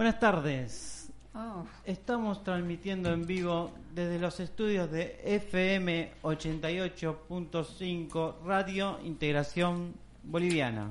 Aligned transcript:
Buenas 0.00 0.18
tardes. 0.18 1.12
Oh, 1.34 1.66
Estamos 1.84 2.42
transmitiendo 2.42 3.12
en 3.12 3.26
vivo 3.26 3.70
desde 3.94 4.18
los 4.18 4.40
estudios 4.40 4.90
de 4.90 5.20
FM 5.22 6.14
88.5 6.22 8.36
Radio 8.46 8.98
Integración 9.04 9.92
Boliviana. 10.22 10.90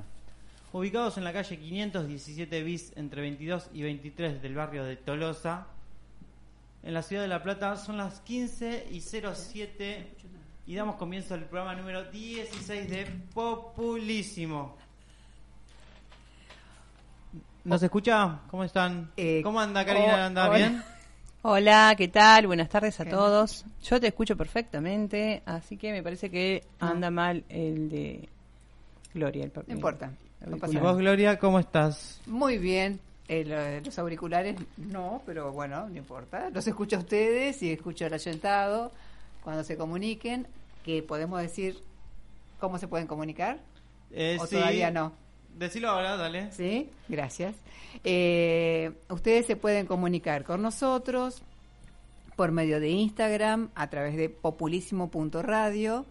Ubicados 0.72 1.18
en 1.18 1.24
la 1.24 1.32
calle 1.32 1.58
517 1.58 2.62
bis 2.62 2.96
entre 2.96 3.22
22 3.22 3.70
y 3.74 3.82
23 3.82 4.40
del 4.40 4.54
barrio 4.54 4.84
de 4.84 4.94
Tolosa, 4.94 5.66
en 6.84 6.94
la 6.94 7.02
ciudad 7.02 7.22
de 7.22 7.28
La 7.28 7.42
Plata, 7.42 7.76
son 7.78 7.96
las 7.96 8.20
15 8.20 8.90
y 8.92 9.00
07 9.00 10.06
y 10.68 10.74
damos 10.76 10.94
comienzo 10.94 11.34
al 11.34 11.46
programa 11.46 11.74
número 11.74 12.04
16 12.12 12.88
de 12.88 13.06
Populísimo. 13.34 14.76
¿Nos 17.64 17.82
escucha? 17.82 18.40
¿Cómo 18.50 18.64
están? 18.64 19.10
Eh, 19.16 19.40
¿Cómo 19.42 19.60
anda 19.60 19.84
Karina? 19.84 20.14
oh, 20.14 20.26
¿Anda 20.26 20.48
hola. 20.48 20.56
bien? 20.56 20.82
Hola, 21.42 21.94
¿qué 21.96 22.08
tal? 22.08 22.46
Buenas 22.46 22.68
tardes 22.68 22.98
a 23.00 23.04
¿Qué? 23.04 23.10
todos. 23.10 23.64
Yo 23.82 24.00
te 24.00 24.08
escucho 24.08 24.36
perfectamente, 24.36 25.42
así 25.46 25.76
que 25.76 25.92
me 25.92 26.02
parece 26.02 26.30
que 26.30 26.64
anda 26.78 27.10
mal 27.10 27.44
el 27.48 27.88
de 27.90 28.28
Gloria. 29.14 29.44
El 29.44 29.52
Ah. 29.54 29.62
No 29.66 29.74
importa, 29.74 30.12
no 30.46 30.56
¿Y 30.56 30.76
vos. 30.76 30.96
Gloria, 30.96 31.38
cómo 31.38 31.58
estás? 31.58 32.20
Muy 32.26 32.58
bien. 32.58 32.98
Eh, 33.28 33.44
lo- 33.44 33.80
los 33.84 33.98
auriculares 33.98 34.56
no, 34.76 35.22
pero 35.24 35.52
bueno, 35.52 35.88
no 35.88 35.96
importa. 35.96 36.50
Los 36.50 36.66
escucho 36.66 36.96
a 36.96 37.00
ustedes 37.00 37.62
y 37.62 37.70
escucho 37.72 38.06
al 38.06 38.14
ayuntado 38.14 38.90
cuando 39.44 39.62
se 39.64 39.76
comuniquen, 39.76 40.46
que 40.84 41.02
podemos 41.02 41.40
decir 41.40 41.78
cómo 42.58 42.78
se 42.78 42.88
pueden 42.88 43.06
comunicar. 43.06 43.58
Eh, 44.12 44.36
¿O 44.40 44.46
sí. 44.46 44.56
todavía 44.56 44.90
no? 44.90 45.12
Decilo 45.56 45.90
ahora, 45.90 46.16
dale. 46.16 46.50
Sí, 46.52 46.88
gracias. 47.08 47.54
Eh, 48.04 48.92
ustedes 49.08 49.46
se 49.46 49.56
pueden 49.56 49.86
comunicar 49.86 50.44
con 50.44 50.62
nosotros 50.62 51.42
por 52.36 52.52
medio 52.52 52.80
de 52.80 52.88
Instagram, 52.88 53.68
a 53.74 53.90
través 53.90 54.16
de 54.16 54.30
populísimo.radio, 54.30 56.06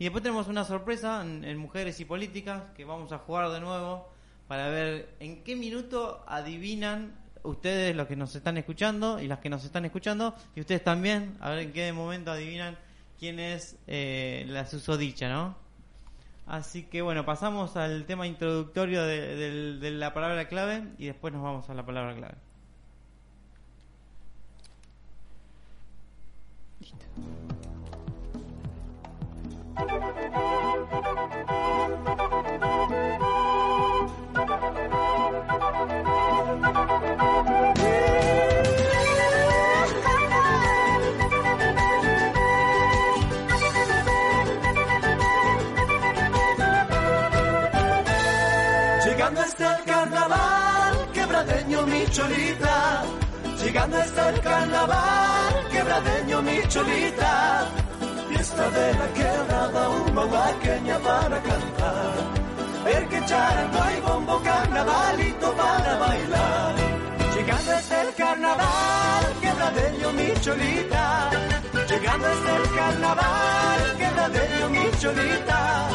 Y 0.00 0.04
después 0.04 0.22
tenemos 0.22 0.48
una 0.48 0.64
sorpresa 0.64 1.20
en, 1.22 1.58
Mujeres 1.58 2.00
y 2.00 2.06
Políticas, 2.06 2.62
que 2.74 2.86
vamos 2.86 3.12
a 3.12 3.18
jugar 3.18 3.50
de 3.50 3.60
nuevo 3.60 4.08
para 4.48 4.70
ver 4.70 5.14
en 5.20 5.44
qué 5.44 5.54
minuto 5.54 6.24
adivinan 6.26 7.14
ustedes 7.42 7.94
los 7.94 8.06
que 8.08 8.16
nos 8.16 8.34
están 8.34 8.56
escuchando 8.56 9.20
y 9.20 9.28
las 9.28 9.40
que 9.40 9.50
nos 9.50 9.62
están 9.62 9.84
escuchando, 9.84 10.34
y 10.56 10.60
ustedes 10.60 10.82
también, 10.82 11.36
a 11.38 11.50
ver 11.50 11.58
en 11.58 11.72
qué 11.74 11.92
momento 11.92 12.32
adivinan 12.32 12.78
quién 13.18 13.38
es 13.38 13.76
eh, 13.86 14.46
la 14.48 14.64
susodicha, 14.64 15.28
¿no? 15.28 15.54
Así 16.46 16.84
que 16.84 17.02
bueno, 17.02 17.26
pasamos 17.26 17.76
al 17.76 18.06
tema 18.06 18.26
introductorio 18.26 19.02
de, 19.02 19.76
de 19.78 19.90
la 19.90 20.14
palabra 20.14 20.48
clave 20.48 20.82
y 20.96 21.08
después 21.08 21.34
nos 21.34 21.42
vamos 21.42 21.68
a 21.68 21.74
la 21.74 21.84
palabra 21.84 22.16
clave. 22.16 22.36
Llegando 49.04 49.42
está 49.42 49.76
el 49.76 49.84
carnaval, 49.84 51.08
quebradeño 51.12 51.86
mi 51.86 52.06
cholita. 52.06 53.02
Llegando 53.62 53.98
está 53.98 54.28
el 54.30 54.40
carnaval, 54.40 55.68
quebradeño 55.70 56.42
mi 56.42 56.62
cholita 56.68 57.79
fiesta 58.50 58.70
de 58.70 58.94
la 58.94 59.12
quebrada 59.12 59.88
un 59.88 60.14
mahuaqueña 60.14 60.98
para 60.98 61.42
cantar, 61.42 62.14
el 62.94 63.08
que 63.08 63.26
charango 63.26 63.78
y 63.96 64.00
bombo 64.00 64.42
carnavalito 64.42 65.52
para 65.52 65.96
bailar. 65.96 66.74
Llegando 67.34 67.72
es 67.72 67.90
el 67.90 68.14
carnaval, 68.14 69.24
quebradeño 69.40 70.12
mi 70.12 70.40
cholita. 70.40 71.30
Llegando 71.88 72.26
es 72.28 72.44
el 72.56 72.76
carnaval, 72.76 73.80
quebradeño 73.98 74.68
mi 74.70 74.90
cholita. 75.00 75.88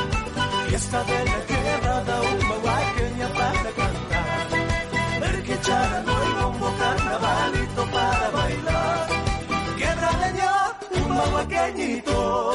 Fiesta 0.67 1.03
de 1.03 1.25
la 1.25 1.39
quebrada 1.51 2.21
un 2.21 2.47
mahuaqueña 2.49 3.27
para 3.39 3.69
cantar, 3.79 5.29
el 5.29 5.43
que 5.43 5.61
charango 5.61 6.11
y 6.11 6.43
bombo 6.43 6.73
carnavalito 6.79 7.85
para 7.91 8.29
bailar 8.29 9.14
humahuaqueñito, 11.15 12.53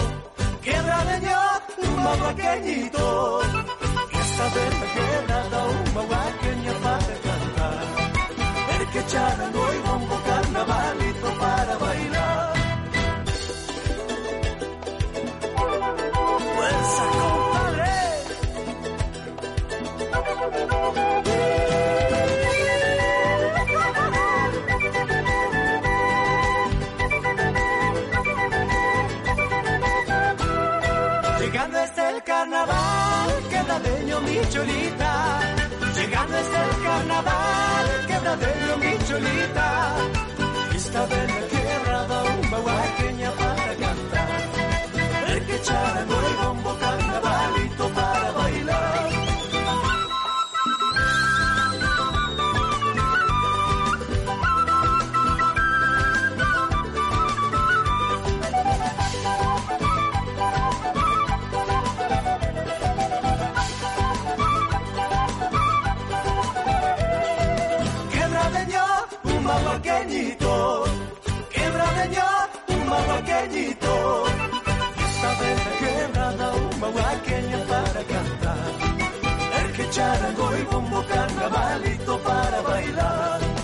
quebradeño, 0.62 1.38
humahuaqueñito. 1.82 3.40
Esta 4.22 4.44
vez 4.54 4.72
la 4.80 4.86
quebrada 4.96 5.58
humahuaqueña 5.68 6.72
para 6.84 7.14
cantar. 7.26 7.78
El 8.74 8.82
que 8.92 9.06
charango 9.06 9.64
y 9.72 9.78
bombo 9.88 10.16
carnavalito 10.26 11.28
para 11.40 11.78
bailar. 11.78 12.19
Mi 34.24 34.36
cholita. 34.52 35.40
Llegando 35.94 36.36
es 36.38 36.46
el 36.46 36.82
carnaval, 36.84 37.86
quebradeño 38.06 38.76
mi 38.78 38.92
cholita. 39.06 39.68
Esta 40.74 41.06
vez 41.06 41.28
la 41.34 41.46
quebrada 41.48 42.22
un 42.24 42.50
baguaqueña 42.50 43.30
para 43.32 43.74
cantar. 43.76 44.28
El 45.28 45.46
que 45.46 45.60
charango 45.62 46.14
y 46.30 46.44
bombo 46.44 46.76
carnavalito 46.80 47.88
para 47.90 48.39
carnavalito 81.40 82.18
para 82.18 82.60
bailar. 82.62 83.59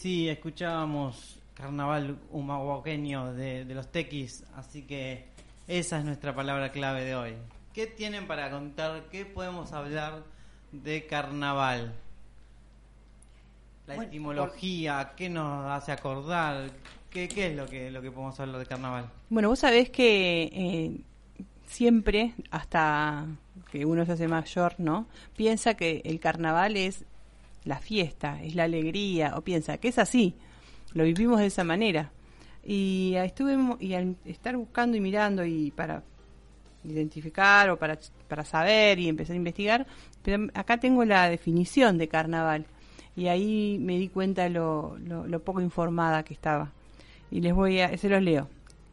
Sí, 0.00 0.30
escuchábamos 0.30 1.38
Carnaval 1.52 2.18
Humahuaqueño 2.30 3.34
de, 3.34 3.66
de 3.66 3.74
los 3.74 3.92
Tequis, 3.92 4.44
así 4.56 4.86
que 4.86 5.26
esa 5.68 5.98
es 5.98 6.06
nuestra 6.06 6.34
palabra 6.34 6.72
clave 6.72 7.04
de 7.04 7.14
hoy. 7.14 7.34
¿Qué 7.74 7.86
tienen 7.86 8.26
para 8.26 8.50
contar? 8.50 9.10
¿Qué 9.10 9.26
podemos 9.26 9.74
hablar 9.74 10.24
de 10.72 11.06
Carnaval? 11.06 11.92
La 13.86 13.96
Bueno, 13.96 14.08
etimología, 14.08 15.12
¿qué 15.18 15.28
nos 15.28 15.70
hace 15.70 15.92
acordar? 15.92 16.70
¿Qué, 17.10 17.28
qué 17.28 17.48
es 17.48 17.56
lo 17.56 17.66
que, 17.66 17.90
lo 17.90 18.00
que 18.00 18.10
podemos 18.10 18.40
hablar 18.40 18.58
de 18.58 18.64
Carnaval? 18.64 19.10
Bueno, 19.28 19.50
vos 19.50 19.58
sabés 19.58 19.90
que 19.90 20.44
eh, 20.44 21.00
siempre, 21.66 22.32
hasta 22.50 23.26
que 23.70 23.84
uno 23.84 24.06
se 24.06 24.12
hace 24.12 24.28
mayor, 24.28 24.76
¿no? 24.78 25.06
Piensa 25.36 25.74
que 25.74 26.00
el 26.06 26.20
carnaval 26.20 26.78
es 26.78 27.04
la 27.64 27.78
fiesta, 27.78 28.42
es 28.42 28.54
la 28.54 28.64
alegría, 28.64 29.34
o 29.36 29.42
piensa 29.42 29.78
que 29.78 29.88
es 29.88 29.98
así, 29.98 30.34
lo 30.92 31.04
vivimos 31.04 31.40
de 31.40 31.46
esa 31.46 31.64
manera. 31.64 32.12
Y 32.64 33.14
estuve 33.16 33.56
y 33.80 33.94
al 33.94 34.16
estar 34.24 34.56
buscando 34.56 34.96
y 34.96 35.00
mirando 35.00 35.44
y 35.44 35.70
para 35.70 36.02
identificar 36.84 37.70
o 37.70 37.78
para, 37.78 37.98
para 38.28 38.44
saber 38.44 38.98
y 38.98 39.08
empezar 39.08 39.34
a 39.34 39.36
investigar, 39.36 39.86
pero 40.22 40.48
acá 40.54 40.78
tengo 40.78 41.04
la 41.04 41.28
definición 41.28 41.98
de 41.98 42.08
carnaval 42.08 42.66
y 43.16 43.28
ahí 43.28 43.78
me 43.80 43.98
di 43.98 44.08
cuenta 44.08 44.48
lo, 44.48 44.96
lo, 44.98 45.26
lo 45.26 45.40
poco 45.40 45.60
informada 45.60 46.22
que 46.22 46.34
estaba. 46.34 46.72
Y 47.30 47.40
les 47.40 47.54
voy 47.54 47.80
a, 47.80 47.96
se 47.96 48.08
los 48.08 48.22
leo. 48.22 48.48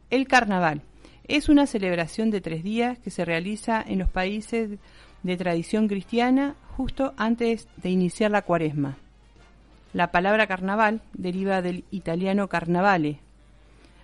El 0.09 0.27
carnaval 0.27 0.81
es 1.27 1.49
una 1.49 1.67
celebración 1.67 2.31
de 2.31 2.41
tres 2.41 2.63
días 2.63 2.99
que 2.99 3.09
se 3.09 3.25
realiza 3.25 3.83
en 3.85 3.99
los 3.99 4.09
países 4.09 4.79
de 5.23 5.37
tradición 5.37 5.87
cristiana 5.87 6.55
justo 6.75 7.13
antes 7.17 7.67
de 7.77 7.89
iniciar 7.89 8.31
la 8.31 8.43
cuaresma. 8.43 8.97
La 9.93 10.11
palabra 10.11 10.47
carnaval 10.47 11.01
deriva 11.13 11.61
del 11.61 11.85
italiano 11.91 12.47
carnavale, 12.47 13.19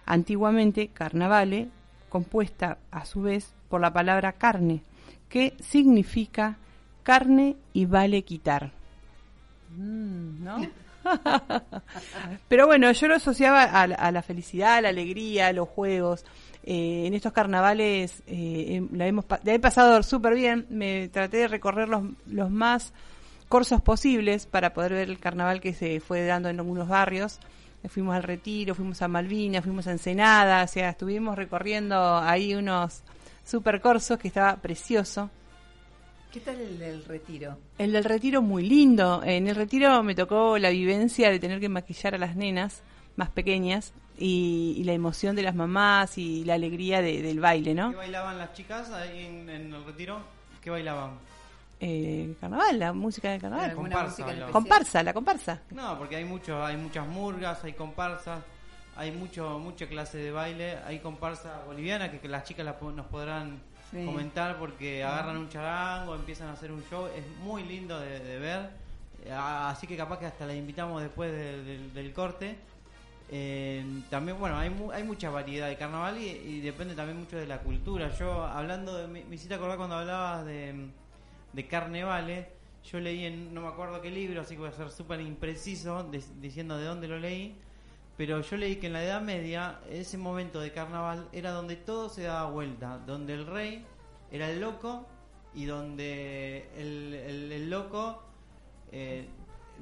antiguamente 0.06 0.88
carnavale, 0.88 1.68
compuesta 2.10 2.78
a 2.92 3.06
su 3.06 3.22
vez 3.22 3.54
por 3.70 3.82
la 3.82 3.94
palabra 3.94 4.34
carne, 4.34 4.82
que 5.30 5.56
significa 5.60 6.58
carne 7.04 7.58
y 7.74 7.86
vale 7.86 8.24
quitar. 8.24 8.72
Mm, 9.76 10.44
¿No? 10.44 10.68
Pero 12.48 12.68
bueno, 12.68 12.92
yo 12.92 13.08
lo 13.08 13.16
asociaba 13.16 13.64
a, 13.64 13.84
a 13.84 14.12
la 14.12 14.22
felicidad, 14.22 14.76
a 14.76 14.82
la 14.82 14.90
alegría, 14.90 15.48
a 15.48 15.54
los 15.54 15.68
juegos. 15.68 16.26
Eh, 16.66 17.04
en 17.06 17.14
estos 17.14 17.34
carnavales 17.34 18.24
eh, 18.26 18.76
em- 18.76 18.90
la, 18.94 19.06
hemos, 19.08 19.26
la 19.44 19.54
he 19.54 19.60
pasado 19.60 20.02
súper 20.04 20.36
bien. 20.36 20.66
Me 20.70 21.10
traté 21.10 21.38
de 21.38 21.48
recorrer 21.48 21.90
los, 21.90 22.04
los 22.28 22.50
más 22.50 22.94
corsos 23.50 23.82
posibles 23.82 24.46
para 24.46 24.74
poder 24.74 24.94
ver 24.94 25.10
el 25.10 25.20
carnaval 25.20 25.62
que 25.62 25.74
se 25.74 26.00
fue 26.00 26.26
dando 26.26 26.50
en 26.50 26.60
algunos 26.60 26.88
barrios. 26.88 27.40
Fuimos 27.90 28.16
al 28.16 28.24
Retiro, 28.24 28.76
fuimos 28.76 29.02
a 29.02 29.10
Malvinas, 29.10 29.64
fuimos 29.64 29.88
a 29.88 29.92
Ensenada, 29.92 30.64
o 30.64 30.68
sea, 30.68 30.92
estuvimos 30.92 31.36
recorriendo 31.36 32.18
ahí 32.18 32.56
unos 32.56 33.04
super 33.44 33.82
corsos 33.82 34.18
que 34.18 34.30
estaba 34.30 34.56
precioso. 34.56 35.30
¿Qué 36.32 36.40
tal 36.40 36.60
el 36.62 36.80
del 36.80 37.04
retiro? 37.06 37.58
El 37.78 37.92
del 37.92 38.06
retiro 38.06 38.42
muy 38.42 38.68
lindo. 38.68 39.22
En 39.24 39.48
el 39.48 39.56
retiro 39.56 40.02
me 40.02 40.16
tocó 40.16 40.58
la 40.58 40.70
vivencia 40.70 41.30
de 41.30 41.40
tener 41.40 41.60
que 41.60 41.70
maquillar 41.70 42.16
a 42.16 42.18
las 42.18 42.36
nenas 42.36 42.82
más 43.18 43.30
pequeñas 43.30 43.94
y, 44.18 44.76
y 44.78 44.84
la 44.84 44.94
emoción 44.94 45.36
de 45.36 45.42
las 45.44 45.56
mamás 45.56 46.18
y 46.18 46.44
la 46.46 46.54
alegría 46.56 47.02
de- 47.02 47.22
del 47.22 47.40
baile, 47.40 47.74
¿no? 47.74 47.92
¿Qué 47.92 47.98
bailaban 47.98 48.38
las 48.38 48.54
chicas 48.54 48.90
ahí 48.92 49.26
en, 49.26 49.50
en 49.50 49.74
el 49.74 49.84
retiro? 49.86 50.20
¿Qué 50.62 50.70
bailaban? 50.70 51.12
Eh, 51.80 52.34
carnaval, 52.40 52.80
la 52.80 52.94
música 52.94 53.32
del 53.32 53.42
carnaval. 53.42 53.72
¿Alguna 53.72 53.90
comparsa, 53.90 54.10
música 54.10 54.22
en 54.24 54.28
bailaba. 54.28 54.50
especial? 54.50 54.64
Comparsa, 54.64 55.04
la 55.04 55.14
comparsa. 55.14 55.62
No, 55.72 55.98
porque 55.98 56.16
hay 56.16 56.26
mucho, 56.26 56.64
hay 56.66 56.78
muchas 56.78 57.08
murgas, 57.08 57.64
hay 57.64 57.74
comparsas, 57.74 58.42
hay 58.96 59.12
mucho, 59.12 59.60
mucha 59.60 59.88
clase 59.88 60.18
de 60.18 60.32
baile, 60.32 60.78
hay 60.86 61.00
comparsa 61.00 61.62
boliviana 61.66 62.10
que, 62.12 62.20
que 62.20 62.28
las 62.30 62.44
chicas 62.46 62.66
la 62.66 62.78
nos 62.96 63.06
podrán 63.08 63.60
Sí. 63.92 64.04
comentar 64.06 64.58
porque 64.58 65.04
agarran 65.04 65.38
un 65.38 65.50
charango, 65.50 66.16
empiezan 66.16 66.48
a 66.48 66.54
hacer 66.54 66.72
un 66.72 66.84
show, 66.90 67.06
es 67.16 67.24
muy 67.44 67.64
lindo 67.64 68.00
de, 68.00 68.20
de 68.22 68.40
ver, 68.40 68.70
Eh, 69.26 69.32
así 69.32 69.86
que 69.88 69.96
capaz 69.96 70.18
que 70.20 70.26
hasta 70.26 70.46
la 70.48 70.54
invitamos 70.56 71.02
después 71.02 71.32
de- 71.32 71.64
del- 71.64 71.94
del 71.94 72.12
corte. 72.12 72.58
Eh, 73.36 73.84
también, 74.12 74.38
bueno, 74.40 74.58
hay, 74.60 74.70
mu- 74.70 74.92
hay 74.92 75.04
mucha 75.04 75.32
variedad 75.32 75.68
de 75.68 75.76
carnaval 75.76 76.20
y, 76.20 76.62
depende 76.62 76.94
también 76.94 77.18
mucho 77.18 77.36
de 77.36 77.48
la 77.48 77.62
cultura. 77.62 78.16
Yo, 78.16 78.44
hablando 78.46 78.96
de, 78.96 79.08
me, 79.08 79.22
hiciste 79.34 79.56
acordar 79.56 79.78
cuando 79.78 79.96
hablabas 79.96 80.46
de, 80.46 80.90
de 81.52 81.68
carnevales, 81.68 82.46
yo 82.84 83.00
leí 83.00 83.26
en, 83.26 83.52
no 83.52 83.62
me 83.62 83.70
acuerdo 83.70 84.02
qué 84.02 84.12
libro, 84.12 84.42
así 84.42 84.54
que 84.54 84.60
voy 84.60 84.70
a 84.70 84.74
ser 84.74 84.92
súper 84.92 85.20
impreciso 85.20 86.08
diciendo 86.40 86.78
de 86.78 86.86
dónde 86.86 87.08
lo 87.08 87.18
leí, 87.18 87.56
pero 88.18 88.40
yo 88.42 88.56
leí 88.56 88.76
que 88.76 88.86
en 88.86 88.94
la 88.94 89.04
Edad 89.04 89.22
Media, 89.22 89.80
ese 89.90 90.20
momento 90.20 90.60
de 90.60 90.72
carnaval 90.72 91.28
era 91.32 91.50
donde 91.54 91.76
todo 91.76 92.10
se 92.10 92.22
daba 92.22 92.52
vuelta, 92.52 93.00
donde 93.08 93.34
el 93.34 93.48
rey 93.48 93.84
era 94.32 94.48
el 94.48 94.62
loco 94.62 95.08
y 95.56 95.66
donde 95.66 96.68
el, 96.78 97.16
el- 97.16 97.52
el 97.52 97.70
loco, 97.72 98.22
eh, 98.92 99.26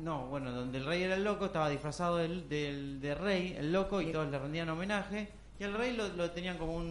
no, 0.01 0.27
bueno, 0.27 0.51
donde 0.51 0.77
el 0.79 0.85
rey 0.85 1.03
era 1.03 1.15
el 1.15 1.23
loco, 1.23 1.45
estaba 1.45 1.69
disfrazado 1.69 2.17
del, 2.17 2.47
del- 2.49 2.99
de 3.01 3.15
rey, 3.15 3.55
el 3.57 3.71
loco, 3.71 4.01
y 4.01 4.11
todos 4.11 4.29
le 4.29 4.39
rendían 4.39 4.69
homenaje, 4.69 5.29
y 5.59 5.63
al 5.63 5.73
rey 5.73 5.95
lo, 5.95 6.07
lo 6.09 6.31
tenían 6.31 6.57
como 6.57 6.73
un, 6.75 6.85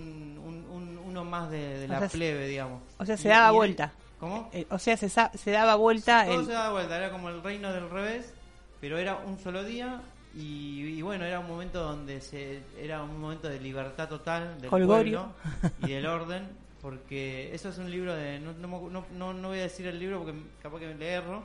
un- 0.44 0.66
un- 0.70 0.98
uno 0.98 1.24
más 1.24 1.50
de, 1.50 1.86
la 1.88 1.98
sea, 2.00 2.08
plebe, 2.08 2.46
digamos. 2.46 2.82
O 2.98 3.04
sea, 3.04 3.16
se 3.16 3.28
Y- 3.28 3.30
daba 3.30 3.52
y 3.52 3.56
vuelta. 3.56 3.92
¿Cómo? 4.20 4.50
Eh, 4.52 4.66
o 4.70 4.78
sea, 4.78 4.96
se, 4.96 5.08
se 5.08 5.50
daba 5.50 5.74
vuelta 5.76 6.24
Todo 6.26 6.40
el... 6.40 6.46
se 6.46 6.52
daba 6.52 6.72
vuelta, 6.72 6.96
era 6.96 7.10
como 7.10 7.30
el 7.30 7.42
reino 7.42 7.72
del 7.72 7.88
revés, 7.88 8.32
pero 8.80 8.98
era 8.98 9.16
un 9.16 9.38
solo 9.38 9.64
día 9.64 10.02
Y, 10.36 10.82
y 10.98 11.02
bueno, 11.02 11.24
era 11.24 11.40
un 11.40 11.48
momento 11.48 11.82
donde 11.82 12.20
se 12.20 12.62
era 12.78 13.02
un 13.02 13.18
momento 13.20 13.48
de 13.48 13.58
libertad 13.60 14.08
total 14.08 14.60
del 14.60 14.72
Holgorio. 14.72 15.32
pueblo 15.60 15.76
y 15.88 15.90
del 15.92 16.06
orden, 16.06 16.48
porque 16.80 17.52
eso 17.54 17.70
es 17.70 17.78
un 17.78 17.90
libro 17.90 18.14
de 18.14 18.38
no, 18.38 18.52
no, 18.52 19.04
no- 19.10 19.32
no 19.32 19.48
voy 19.48 19.58
a 19.58 19.62
decir 19.62 19.86
el 19.88 19.98
libro 19.98 20.18
porque 20.22 20.38
capaz 20.62 20.78
que 20.78 20.94
le 20.94 21.08
erro, 21.08 21.42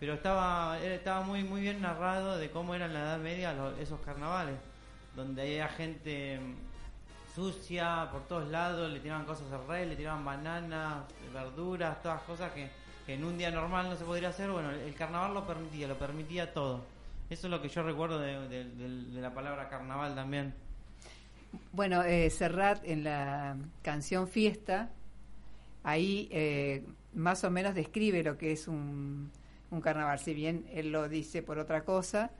pero 0.00 0.14
estaba 0.14 0.78
estaba 0.80 1.22
muy 1.22 1.42
muy 1.44 1.60
bien 1.60 1.80
narrado 1.80 2.38
de 2.38 2.50
cómo 2.50 2.74
era 2.74 2.86
en 2.86 2.94
la 2.94 3.00
Edad 3.00 3.18
Media 3.18 3.52
lo- 3.52 3.76
esos 3.76 4.00
carnavales, 4.00 4.56
donde 5.16 5.42
había 5.42 5.68
gente 5.68 6.38
mm, 6.38 7.34
sucia 7.34 8.08
por 8.10 8.26
todos 8.26 8.48
lados, 8.48 8.90
le 8.90 9.00
tiraban 9.00 9.24
cosas 9.24 9.50
al 9.52 9.66
rey, 9.66 9.86
le 9.88 9.96
tiraban 9.96 10.24
bananas, 10.24 11.04
verduras, 11.32 12.02
todas 12.02 12.20
cosas 12.22 12.50
que, 12.52 12.68
en 13.12 13.24
un 13.24 13.38
día 13.38 13.50
normal 13.50 13.88
no 13.88 13.96
se 13.96 14.04
podría 14.04 14.28
hacer. 14.30 14.50
Bueno, 14.50 14.70
el 14.70 14.94
carnaval 14.94 15.32
lo 15.34 15.46
permitía, 15.46 15.86
lo 15.88 15.98
permitía 15.98 16.52
todo. 16.52 16.84
Eso 17.30 17.46
es 17.46 17.50
lo 17.50 17.62
que 17.62 17.68
yo 17.68 17.82
recuerdo 17.82 18.18
de- 18.18 18.48
de 18.48 19.20
la 19.20 19.32
palabra 19.32 19.68
carnaval 19.68 20.14
también. 20.14 20.52
Bueno, 21.72 22.02
eh, 22.02 22.28
Serrat 22.30 22.82
en 22.84 23.04
la 23.04 23.56
canción 23.82 24.28
Fiesta, 24.28 24.90
ahí 25.84 26.28
eh, 26.30 26.84
más 27.14 27.44
o 27.44 27.50
menos 27.50 27.74
describe 27.74 28.22
lo 28.22 28.36
que 28.36 28.52
es 28.52 28.68
un, 28.68 29.30
un 29.70 29.80
carnaval, 29.80 30.18
si 30.18 30.34
bien 30.34 30.66
él 30.72 30.92
lo 30.92 31.08
dice 31.08 31.42
por 31.42 31.58
otra 31.58 31.84
cosa, 31.84 32.30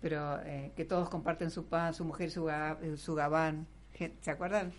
pero 0.00 0.40
eh, 0.42 0.72
que 0.76 0.84
todos 0.84 1.08
comparten 1.08 1.50
su 1.50 1.66
pan, 1.66 1.92
su 1.94 2.04
mujer, 2.04 2.30
su, 2.30 2.48
su 2.96 3.14
gabán. 3.14 3.66
¿Se 4.22 4.30
acuerdan? 4.30 4.72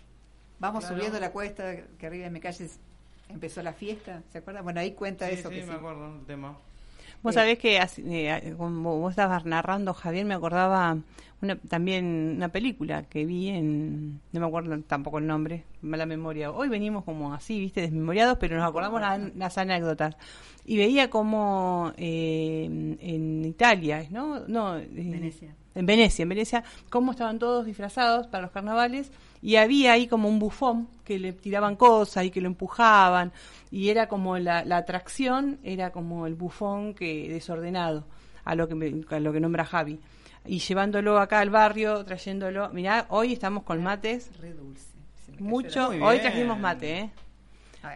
Vamos 0.58 0.80
Claro. 0.84 0.96
subiendo 0.96 1.20
la 1.20 1.30
cuesta 1.30 1.76
que 1.98 2.06
arriba 2.06 2.24
de 2.24 2.30
mi 2.30 2.40
calle 2.40 2.68
empezó 3.28 3.62
la 3.62 3.72
fiesta, 3.72 4.22
¿se 4.32 4.38
acuerdan? 4.38 4.64
Bueno, 4.64 4.80
ahí 4.80 4.92
cuenta 4.92 5.28
Sí, 5.28 5.34
eso. 5.34 5.48
sí, 5.48 5.56
que 5.56 5.60
me 5.62 5.72
sí. 5.72 5.78
acuerdo 5.78 6.20
tema. 6.26 6.56
Vos 7.22 7.34
sabés 7.34 7.58
que 7.58 7.78
así, 7.78 8.02
eh, 8.06 8.54
como 8.56 8.98
vos 8.98 9.10
estabas 9.10 9.44
narrando, 9.44 9.94
Javier, 9.94 10.24
me 10.26 10.34
acordaba 10.34 10.98
una, 11.40 11.56
también 11.56 12.34
una 12.36 12.48
película 12.48 13.04
que 13.04 13.24
vi 13.24 13.48
en, 13.48 14.20
no 14.32 14.40
me 14.40 14.46
acuerdo 14.46 14.78
tampoco 14.82 15.18
el 15.18 15.26
nombre, 15.26 15.64
mala 15.82 16.04
memoria. 16.06 16.50
Hoy 16.50 16.68
venimos 16.68 17.04
como 17.04 17.32
así, 17.32 17.58
viste, 17.60 17.80
desmemoriados, 17.80 18.38
pero 18.38 18.56
nos 18.56 18.68
acordamos 18.68 19.00
la- 19.00 19.30
las 19.36 19.56
anécdotas. 19.58 20.16
Y 20.64 20.76
veía 20.78 21.10
como 21.10 21.92
eh, 21.96 22.64
en 23.00 23.44
Italia, 23.44 24.06
¿no? 24.10 24.40
No, 24.48 24.76
eh, 24.78 24.88
Venecia. 24.90 25.54
En 25.74 25.86
Venecia, 25.86 26.22
en 26.22 26.28
Venecia, 26.28 26.64
cómo 26.90 27.12
estaban 27.12 27.38
todos 27.38 27.64
disfrazados 27.66 28.26
para 28.26 28.42
los 28.42 28.50
carnavales 28.50 29.10
y 29.40 29.56
había 29.56 29.92
ahí 29.92 30.06
como 30.06 30.28
un 30.28 30.38
bufón 30.38 30.88
que 31.04 31.18
le 31.18 31.32
tiraban 31.32 31.76
cosas 31.76 32.24
y 32.24 32.30
que 32.30 32.40
lo 32.40 32.46
empujaban 32.46 33.32
y 33.70 33.88
era 33.88 34.06
como 34.08 34.38
la, 34.38 34.64
la 34.64 34.76
atracción, 34.76 35.58
era 35.64 35.90
como 35.90 36.26
el 36.26 36.34
bufón 36.34 36.94
que 36.94 37.28
desordenado, 37.28 38.04
a 38.44 38.54
lo 38.54 38.68
que, 38.68 38.74
me- 38.74 39.04
a 39.10 39.18
lo 39.20 39.32
que 39.32 39.40
nombra 39.40 39.64
Javi. 39.64 39.98
Y 40.44 40.58
llevándolo 40.58 41.18
acá 41.18 41.38
al 41.40 41.50
barrio, 41.50 42.04
trayéndolo, 42.04 42.68
mirá, 42.70 43.06
hoy 43.10 43.32
estamos 43.32 43.62
con 43.62 43.82
mates, 43.82 44.30
Re 44.40 44.52
dulce. 44.52 44.86
mucho, 45.38 45.88
hoy 45.88 46.18
trajimos 46.18 46.58
mate, 46.58 46.98
¿eh? 46.98 47.10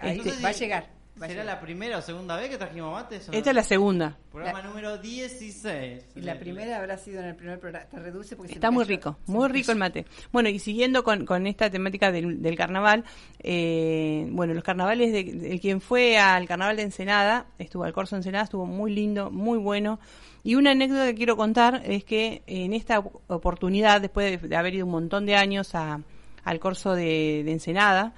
Este- 0.02 0.42
va 0.42 0.48
a 0.48 0.52
llegar. 0.52 0.95
¿Será 1.18 1.44
la 1.44 1.60
primera 1.60 1.96
o 1.98 2.02
segunda 2.02 2.36
vez 2.36 2.50
que 2.50 2.58
trajimos 2.58 2.92
mates? 2.92 3.28
o 3.28 3.32
no? 3.32 3.38
Esta 3.38 3.50
es 3.50 3.56
la 3.56 3.62
segunda. 3.62 4.16
Programa 4.30 4.60
número 4.62 4.98
16. 4.98 6.04
Y 6.14 6.20
la 6.20 6.38
primera 6.38 6.76
habrá 6.76 6.98
sido 6.98 7.20
en 7.20 7.26
el 7.26 7.34
primer 7.36 7.58
programa. 7.58 7.84
Está 7.84 7.98
re 8.00 8.10
dulce 8.10 8.36
porque 8.36 8.52
Está 8.52 8.70
muy 8.70 8.84
cayó- 8.84 8.96
rico, 8.96 9.18
muy 9.26 9.48
rico 9.48 9.72
el 9.72 9.78
mate. 9.78 10.04
Bueno, 10.30 10.50
y 10.50 10.58
siguiendo 10.58 11.02
con, 11.04 11.24
con 11.24 11.46
esta 11.46 11.70
temática 11.70 12.12
del, 12.12 12.42
del 12.42 12.54
carnaval, 12.56 13.04
eh, 13.40 14.26
bueno, 14.30 14.52
los 14.54 14.62
carnavales, 14.64 15.12
de, 15.12 15.24
de 15.24 15.58
quien 15.60 15.80
fue 15.80 16.18
al 16.18 16.46
carnaval 16.46 16.76
de 16.76 16.82
Ensenada, 16.82 17.46
estuvo 17.58 17.84
al 17.84 17.92
Corso 17.92 18.16
de 18.16 18.18
Ensenada, 18.20 18.44
estuvo 18.44 18.66
muy 18.66 18.92
lindo, 18.94 19.30
muy 19.30 19.58
bueno. 19.58 19.98
Y 20.42 20.54
una 20.56 20.72
anécdota 20.72 21.06
que 21.06 21.14
quiero 21.14 21.36
contar 21.36 21.82
es 21.86 22.04
que 22.04 22.42
en 22.46 22.72
esta 22.74 22.98
op- 22.98 23.22
oportunidad, 23.28 24.00
después 24.00 24.42
de, 24.42 24.48
de 24.48 24.56
haber 24.56 24.74
ido 24.74 24.84
un 24.86 24.92
montón 24.92 25.24
de 25.26 25.36
años 25.36 25.74
a- 25.74 26.02
al 26.44 26.60
Corso 26.60 26.94
de, 26.94 27.42
de 27.44 27.52
Ensenada, 27.52 28.14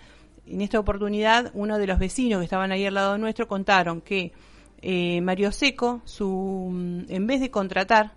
en 0.51 0.61
esta 0.61 0.79
oportunidad 0.79 1.51
uno 1.55 1.79
de 1.79 1.87
los 1.87 1.99
vecinos 1.99 2.39
que 2.41 2.45
estaban 2.45 2.73
ahí 2.73 2.87
al 2.87 2.95
lado 2.95 3.19
nuestro 3.19 3.49
contaron 3.49 4.01
que 4.01 4.33
eh, 4.81 5.21
Mario 5.21 5.53
Seco, 5.53 6.03
su, 6.05 6.69
mm, 6.73 7.05
en 7.09 7.27
vez 7.27 7.41
de 7.41 7.51
contratar 7.51 8.13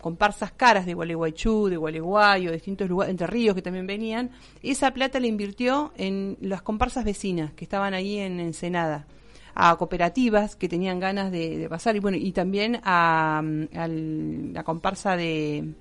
comparsas 0.00 0.52
caras 0.52 0.86
de 0.86 0.94
Gualeguaychú, 0.94 1.68
de 1.68 1.76
Gualeguayo, 1.76 2.50
de 2.50 2.56
distintos 2.56 2.88
lugares, 2.88 3.10
Entre 3.10 3.26
Ríos 3.26 3.54
que 3.54 3.62
también 3.62 3.86
venían, 3.86 4.30
esa 4.62 4.92
plata 4.92 5.18
la 5.18 5.26
invirtió 5.26 5.92
en 5.96 6.36
las 6.40 6.62
comparsas 6.62 7.04
vecinas 7.04 7.52
que 7.54 7.64
estaban 7.64 7.94
ahí 7.94 8.18
en 8.18 8.38
Ensenada, 8.38 9.06
a 9.54 9.76
cooperativas 9.76 10.54
que 10.54 10.68
tenían 10.68 11.00
ganas 11.00 11.32
de, 11.32 11.66
pasar 11.68 11.96
y 11.96 11.98
bueno, 11.98 12.16
y 12.16 12.30
también 12.32 12.80
a, 12.84 13.42
mm, 13.42 14.52
la 14.52 14.62
comparsa 14.62 15.16
de 15.16 15.74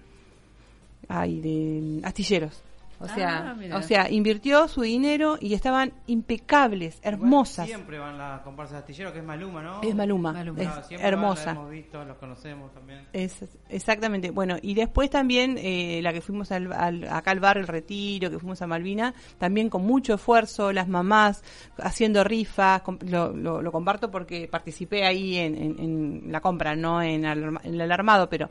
ay, 1.07 1.39
de 1.39 2.01
astilleros. 2.03 2.63
O 2.99 3.07
sea, 3.07 3.51
Ah, 3.51 3.53
mira. 3.53 3.77
o 3.77 3.81
sea, 3.83 4.09
invirtió 4.09 4.67
su 4.67 4.81
dinero 4.81 5.37
y 5.39 5.53
estaban 5.53 5.93
impecables, 6.07 6.97
Igual 6.97 7.13
hermosas. 7.13 7.67
Siempre 7.67 7.99
van 7.99 8.17
las 8.17 8.41
comparsas 8.41 8.73
de 8.73 8.77
astillero, 8.79 9.13
que 9.13 9.19
es 9.19 9.25
Maluma, 9.25 9.61
¿no? 9.61 9.81
Es 9.83 9.93
Maluma, 9.95 10.33
Maluma. 10.33 10.59
es 10.61 10.67
Claro, 10.67 10.83
siempre 10.87 11.05
van, 11.05 11.13
hermosa. 11.13 11.45
La 11.45 11.51
hemos 11.51 11.69
visto, 11.69 12.05
los 12.05 12.17
conocemos 12.17 12.73
también. 12.73 13.07
Es, 13.13 13.45
exactamente. 13.69 14.31
Bueno, 14.31 14.57
y 14.61 14.73
después 14.73 15.09
también 15.09 15.57
eh, 15.59 15.99
la 16.01 16.11
que 16.11 16.21
fuimos 16.21 16.51
al, 16.51 16.73
al- 16.73 17.07
acá 17.07 17.31
al 17.31 17.39
bar 17.39 17.57
El 17.57 17.67
Retiro, 17.67 18.29
que 18.31 18.39
fuimos 18.39 18.61
a 18.61 18.67
Malvina, 18.67 19.13
también 19.37 19.69
con 19.69 19.85
mucho 19.85 20.15
esfuerzo, 20.15 20.73
las 20.73 20.87
mamás 20.87 21.43
haciendo 21.77 22.23
rifas, 22.23 22.81
lo, 23.01 23.31
lo- 23.31 23.61
lo 23.61 23.71
comparto 23.71 24.09
porque 24.09 24.47
participé 24.51 25.05
ahí 25.05 25.35
en, 25.37 25.55
en- 25.55 25.79
en 25.79 26.31
la 26.31 26.41
compra, 26.41 26.75
no 26.75 27.01
en, 27.01 27.25
alarma- 27.25 27.61
en 27.63 27.79
el 27.79 27.91
armado, 27.91 28.27
pero 28.27 28.49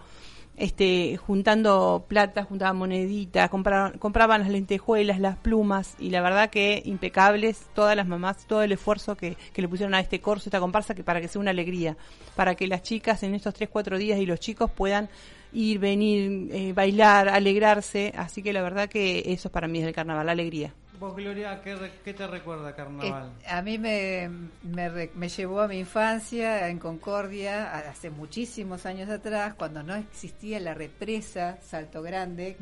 este 0.56 1.16
juntando 1.16 2.04
plata, 2.08 2.44
juntaban 2.44 2.76
moneditas, 2.76 3.50
compraban, 3.50 3.98
compraban 3.98 4.40
las 4.40 4.50
lentejuelas, 4.50 5.20
las 5.20 5.36
plumas, 5.36 5.94
y 5.98 6.10
la 6.10 6.22
verdad 6.22 6.50
que 6.50 6.82
impecables 6.84 7.66
todas 7.74 7.96
las 7.96 8.06
mamás, 8.06 8.46
todo 8.46 8.62
el 8.62 8.72
esfuerzo 8.72 9.16
que, 9.16 9.36
que 9.52 9.62
le 9.62 9.68
pusieron 9.68 9.94
a 9.94 10.00
este 10.00 10.20
corso, 10.20 10.48
esta 10.48 10.60
comparsa, 10.60 10.94
que 10.94 11.04
para 11.04 11.20
que 11.20 11.28
sea 11.28 11.40
una 11.40 11.50
alegría, 11.50 11.96
para 12.34 12.54
que 12.54 12.66
las 12.66 12.82
chicas 12.82 13.22
en 13.22 13.34
estos 13.34 13.54
3, 13.54 13.68
4 13.70 13.98
días 13.98 14.18
y 14.18 14.26
los 14.26 14.40
chicos 14.40 14.70
puedan 14.70 15.08
ir, 15.52 15.78
venir, 15.78 16.48
eh, 16.52 16.72
bailar, 16.72 17.28
alegrarse, 17.28 18.12
así 18.16 18.42
que 18.42 18.52
la 18.52 18.62
verdad 18.62 18.88
que 18.88 19.24
eso 19.26 19.50
para 19.50 19.68
mí 19.68 19.80
es 19.80 19.86
el 19.86 19.94
carnaval, 19.94 20.26
la 20.26 20.32
alegría. 20.32 20.72
Vos, 20.98 21.14
Gloria, 21.14 21.60
¿qué, 21.62 21.74
re- 21.76 21.92
qué 22.04 22.14
te 22.14 22.26
recuerda 22.26 22.74
carnaval? 22.74 23.30
Eh, 23.44 23.48
a 23.50 23.60
mí 23.60 23.76
me, 23.78 24.30
me, 24.62 24.88
re- 24.88 25.10
me 25.14 25.28
llevó 25.28 25.60
a 25.60 25.68
mi 25.68 25.78
infancia 25.80 26.68
en 26.68 26.78
Concordia, 26.78 27.76
hace 27.76 28.08
muchísimos 28.08 28.86
años 28.86 29.10
atrás, 29.10 29.54
cuando 29.54 29.82
no 29.82 29.94
existía 29.94 30.58
la 30.58 30.72
represa 30.72 31.58
Salto 31.62 32.00
Grande, 32.02 32.56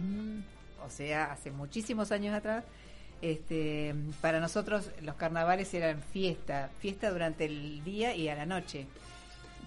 o 0.85 0.91
sea, 0.91 1.31
hace 1.33 1.51
muchísimos 1.53 2.11
años 2.13 2.35
atrás. 2.35 2.65
Este, 3.23 3.95
para 4.21 4.41
nosotros 4.41 4.91
los 5.01 5.15
carnavales 5.15 5.73
eran 5.73 6.03
fiesta, 6.03 6.69
fiesta 6.81 7.11
durante 7.11 7.45
el 7.47 7.83
día 7.85 8.15
y 8.17 8.29
a 8.29 8.35
la 8.35 8.45
noche, 8.45 8.87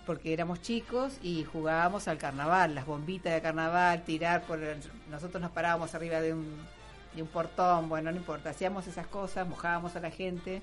porque 0.06 0.34
éramos 0.34 0.62
chicos 0.62 1.18
y 1.24 1.44
jugábamos 1.46 2.08
al 2.08 2.18
carnaval, 2.18 2.76
las 2.76 2.86
bombitas 2.86 3.34
de 3.34 3.42
carnaval, 3.42 4.04
tirar 4.04 4.42
por... 4.44 4.62
el- 4.62 4.78
nosotros 5.10 5.42
nos 5.42 5.52
parábamos 5.52 5.96
arriba 5.96 6.20
de 6.22 6.34
un, 6.34 6.46
de 7.18 7.24
un 7.24 7.28
portón, 7.28 7.90
bueno, 7.90 8.12
no 8.12 8.18
importa, 8.18 8.52
hacíamos 8.52 8.88
esas 8.88 9.08
cosas, 9.08 9.48
mojábamos 9.48 9.96
a 9.96 10.00
la 10.00 10.12
gente, 10.12 10.62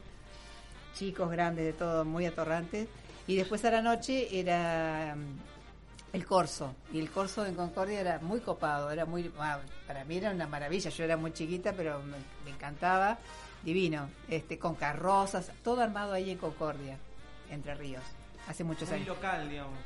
chicos, 0.94 1.30
grandes, 1.30 1.64
de 1.66 1.72
todo, 1.72 2.04
muy 2.04 2.24
atorrantes. 2.24 2.88
Y 3.26 3.36
después 3.36 3.64
a 3.64 3.70
la 3.70 3.82
noche 3.82 4.28
era 4.38 5.16
mm, 5.16 6.14
el 6.14 6.24
corso. 6.24 6.74
Y 6.92 7.00
el 7.00 7.10
corso 7.10 7.44
en 7.44 7.54
Concordia 7.54 8.00
era 8.00 8.18
muy 8.20 8.40
copado, 8.40 8.90
era 8.90 9.04
muy, 9.04 9.32
ah, 9.38 9.58
para 9.86 10.04
mí 10.04 10.16
era 10.16 10.30
una 10.30 10.46
maravilla. 10.46 10.90
Yo 10.90 11.04
era 11.04 11.16
muy 11.16 11.32
chiquita, 11.32 11.72
pero 11.72 12.00
me, 12.00 12.16
me 12.44 12.50
encantaba, 12.50 13.18
divino, 13.62 14.08
este, 14.28 14.58
con 14.58 14.76
carrozas, 14.76 15.50
todo 15.62 15.80
armado 15.82 16.12
ahí 16.12 16.30
en 16.30 16.38
Concordia, 16.38 16.98
Entre 17.50 17.74
Ríos, 17.74 18.04
hace 18.48 18.62
muchos 18.62 18.88
Muy 18.88 18.96
años. 18.98 19.08
local, 19.08 19.48
digamos. 19.50 19.78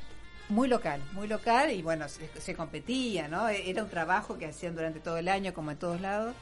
Muy 0.49 0.67
local, 0.67 1.01
muy 1.13 1.27
local 1.27 1.71
y 1.71 1.81
bueno, 1.83 2.09
se, 2.09 2.27
se 2.41 2.55
competía, 2.55 3.27
¿no? 3.27 3.47
Era 3.49 3.83
un 3.83 3.89
trabajo 3.89 4.37
que 4.37 4.47
hacían 4.47 4.75
durante 4.75 4.99
todo 4.99 5.17
el 5.17 5.27
año, 5.27 5.53
como 5.53 5.71
en 5.71 5.77
todos 5.77 6.01
lados. 6.01 6.35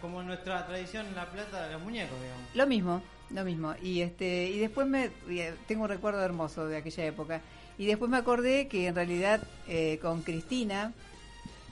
Como, 0.00 0.22
nuestra 0.22 0.66
tradición 0.66 1.06
La 1.14 1.26
Plata 1.26 1.66
de 1.66 1.72
los 1.74 1.82
muñecos, 1.82 2.20
digamos. 2.20 2.54
Lo 2.54 2.66
mismo, 2.66 3.02
lo 3.30 3.44
mismo. 3.44 3.74
Y 3.82 4.00
este 4.00 4.50
y 4.50 4.58
después 4.58 4.86
me 4.86 5.10
eh, 5.28 5.54
tengo 5.66 5.84
un 5.84 5.88
recuerdo 5.88 6.22
hermoso 6.22 6.66
de 6.66 6.78
aquella 6.78 7.04
época. 7.06 7.40
Y 7.78 7.86
después 7.86 8.10
me 8.10 8.16
acordé 8.16 8.66
que 8.66 8.88
en 8.88 8.94
realidad 8.94 9.40
eh, 9.68 9.98
con 10.02 10.22
Cristina 10.22 10.92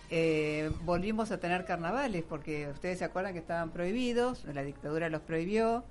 eh, 0.09 0.71
volvimos 0.85 1.33
a 1.33 1.41
tener 1.41 1.65
carnavales 1.65 2.23
porque 2.23 2.69
ustedes 2.69 3.01
se 3.01 3.05
acuerdan 3.05 3.33
que 3.33 3.41
estaban 3.41 3.71
prohibidos, 3.71 4.45
la 4.45 4.63
dictadura 4.63 5.09
los 5.09 5.21
prohibió, 5.23 5.83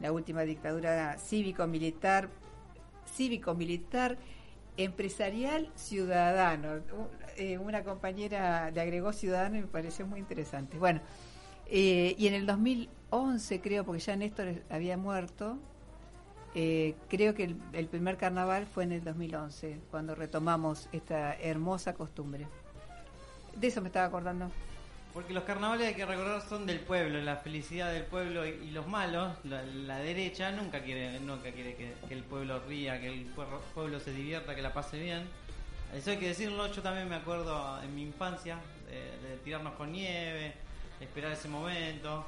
la 0.00 0.12
última 0.12 0.42
dictadura 0.42 1.18
cívico-militar, 1.18 2.30
cívico-militar, 3.14 4.16
empresarial, 4.78 5.70
ciudadano. 5.76 6.80
Eh, 7.36 7.58
una 7.58 7.84
compañera 7.84 8.70
le 8.70 8.80
agregó 8.80 9.12
ciudadano 9.12 9.58
y 9.58 9.60
me 9.60 9.66
pareció 9.66 10.06
muy 10.06 10.20
interesante. 10.20 10.78
Bueno, 10.78 11.00
eh, 11.76 12.14
y 12.16 12.28
en 12.28 12.34
el 12.34 12.46
2011 12.46 13.60
creo, 13.60 13.84
porque 13.84 14.00
ya 14.00 14.14
Néstor 14.14 14.62
había 14.70 14.96
muerto, 14.96 15.58
eh, 16.54 16.94
creo 17.08 17.34
que 17.34 17.52
el, 17.72 17.88
primer 17.88 18.16
carnaval 18.16 18.68
fue 18.68 18.84
en 18.84 18.92
el 18.92 19.02
2011, 19.02 19.80
cuando 19.90 20.14
retomamos 20.14 20.88
esta 20.92 21.34
hermosa 21.34 21.94
costumbre. 21.94 22.46
De 23.56 23.66
eso 23.66 23.80
me 23.80 23.88
estaba 23.88 24.06
acordando. 24.06 24.52
Porque 25.12 25.34
los 25.34 25.42
carnavales 25.42 25.88
hay 25.88 25.94
que 25.94 26.06
recordar 26.06 26.42
son 26.42 26.64
del 26.64 26.78
pueblo, 26.78 27.20
la 27.22 27.38
felicidad 27.38 27.92
del 27.92 28.04
pueblo 28.04 28.46
y, 28.46 28.70
los 28.70 28.86
malos, 28.86 29.36
la, 29.42 29.98
derecha 29.98 30.52
nunca 30.52 30.80
quiere, 30.84 31.18
nunca 31.18 31.50
quiere 31.50 31.74
que, 31.74 31.92
el 32.08 32.22
pueblo 32.22 32.60
ría, 32.68 33.00
que 33.00 33.08
el 33.08 33.24
pueblo, 33.74 33.98
se 33.98 34.12
divierta, 34.12 34.54
que 34.54 34.62
la 34.62 34.72
pase 34.72 35.00
bien. 35.00 35.26
Eso 35.92 36.12
hay 36.12 36.18
que 36.18 36.28
decirlo, 36.28 36.72
yo 36.72 36.82
también 36.82 37.08
me 37.08 37.16
acuerdo 37.16 37.82
en 37.82 37.92
mi 37.96 38.02
infancia 38.02 38.58
de, 38.86 39.28
de 39.28 39.36
tirarnos 39.38 39.74
con 39.74 39.90
nieve, 39.90 40.54
esperar 41.04 41.32
ese 41.32 41.48
momento, 41.48 42.26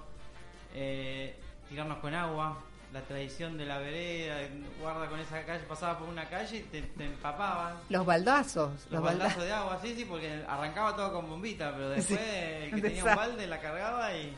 eh, 0.75 1.39
tirarnos 1.69 1.99
con 1.99 2.15
agua, 2.15 2.59
la 2.93 3.01
tradición 3.03 3.59
de 3.59 3.67
la 3.67 3.79
vereda, 3.79 4.37
guarda 4.81 5.09
con 5.09 5.19
esa 5.21 5.45
calle, 5.45 5.65
pasaba 5.65 5.99
por 5.99 6.09
una 6.09 6.29
calle 6.29 6.59
y 6.59 6.63
te, 6.63 6.83
te 6.83 7.05
empapaban. 7.05 7.75
Los 7.89 8.07
baldazos. 8.07 8.71
Los 8.85 8.91
Los 8.93 9.03
baldazos 9.03 9.37
balda- 9.39 9.45
de 9.47 9.53
agua, 9.53 9.79
sí, 9.83 9.95
sí, 9.95 10.05
porque 10.05 10.45
arrancaba 10.49 10.95
todo 10.97 11.13
con 11.13 11.29
bombita, 11.29 11.73
pero 11.73 11.91
después 11.91 12.19
Sí, 12.21 12.27
el 12.27 12.75
que 12.75 12.81
tenía 12.83 13.05
un 13.05 13.15
balde 13.17 13.47
la 13.47 13.61
cargaba 13.61 14.15
y, 14.15 14.35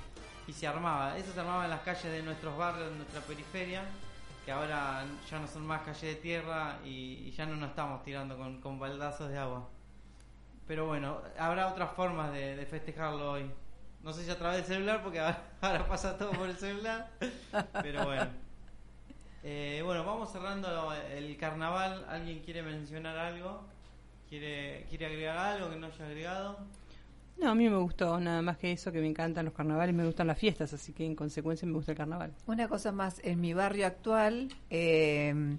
y 0.47 0.53
se 0.53 0.67
armaba. 0.67 1.17
Eso 1.19 1.33
se 1.33 1.41
armaba 1.41 1.65
en 1.65 1.71
las 1.71 1.81
calles 1.83 2.05
de 2.05 2.23
nuestros 2.23 2.57
barrios, 2.57 2.91
de 2.91 2.97
nuestra 2.97 3.21
periferia, 3.21 3.83
que 4.45 4.51
ahora 4.53 5.05
ya 5.31 5.39
no 5.39 5.47
son 5.47 5.67
más 5.67 5.83
calles 5.83 6.01
de 6.01 6.15
tierra 6.17 6.79
y, 6.85 7.25
y 7.29 7.31
ya 7.33 7.45
no 7.47 7.55
nos 7.57 7.69
estamos 7.71 8.03
tirando 8.03 8.37
con, 8.37 8.61
con 8.63 8.79
baldazos 8.79 9.29
de 9.29 9.39
agua. 9.39 9.69
Pero 10.67 10.87
bueno, 10.87 11.19
habrá 11.39 11.69
otras 11.69 11.93
formas 11.93 12.33
de, 12.33 12.57
de 12.57 12.67
festejarlo 12.67 13.33
hoy. 13.33 13.51
No 14.03 14.13
sé 14.13 14.25
si 14.25 14.31
a 14.31 14.39
través 14.39 14.59
del 14.59 14.77
celular, 14.77 15.03
porque 15.03 15.21
ahora, 15.21 15.43
ahora 15.61 15.87
pasa 15.87 16.17
todo 16.17 16.31
por 16.33 16.49
el 16.49 16.57
celular, 16.57 17.11
pero 17.83 18.05
bueno. 18.05 18.29
Eh, 19.45 19.83
bueno, 19.85 20.05
vamos 20.05 20.33
cerrando 20.33 20.93
el 20.93 21.37
carnaval. 21.37 22.05
¿Alguien 22.09 22.41
quiere 22.41 22.63
mencionar 22.63 23.17
algo? 23.17 23.63
¿Quiere, 24.29 24.87
¿Quiere 24.89 25.07
agregar 25.07 25.39
algo 25.39 25.71
que 25.71 25.77
no 25.77 25.87
haya 25.87 26.07
agregado? 26.07 26.59
No, 27.39 27.51
a 27.51 27.55
mí 27.55 27.69
me 27.69 27.77
gustó, 27.77 28.19
nada 28.19 28.43
más 28.43 28.59
que 28.59 28.73
eso, 28.73 28.91
que 28.91 29.01
me 29.01 29.07
encantan 29.07 29.45
los 29.45 29.55
carnavales, 29.55 29.95
me 29.95 30.05
gustan 30.05 30.27
las 30.27 30.39
fiestas, 30.39 30.73
así 30.73 30.93
que 30.93 31.07
en 31.07 31.15
consecuencia 31.15 31.67
me 31.69 31.75
gusta 31.75 31.93
el 31.93 31.99
carnaval. 31.99 32.33
Una 32.47 32.67
cosa 32.67 32.91
más, 32.91 33.21
en 33.23 33.41
mi 33.41 33.55
barrio 33.55 33.87
actual 33.87 34.49
eh, 34.71 35.57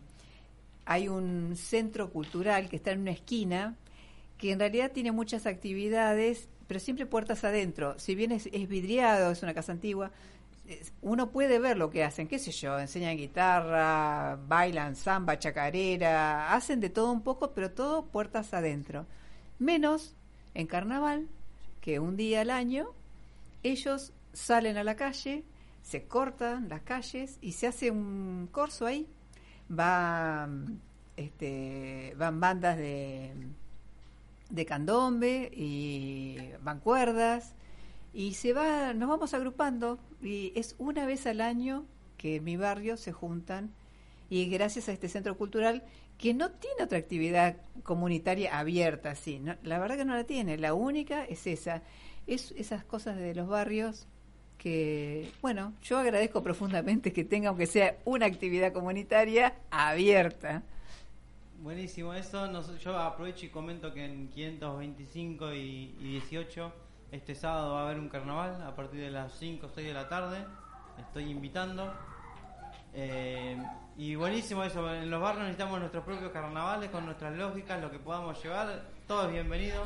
hay 0.86 1.08
un 1.08 1.55
centro 1.55 2.10
cultural 2.10 2.67
que 2.67 2.75
está 2.75 2.91
en 2.91 3.01
una 3.01 3.12
esquina 3.12 3.75
que 4.38 4.51
en 4.51 4.60
realidad 4.60 4.91
tiene 4.91 5.12
muchas 5.12 5.46
actividades, 5.46 6.50
pero 6.70 6.80
siempre 6.80 7.08
puertas 7.08 7.44
adentro. 7.44 7.98
Si 7.98 8.14
bien 8.14 8.32
es, 8.32 8.48
es 8.54 8.70
vidriado, 8.70 9.32
es 9.32 9.42
una 9.42 9.56
casa 9.56 9.72
antigua, 9.72 10.12
uno 11.02 11.32
puede 11.32 11.58
ver 11.58 11.78
lo 11.78 11.90
que 11.90 12.04
hacen, 12.04 12.28
qué 12.28 12.38
sé 12.38 12.52
yo, 12.52 12.78
enseñan 12.78 13.18
guitarra, 13.18 14.38
bailan 14.48 14.96
samba, 14.96 15.40
chacarera, 15.40 16.54
hacen 16.54 16.80
de 16.80 16.92
todo 16.92 17.12
un 17.12 17.24
poco, 17.24 17.56
pero 17.56 17.72
todo 17.72 18.06
puertas 18.06 18.54
adentro. 18.54 19.08
Menos 19.58 20.16
en 20.54 20.68
carnaval, 20.68 21.28
que 21.82 22.00
un 22.00 22.16
día 22.16 22.42
al 22.42 22.52
año 22.52 22.94
ellos 23.64 24.14
salen 24.34 24.78
a 24.78 24.84
la 24.84 24.96
calle, 24.96 25.44
se 25.82 26.04
cortan 26.04 26.70
las 26.70 26.82
calles 26.82 27.40
y 27.42 27.54
se 27.54 27.66
hace 27.66 27.90
un 27.90 28.48
corso 28.52 28.86
ahí. 28.86 29.08
Va, 29.72 30.48
este, 31.18 32.14
van 32.16 32.40
bandas 32.40 32.78
de, 32.78 33.34
de 34.50 34.65
candombe 34.65 35.51
y 35.53 36.38
van 36.62 36.79
cuerdas 36.79 37.53
y 38.13 38.34
se 38.34 38.53
va, 38.53 38.94
nos 38.94 39.10
vamos 39.10 39.34
agrupando 39.34 40.00
y 40.22 40.51
es 40.56 40.75
una 40.79 41.06
vez 41.06 41.27
al 41.27 41.41
año 41.41 41.86
que 42.18 42.38
en 42.38 42.44
mi 42.44 42.58
barrio 42.58 42.98
se 42.98 43.12
juntan 43.12 43.72
y 44.29 44.50
gracias 44.50 44.89
a 44.89 44.91
este 44.91 45.08
centro 45.08 45.38
cultural 45.38 45.84
que 46.18 46.34
no 46.34 46.51
tiene 46.51 46.84
otra 46.84 46.98
actividad 46.98 47.58
comunitaria 47.84 48.58
abierta 48.58 49.12
así, 49.12 49.41
la 49.63 49.80
verdad 49.80 49.97
que 49.97 50.06
no 50.06 50.15
la 50.15 50.26
tiene, 50.26 50.58
la 50.58 50.74
única 50.74 51.24
es 51.24 51.47
esa, 51.47 51.84
es 52.28 52.52
esas 52.58 52.84
cosas 52.84 53.17
de 53.17 53.36
los 53.36 53.47
barrios 53.47 54.08
que, 54.60 55.32
bueno, 55.41 55.74
yo 55.82 55.97
agradezco 55.97 56.43
profundamente 56.43 57.13
que 57.13 57.24
tenga 57.24 57.50
aunque 57.50 57.65
sea 57.65 57.97
una 58.06 58.26
actividad 58.26 58.74
comunitaria 58.74 59.56
abierta. 59.71 60.63
Buenísimo 61.62 62.13
eso. 62.13 62.48
Nos- 62.48 62.80
yo 62.80 62.98
aprovecho 62.98 63.45
y 63.45 63.50
comento 63.50 63.93
que 63.93 64.06
en 64.06 64.30
525 64.30 65.54
y, 65.54 65.95
y 66.00 66.12
18 66.19 66.72
este 67.12 67.36
sábado 67.36 67.74
va 67.74 67.82
a 67.82 67.86
haber 67.86 68.00
un 68.00 68.08
carnaval 68.10 68.62
a 68.62 68.76
partir 68.76 69.02
de 69.02 69.10
las 69.12 69.34
5 69.34 69.65
o 69.67 69.69
6 69.69 69.88
de 69.88 69.93
la 69.93 70.08
tarde. 70.08 70.38
Estoy 71.00 71.30
invitando. 71.30 71.93
Eh, 72.93 73.58
y 73.98 74.15
buenísimo 74.15 74.63
eso. 74.63 74.93
En 74.93 75.10
los 75.10 75.22
barrios 75.22 75.43
necesitamos 75.43 75.80
nuestros 75.80 76.04
propios 76.04 76.32
carnavales 76.32 76.89
con 76.89 77.06
nuestras 77.06 77.36
lógicas, 77.36 77.82
lo 77.82 77.91
que 77.91 78.00
podamos 78.00 78.41
llevar. 78.41 78.82
Todo 79.08 79.26
es 79.28 79.34
bienvenido. 79.34 79.84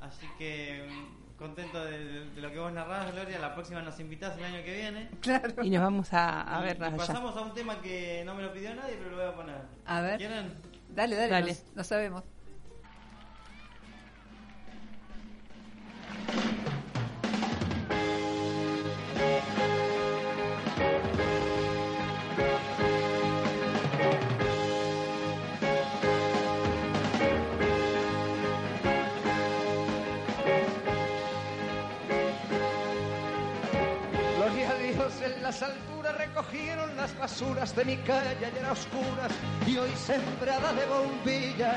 Así 0.00 0.26
que 0.38 0.86
mm, 0.88 1.38
contento 1.38 1.84
de, 1.84 1.98
de- 2.04 2.30
de 2.30 2.40
lo 2.40 2.50
que 2.50 2.58
vos 2.58 2.72
narrás, 2.72 3.12
Gloria. 3.12 3.38
La 3.40 3.54
próxima 3.54 3.82
nos 3.82 3.98
invitás 4.00 4.36
el 4.38 4.44
año 4.44 4.64
que 4.64 4.74
viene. 4.74 5.08
Claro. 5.20 5.62
Y 5.62 5.70
nos 5.70 5.82
vamos 5.82 6.12
a, 6.12 6.42
a 6.42 6.60
allá. 6.60 6.96
pasamos 6.96 7.36
a 7.36 7.40
un 7.42 7.52
tema 7.52 7.80
que 7.82 8.22
no 8.24 8.34
me 8.34 8.42
lo 8.42 8.52
pidió 8.52 8.74
nadie, 8.74 8.96
pero 8.96 9.10
lo 9.10 9.16
voy 9.16 9.26
a 9.26 9.34
poner. 9.34 9.56
A 9.86 10.00
ver. 10.00 10.16
¿Quieren? 10.18 10.73
Dale, 10.94 11.16
dale, 11.16 11.28
Dale. 11.28 11.52
No, 11.52 11.58
no 11.76 11.84
sabemos. 11.84 12.22
Gloria 34.36 34.70
a 34.70 34.74
Dios 34.74 35.22
en 35.22 35.42
las 35.42 35.62
alturas 35.62 35.93
recogieron 36.34 36.96
las 36.96 37.16
basuras 37.16 37.76
de 37.76 37.84
mi 37.84 37.96
calle 37.98 38.46
ayer 38.46 38.64
a 38.64 38.72
oscuras 38.72 39.30
y 39.68 39.76
hoy 39.76 39.90
sembrada 39.94 40.72
de 40.72 40.84
bombillas. 40.86 41.76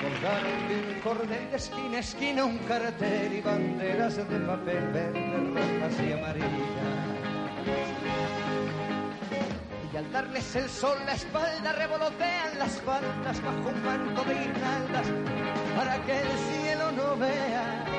Colgaron 0.00 0.68
de 0.68 0.94
un 0.94 1.00
cordel 1.00 1.50
de 1.50 1.56
esquina 1.56 1.98
esquina 1.98 2.44
un 2.46 2.56
cartel 2.58 3.34
y 3.34 3.40
banderas 3.42 4.16
de 4.16 4.24
papel 4.24 4.88
verde, 4.92 5.52
rojas 5.52 5.94
y 6.00 6.12
amarillas. 6.12 6.50
Y 9.92 9.96
al 9.98 10.12
darles 10.12 10.56
el 10.56 10.70
sol 10.70 10.96
la 11.04 11.12
espalda 11.12 11.72
revolotean 11.72 12.58
las 12.58 12.80
faldas 12.80 13.42
bajo 13.42 13.68
un 13.68 13.84
manto 13.84 14.24
de 14.24 14.34
guirnaldas 14.34 15.06
para 15.76 16.02
que 16.06 16.18
el 16.18 16.28
cielo 16.48 16.92
no 16.92 17.16
vea 17.16 17.95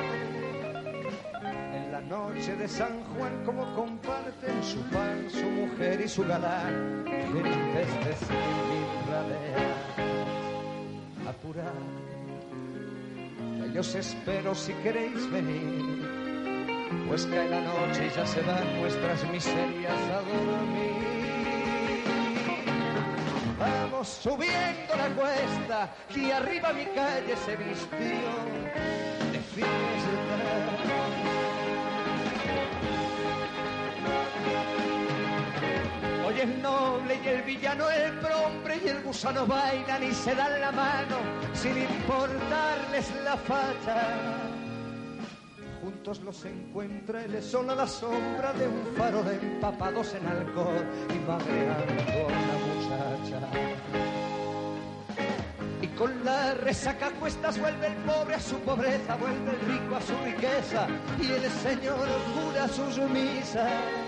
noche 2.08 2.56
de 2.56 2.66
San 2.66 3.04
Juan 3.04 3.44
como 3.44 3.74
comparten 3.74 4.64
su 4.64 4.80
pan, 4.88 5.28
su 5.30 5.44
mujer 5.44 6.00
y 6.00 6.08
su 6.08 6.24
galán, 6.24 7.04
felices 7.04 8.28
de 8.28 9.12
radea. 9.12 9.68
Apurad, 11.28 11.84
que 13.60 13.72
yo 13.74 13.80
os 13.80 13.94
espero 13.94 14.54
si 14.54 14.72
queréis 14.74 15.30
venir, 15.30 16.08
pues 17.08 17.26
cae 17.26 17.48
la 17.50 17.60
noche 17.60 18.06
y 18.06 18.16
ya 18.16 18.26
se 18.26 18.40
van 18.40 18.80
nuestras 18.80 19.30
miserias 19.30 20.00
a 20.10 20.22
dormir. 20.22 21.08
Vamos 23.58 24.08
subiendo 24.08 24.96
la 24.96 25.08
cuesta 25.14 25.94
y 26.14 26.30
arriba 26.30 26.72
mi 26.72 26.86
calle 26.86 27.36
se 27.44 27.56
vistió 27.56 28.30
de 29.30 29.38
fiesta. 29.40 30.87
Hoy 36.38 36.44
es 36.44 36.58
noble 36.58 37.20
y 37.24 37.28
el 37.28 37.42
villano 37.42 37.90
el 37.90 38.12
prombre 38.20 38.80
y 38.84 38.88
el 38.88 39.02
gusano 39.02 39.44
bailan 39.44 40.04
y 40.04 40.12
se 40.12 40.36
dan 40.36 40.60
la 40.60 40.70
mano 40.70 41.16
sin 41.52 41.76
importarles 41.76 43.12
la 43.24 43.36
facha. 43.36 44.46
Juntos 45.82 46.20
los 46.20 46.44
encuentra 46.44 47.24
el 47.24 47.42
sol 47.42 47.68
a 47.70 47.74
la 47.74 47.88
sombra 47.88 48.52
de 48.52 48.68
un 48.68 48.86
faro 48.96 49.24
de 49.24 49.34
empapados 49.34 50.14
en 50.14 50.26
alcohol 50.28 50.86
y 51.10 51.18
magreando 51.26 52.02
a 52.02 52.26
una 52.28 52.56
muchacha. 52.68 53.48
Y 55.82 55.86
con 55.88 56.24
la 56.24 56.54
resaca 56.54 57.10
cuestas 57.18 57.58
vuelve 57.58 57.88
el 57.88 57.96
pobre 58.04 58.36
a 58.36 58.40
su 58.40 58.60
pobreza, 58.60 59.16
vuelve 59.16 59.50
el 59.50 59.60
rico 59.72 59.96
a 59.96 60.00
su 60.02 60.16
riqueza 60.24 60.86
y 61.20 61.32
el 61.32 61.50
señor 61.50 62.06
cura 62.36 62.68
sus 62.68 62.96
misas. 63.10 64.07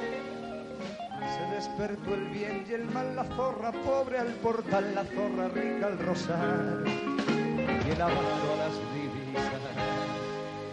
Despertó 1.61 2.15
el 2.15 2.25
bien 2.31 2.65
y 2.67 2.73
el 2.73 2.87
mal, 2.87 3.15
la 3.15 3.25
zorra 3.37 3.71
pobre 3.71 4.19
al 4.19 4.33
portal, 4.37 4.95
la 4.95 5.05
zorra 5.05 5.47
rica 5.49 5.89
al 5.89 5.99
rosal 5.99 6.85
y 6.87 7.91
el 7.91 8.01
avaro 8.01 8.53
a 8.55 8.57
las 8.57 8.73
divisas. 8.95 9.61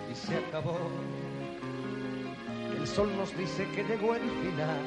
Y 0.10 0.16
se 0.16 0.38
acabó. 0.38 0.80
El 2.80 2.88
sol 2.88 3.12
nos 3.18 3.38
dice 3.38 3.68
que 3.72 3.84
llegó 3.84 4.16
el 4.16 4.22
final. 4.22 4.80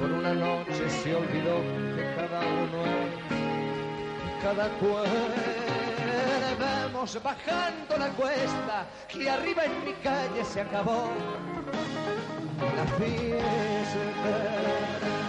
Por 0.00 0.10
una 0.10 0.32
noche 0.32 0.88
se 0.88 1.16
olvidó 1.16 1.60
que 1.94 2.14
cada 2.16 2.40
uno 2.40 2.82
es 4.24 4.42
cada 4.42 4.68
cual. 4.78 5.34
vamos 6.58 7.22
bajando 7.22 7.98
la 7.98 8.08
cuesta, 8.08 8.86
que 9.06 9.28
arriba 9.28 9.66
en 9.66 9.84
mi 9.84 9.92
calle 10.02 10.42
se 10.46 10.62
acabó 10.62 11.10
la 12.76 12.86
fiesta. 12.98 14.02
Buenas 14.22 15.21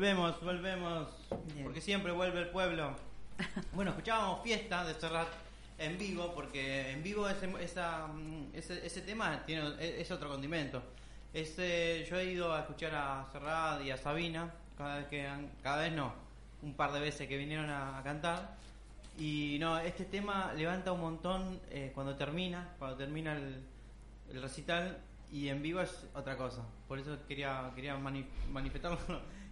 Volvemos, 0.00 0.38
volvemos. 0.42 1.08
Bien. 1.54 1.64
Porque 1.64 1.80
siempre 1.80 2.12
vuelve 2.12 2.40
el 2.42 2.48
pueblo. 2.48 2.94
Bueno, 3.72 3.92
escuchábamos 3.92 4.42
Fiesta 4.42 4.84
de 4.84 4.92
Serrat 4.92 5.28
en 5.78 5.96
vivo, 5.96 6.34
porque 6.34 6.90
en 6.90 7.02
vivo 7.02 7.26
ese, 7.26 7.50
esa, 7.64 8.06
mm, 8.08 8.50
ese, 8.54 8.84
ese 8.86 9.00
tema 9.00 9.42
tiene, 9.46 9.70
es, 9.80 10.00
es 10.02 10.10
otro 10.10 10.28
condimento. 10.28 10.82
Este, 11.32 12.04
yo 12.10 12.18
he 12.18 12.26
ido 12.26 12.54
a 12.54 12.60
escuchar 12.60 12.94
a 12.94 13.26
Serrat 13.32 13.82
y 13.86 13.90
a 13.90 13.96
Sabina, 13.96 14.52
cada 14.76 14.98
vez 14.98 15.06
que 15.06 15.26
cada 15.62 15.78
vez 15.80 15.92
no, 15.94 16.12
un 16.60 16.74
par 16.74 16.92
de 16.92 17.00
veces 17.00 17.26
que 17.26 17.38
vinieron 17.38 17.70
a, 17.70 17.96
a 17.98 18.02
cantar. 18.02 18.54
Y 19.18 19.56
no, 19.60 19.78
este 19.78 20.04
tema 20.04 20.52
levanta 20.54 20.92
un 20.92 21.00
montón 21.00 21.58
eh, 21.70 21.90
cuando 21.94 22.16
termina, 22.16 22.68
cuando 22.78 22.98
termina 22.98 23.32
el, 23.32 23.62
el 24.30 24.42
recital 24.42 24.98
y 25.32 25.48
en 25.48 25.62
vivo 25.62 25.80
es 25.80 26.06
otra 26.14 26.36
cosa. 26.36 26.60
Por 26.86 26.98
eso 26.98 27.16
quería 27.26 27.70
quería 27.74 27.96
mani- 27.96 28.26
manifestarlo, 28.52 28.98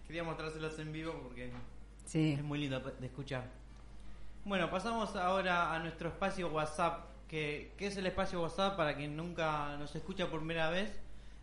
quería 0.07 0.23
mostrárselos 0.23 0.77
en 0.79 0.91
vivo 0.91 1.13
porque 1.23 1.51
Sí. 2.05 2.33
es 2.33 2.43
muy 2.43 2.59
lindo 2.59 2.79
de 2.79 3.05
escuchar. 3.07 3.43
Bueno, 4.43 4.69
pasamos 4.69 5.15
ahora 5.15 5.73
a 5.73 5.79
nuestro 5.79 6.09
espacio 6.09 6.49
WhatsApp. 6.49 7.05
que 7.27 7.73
¿Qué 7.75 7.87
es 7.87 7.97
el 7.97 8.05
espacio 8.05 8.39
WhatsApp 8.39 8.77
para 8.77 8.95
quien 8.95 9.17
nunca 9.17 9.75
nos 9.77 9.95
escucha 9.95 10.29
por 10.29 10.39
primera 10.41 10.69
vez? 10.69 10.91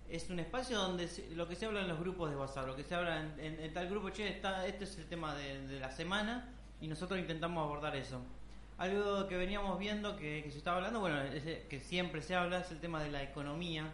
Es 0.09 0.31
un 0.31 0.39
espacio 0.39 0.79
donde 0.79 1.09
se- 1.09 1.29
lo 1.35 1.49
que 1.49 1.57
se 1.57 1.67
habla 1.67 1.81
en 1.81 1.89
los 1.89 1.99
grupos 1.99 2.31
de 2.31 2.37
WhatsApp, 2.37 2.69
lo 2.69 2.77
que 2.77 2.85
se 2.85 2.95
habla 2.95 3.21
en, 3.21 3.41
en- 3.41 3.61
en 3.61 3.73
tal 3.75 3.89
grupo, 3.89 4.11
che, 4.11 4.29
está, 4.29 4.65
este 4.69 4.85
es 4.85 4.97
el 4.99 5.07
tema 5.07 5.35
de, 5.35 5.67
de 5.67 5.81
la 5.81 5.91
semana 5.91 6.49
y 6.81 6.87
nosotros 6.87 7.19
intentamos 7.19 7.65
abordar 7.65 7.97
eso. 7.97 8.21
Algo 8.79 9.27
que 9.27 9.37
veníamos 9.37 9.77
viendo 9.81 10.17
que, 10.17 10.43
que 10.45 10.53
se 10.53 10.59
estaba 10.59 10.77
hablando, 10.77 11.01
bueno, 11.01 11.21
es, 11.21 11.43
que 11.67 11.81
siempre 11.81 12.23
se 12.23 12.37
habla, 12.37 12.61
es 12.61 12.71
el 12.71 12.79
tema 12.79 13.03
de 13.03 13.11
la 13.11 13.25
economía. 13.25 13.93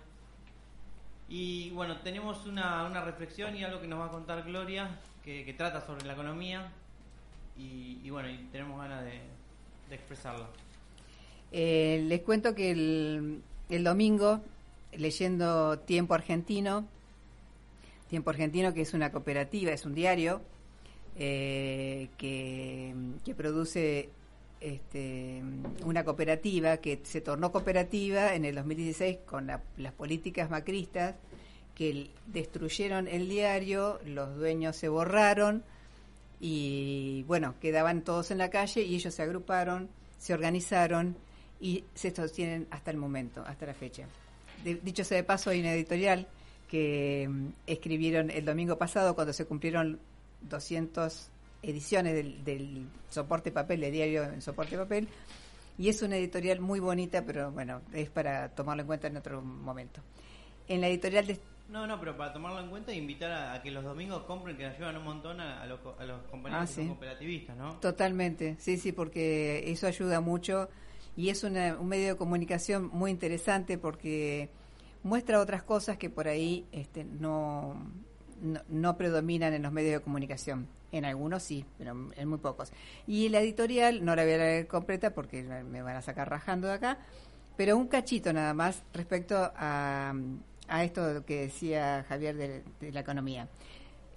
Y 1.29 1.71
bueno, 1.71 1.99
tenemos 2.01 2.47
una, 2.47 2.85
una 2.85 3.03
reflexión 3.03 3.55
y 3.55 3.65
algo 3.65 3.81
que 3.81 3.87
nos 3.87 4.01
va 4.01 4.07
a 4.07 4.11
contar 4.11 4.45
Gloria, 4.45 4.99
que, 5.23 5.55
trata 5.57 5.85
sobre 5.85 6.07
la 6.07 6.15
economía. 6.15 6.73
Y, 7.57 8.01
y 8.03 8.11
bueno, 8.11 8.31
y 8.31 8.39
tenemos 8.51 8.81
ganas 8.81 9.05
de, 9.05 9.21
de 9.89 9.95
expresarla. 9.95 10.47
Eh, 11.53 12.03
les 12.07 12.21
cuento 12.23 12.55
que 12.55 12.71
el, 12.71 13.43
el 13.69 13.85
domingo, 13.85 14.41
leyendo 14.93 15.79
Tiempo 15.81 16.15
Argentino, 16.15 16.87
Tiempo 18.09 18.31
Argentino 18.31 18.73
que 18.73 18.83
es 18.83 18.95
una 18.95 19.13
cooperativa, 19.13 19.73
es 19.73 19.85
un 19.85 19.95
diario 19.95 20.41
eh, 21.17 22.09
que, 22.17 22.95
que 23.25 23.35
produce 23.35 24.11
este, 24.61 25.43
una 25.85 26.05
cooperativa 26.05 26.79
que 26.79 27.01
se 27.05 27.21
tornó 27.21 27.53
cooperativa 27.53 28.35
en 28.35 28.45
el 28.45 28.55
2016 28.57 29.19
con 29.27 29.47
la- 29.47 29.63
las 29.77 29.93
políticas 29.93 30.51
macristas 30.51 31.15
que 31.75 32.11
destruyeron 32.27 33.07
el 33.09 33.29
diario, 33.29 34.01
los 34.05 34.37
dueños 34.37 34.75
se 34.77 34.89
borraron 34.89 35.63
y 36.41 37.25
bueno, 37.27 37.55
quedaban 37.61 38.03
todos 38.03 38.31
en 38.31 38.39
la 38.39 38.51
calle 38.51 38.83
y 38.83 38.95
ellos 38.97 39.15
se 39.15 39.23
agruparon, 39.23 39.89
se 40.19 40.35
organizaron 40.35 41.17
y 41.61 41.85
se 41.95 42.15
sostienen 42.15 42.67
hasta 42.71 42.91
el 42.91 42.97
momento, 42.97 43.43
hasta 43.47 43.67
la 43.67 43.75
fecha. 43.75 44.07
Dicho 44.65 45.05
sea 45.05 45.17
de 45.19 45.25
paso, 45.25 45.51
hay 45.51 45.61
una 45.61 45.73
editorial 45.73 46.27
que 46.69 47.27
mm, 47.29 47.47
escribieron 47.67 48.31
el 48.31 48.45
domingo 48.45 48.77
pasado 48.77 49.15
cuando 49.15 49.33
se 49.33 49.47
cumplieron 49.47 49.99
200 50.43 51.29
ediciones 51.63 52.15
del, 52.15 52.45
del 52.45 52.87
soporte 53.09 53.51
papel, 53.53 53.81
de 53.81 53.91
diario 53.91 54.25
en 54.25 54.41
soporte 54.43 54.77
papel, 54.77 55.09
y 55.79 55.89
es 55.89 56.03
una 56.03 56.17
editorial 56.17 56.61
muy 56.61 56.81
bonita, 56.81 57.25
pero 57.25 57.51
bueno, 57.53 57.83
es 57.93 58.11
para 58.11 58.49
tomarlo 58.55 58.83
en 58.83 58.87
cuenta 58.87 59.07
en 59.09 59.17
otro 59.17 59.41
momento. 59.43 60.01
En 60.69 60.81
la 60.81 60.89
editorial 60.89 61.27
de, 61.27 61.39
No, 61.69 61.87
no, 61.87 61.99
pero 62.01 62.17
para 62.17 62.33
tomarlo 62.33 62.61
en 62.61 62.69
cuenta 62.71 62.93
e 62.93 62.97
invitar 62.97 63.31
a, 63.31 63.53
a 63.55 63.63
que 63.63 63.71
los 63.71 63.85
domingos 63.85 64.25
compren, 64.25 64.57
que 64.57 64.67
ayudan 64.67 64.97
un 64.97 65.05
montón 65.05 65.41
a, 65.41 65.63
a 65.63 65.67
los, 65.67 65.81
a 65.99 66.05
los 66.05 66.23
compañeros 66.31 66.63
Ah, 66.65 66.67
que 66.67 66.75
son 66.75 66.83
sí. 66.85 66.89
cooperativistas, 66.89 67.57
¿no? 67.57 67.75
Totalmente, 67.81 68.57
sí, 68.59 68.77
sí, 68.77 68.93
porque 68.93 69.65
eso 69.71 69.87
ayuda 69.87 70.21
mucho 70.21 70.69
y 71.17 71.31
es 71.31 71.43
una- 71.45 71.77
un 71.79 71.89
medio 71.89 72.09
de 72.09 72.17
comunicación 72.17 72.89
muy 72.93 73.11
interesante 73.11 73.77
porque 73.79 74.49
muestra 75.03 75.41
otras 75.41 75.63
cosas 75.63 75.97
que 75.97 76.11
por 76.11 76.27
ahí 76.29 76.67
este, 76.73 77.05
no, 77.05 77.77
no, 78.43 78.61
no 78.69 78.97
predominan 78.97 79.55
en 79.55 79.63
los 79.63 79.73
medios 79.73 79.95
de 79.95 80.01
comunicación. 80.01 80.69
En 80.91 81.05
algunos 81.05 81.43
sí, 81.43 81.65
pero 81.77 82.11
en 82.17 82.29
muy 82.29 82.39
pocos. 82.39 82.73
Y 83.07 83.29
la 83.29 83.41
editorial, 83.41 84.05
no 84.05 84.17
la 84.17 84.23
voy 84.23 84.33
a 84.33 84.39
leer 84.39 84.67
completa 84.67 85.15
porque 85.15 85.43
me 85.43 85.83
van 85.83 85.97
a 85.97 86.03
sacar 86.03 86.31
rajando 86.31 86.69
de 86.69 86.75
acá, 86.75 86.99
pero 87.57 87.77
un 87.77 87.89
cachito 87.89 88.33
nada 88.33 88.55
más 88.55 88.83
respecto 88.93 89.37
a, 89.37 90.15
esto 90.83 91.25
que 91.25 91.43
decía 91.43 92.05
Javier 92.09 92.37
de, 92.37 92.63
de 92.81 92.93
la 92.93 93.01
economía. 93.01 93.49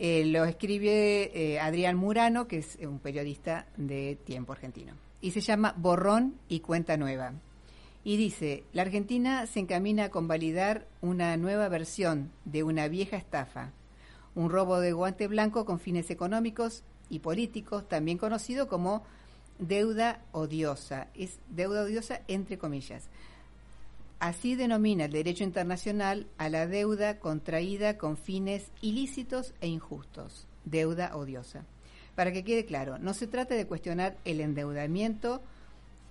Eh, 0.04 0.26
lo 0.26 0.46
escribe 0.46 1.30
eh, 1.36 1.60
Adrián 1.60 1.96
Murano, 1.96 2.48
que 2.48 2.58
es 2.58 2.76
un 2.82 2.98
periodista 2.98 3.68
de 3.78 4.18
Tiempo 4.26 4.52
Argentino. 4.52 4.94
Y 5.22 5.30
se 5.30 5.42
llama 5.42 5.76
Borrón 5.78 6.40
y 6.48 6.62
Cuenta 6.62 6.98
Nueva. 6.98 7.34
Y 8.04 8.18
dice, 8.18 8.64
la 8.74 8.82
Argentina 8.82 9.46
se 9.46 9.60
encamina 9.60 10.06
a 10.06 10.10
convalidar 10.10 10.88
una 11.02 11.38
nueva 11.38 11.70
versión 11.70 12.32
de 12.46 12.64
una 12.64 12.88
vieja 12.88 13.16
estafa, 13.16 13.74
un 14.36 14.50
robo 14.50 14.80
de 14.80 14.94
guante 14.94 15.28
blanco 15.28 15.66
con 15.66 15.80
fines 15.80 16.10
económicos 16.10 16.84
y 17.10 17.20
políticos, 17.20 17.88
también 17.88 18.18
conocido 18.18 18.68
como 18.68 19.04
deuda 19.60 20.22
odiosa. 20.32 21.08
Es 21.14 21.40
deuda 21.50 21.84
odiosa 21.84 22.22
entre 22.28 22.58
comillas. 22.58 23.10
Así 24.20 24.56
denomina 24.56 25.06
el 25.06 25.12
derecho 25.12 25.44
internacional 25.44 26.28
a 26.38 26.50
la 26.50 26.68
deuda 26.68 27.18
contraída 27.20 27.98
con 27.98 28.18
fines 28.18 28.72
ilícitos 28.82 29.54
e 29.62 29.68
injustos, 29.68 30.48
deuda 30.64 31.16
odiosa. 31.16 31.66
Para 32.16 32.32
que 32.32 32.44
quede 32.44 32.66
claro, 32.66 33.00
no 33.00 33.16
se 33.16 33.26
trata 33.26 33.56
de 33.56 33.66
cuestionar 33.66 34.18
el 34.26 34.42
endeudamiento 34.42 35.42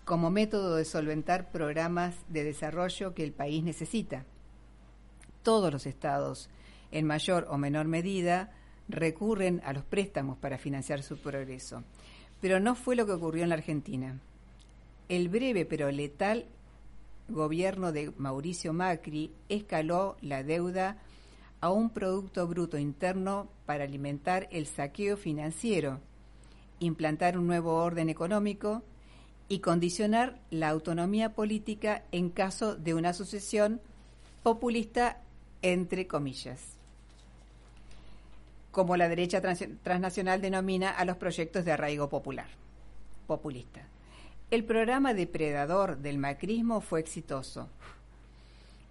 como 0.04 0.30
método 0.30 0.74
de 0.74 0.84
solventar 0.84 1.52
programas 1.52 2.16
de 2.28 2.42
desarrollo 2.42 3.14
que 3.14 3.22
el 3.22 3.32
país 3.32 3.62
necesita. 3.62 4.24
Todos 5.44 5.72
los 5.72 5.86
estados, 5.86 6.50
en 6.92 7.06
mayor 7.06 7.46
o 7.50 7.58
menor 7.58 7.86
medida, 7.86 8.52
recurren 8.88 9.60
a 9.64 9.72
los 9.72 9.84
préstamos 9.84 10.38
para 10.38 10.58
financiar 10.58 11.02
su 11.02 11.18
progreso. 11.18 11.84
Pero 12.40 12.60
no 12.60 12.74
fue 12.74 12.96
lo 12.96 13.06
que 13.06 13.12
ocurrió 13.12 13.42
en 13.42 13.50
la 13.50 13.54
Argentina. 13.56 14.18
El 15.08 15.28
breve 15.28 15.64
pero 15.64 15.90
letal 15.90 16.46
gobierno 17.28 17.92
de 17.92 18.12
Mauricio 18.16 18.72
Macri 18.72 19.32
escaló 19.48 20.16
la 20.20 20.42
deuda 20.42 20.98
a 21.60 21.70
un 21.70 21.90
Producto 21.90 22.46
Bruto 22.46 22.78
Interno 22.78 23.48
para 23.66 23.84
alimentar 23.84 24.48
el 24.50 24.66
saqueo 24.66 25.16
financiero, 25.16 26.00
implantar 26.78 27.38
un 27.38 27.46
nuevo 27.46 27.74
orden 27.74 28.08
económico 28.08 28.82
y 29.48 29.58
condicionar 29.58 30.40
la 30.50 30.68
autonomía 30.70 31.34
política 31.34 32.04
en 32.12 32.30
caso 32.30 32.76
de 32.76 32.94
una 32.94 33.12
sucesión 33.12 33.80
populista, 34.42 35.20
entre 35.60 36.06
comillas, 36.06 36.78
como 38.70 38.96
la 38.96 39.08
derecha 39.08 39.40
trans- 39.40 39.68
transnacional 39.82 40.40
denomina 40.40 40.90
a 40.90 41.04
los 41.04 41.16
proyectos 41.16 41.64
de 41.64 41.72
arraigo 41.72 42.08
popular, 42.08 42.46
populista. 43.26 43.86
El 44.50 44.64
programa 44.64 45.14
depredador 45.14 45.98
del 45.98 46.18
macrismo 46.18 46.80
fue 46.80 47.00
exitoso. 47.00 47.68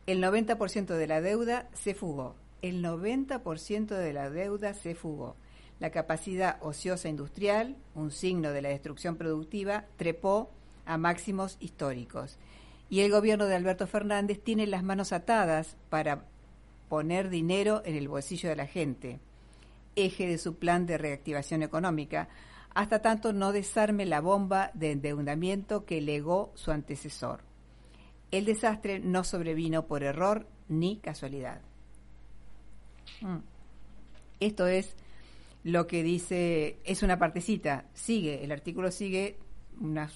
El 0.05 0.21
90% 0.23 0.95
de 0.95 1.07
la 1.07 1.21
deuda 1.21 1.69
se 1.73 1.93
fugó. 1.93 2.35
El 2.61 2.83
90% 2.83 3.87
de 3.95 4.13
la 4.13 4.29
deuda 4.29 4.73
se 4.73 4.95
fugó. 4.95 5.35
la 5.79 5.91
capacidad 5.91 6.57
ociosa 6.61 7.07
industrial, 7.07 7.77
un 7.95 8.11
signo 8.11 8.51
de 8.51 8.61
la 8.61 8.67
destrucción 8.67 9.15
productiva, 9.15 9.85
trepó 9.95 10.51
a 10.85 10.97
máximos 10.97 11.55
históricos. 11.61 12.37
Y 12.89 12.99
el 12.99 13.11
gobierno 13.11 13.45
de 13.45 13.55
Alberto 13.55 13.87
Fernández 13.87 14.43
tiene 14.43 14.67
las 14.67 14.83
manos 14.83 15.13
atadas 15.13 15.77
para 15.89 16.25
poner 16.89 17.29
dinero 17.29 17.81
en 17.85 17.95
el 17.95 18.09
bolsillo 18.09 18.49
de 18.49 18.57
la 18.57 18.65
gente, 18.67 19.21
eje 19.95 20.27
de 20.27 20.37
su 20.37 20.57
plan 20.57 20.85
de 20.85 20.97
reactivación 20.97 21.63
económica, 21.63 22.29
hasta 22.73 23.01
tanto 23.01 23.33
no 23.33 23.51
desarme 23.51 24.05
la 24.05 24.21
bomba 24.21 24.71
de 24.73 24.91
endeudamiento 24.91 25.85
que 25.85 26.01
legó 26.01 26.51
su 26.55 26.71
antecesor. 26.71 27.41
El 28.31 28.45
desastre 28.45 28.99
no 28.99 29.23
sobrevino 29.23 29.87
por 29.87 30.03
error 30.03 30.47
ni 30.67 30.97
casualidad. 30.97 31.61
Mm. 33.21 33.39
Esto 34.39 34.67
es 34.67 34.95
lo 35.63 35.87
que 35.87 36.03
dice, 36.03 36.79
es 36.85 37.03
una 37.03 37.19
partecita, 37.19 37.85
sigue, 37.93 38.43
el 38.43 38.51
artículo 38.51 38.91
sigue 38.91 39.37
unas 39.79 40.13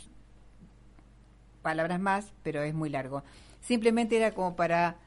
palabras 1.61 1.99
más, 1.99 2.31
pero 2.43 2.61
es 2.61 2.73
muy 2.73 2.89
largo. 2.89 3.23
Simplemente 3.61 4.15
era 4.15 4.31
como 4.31 4.55
para 4.55 4.97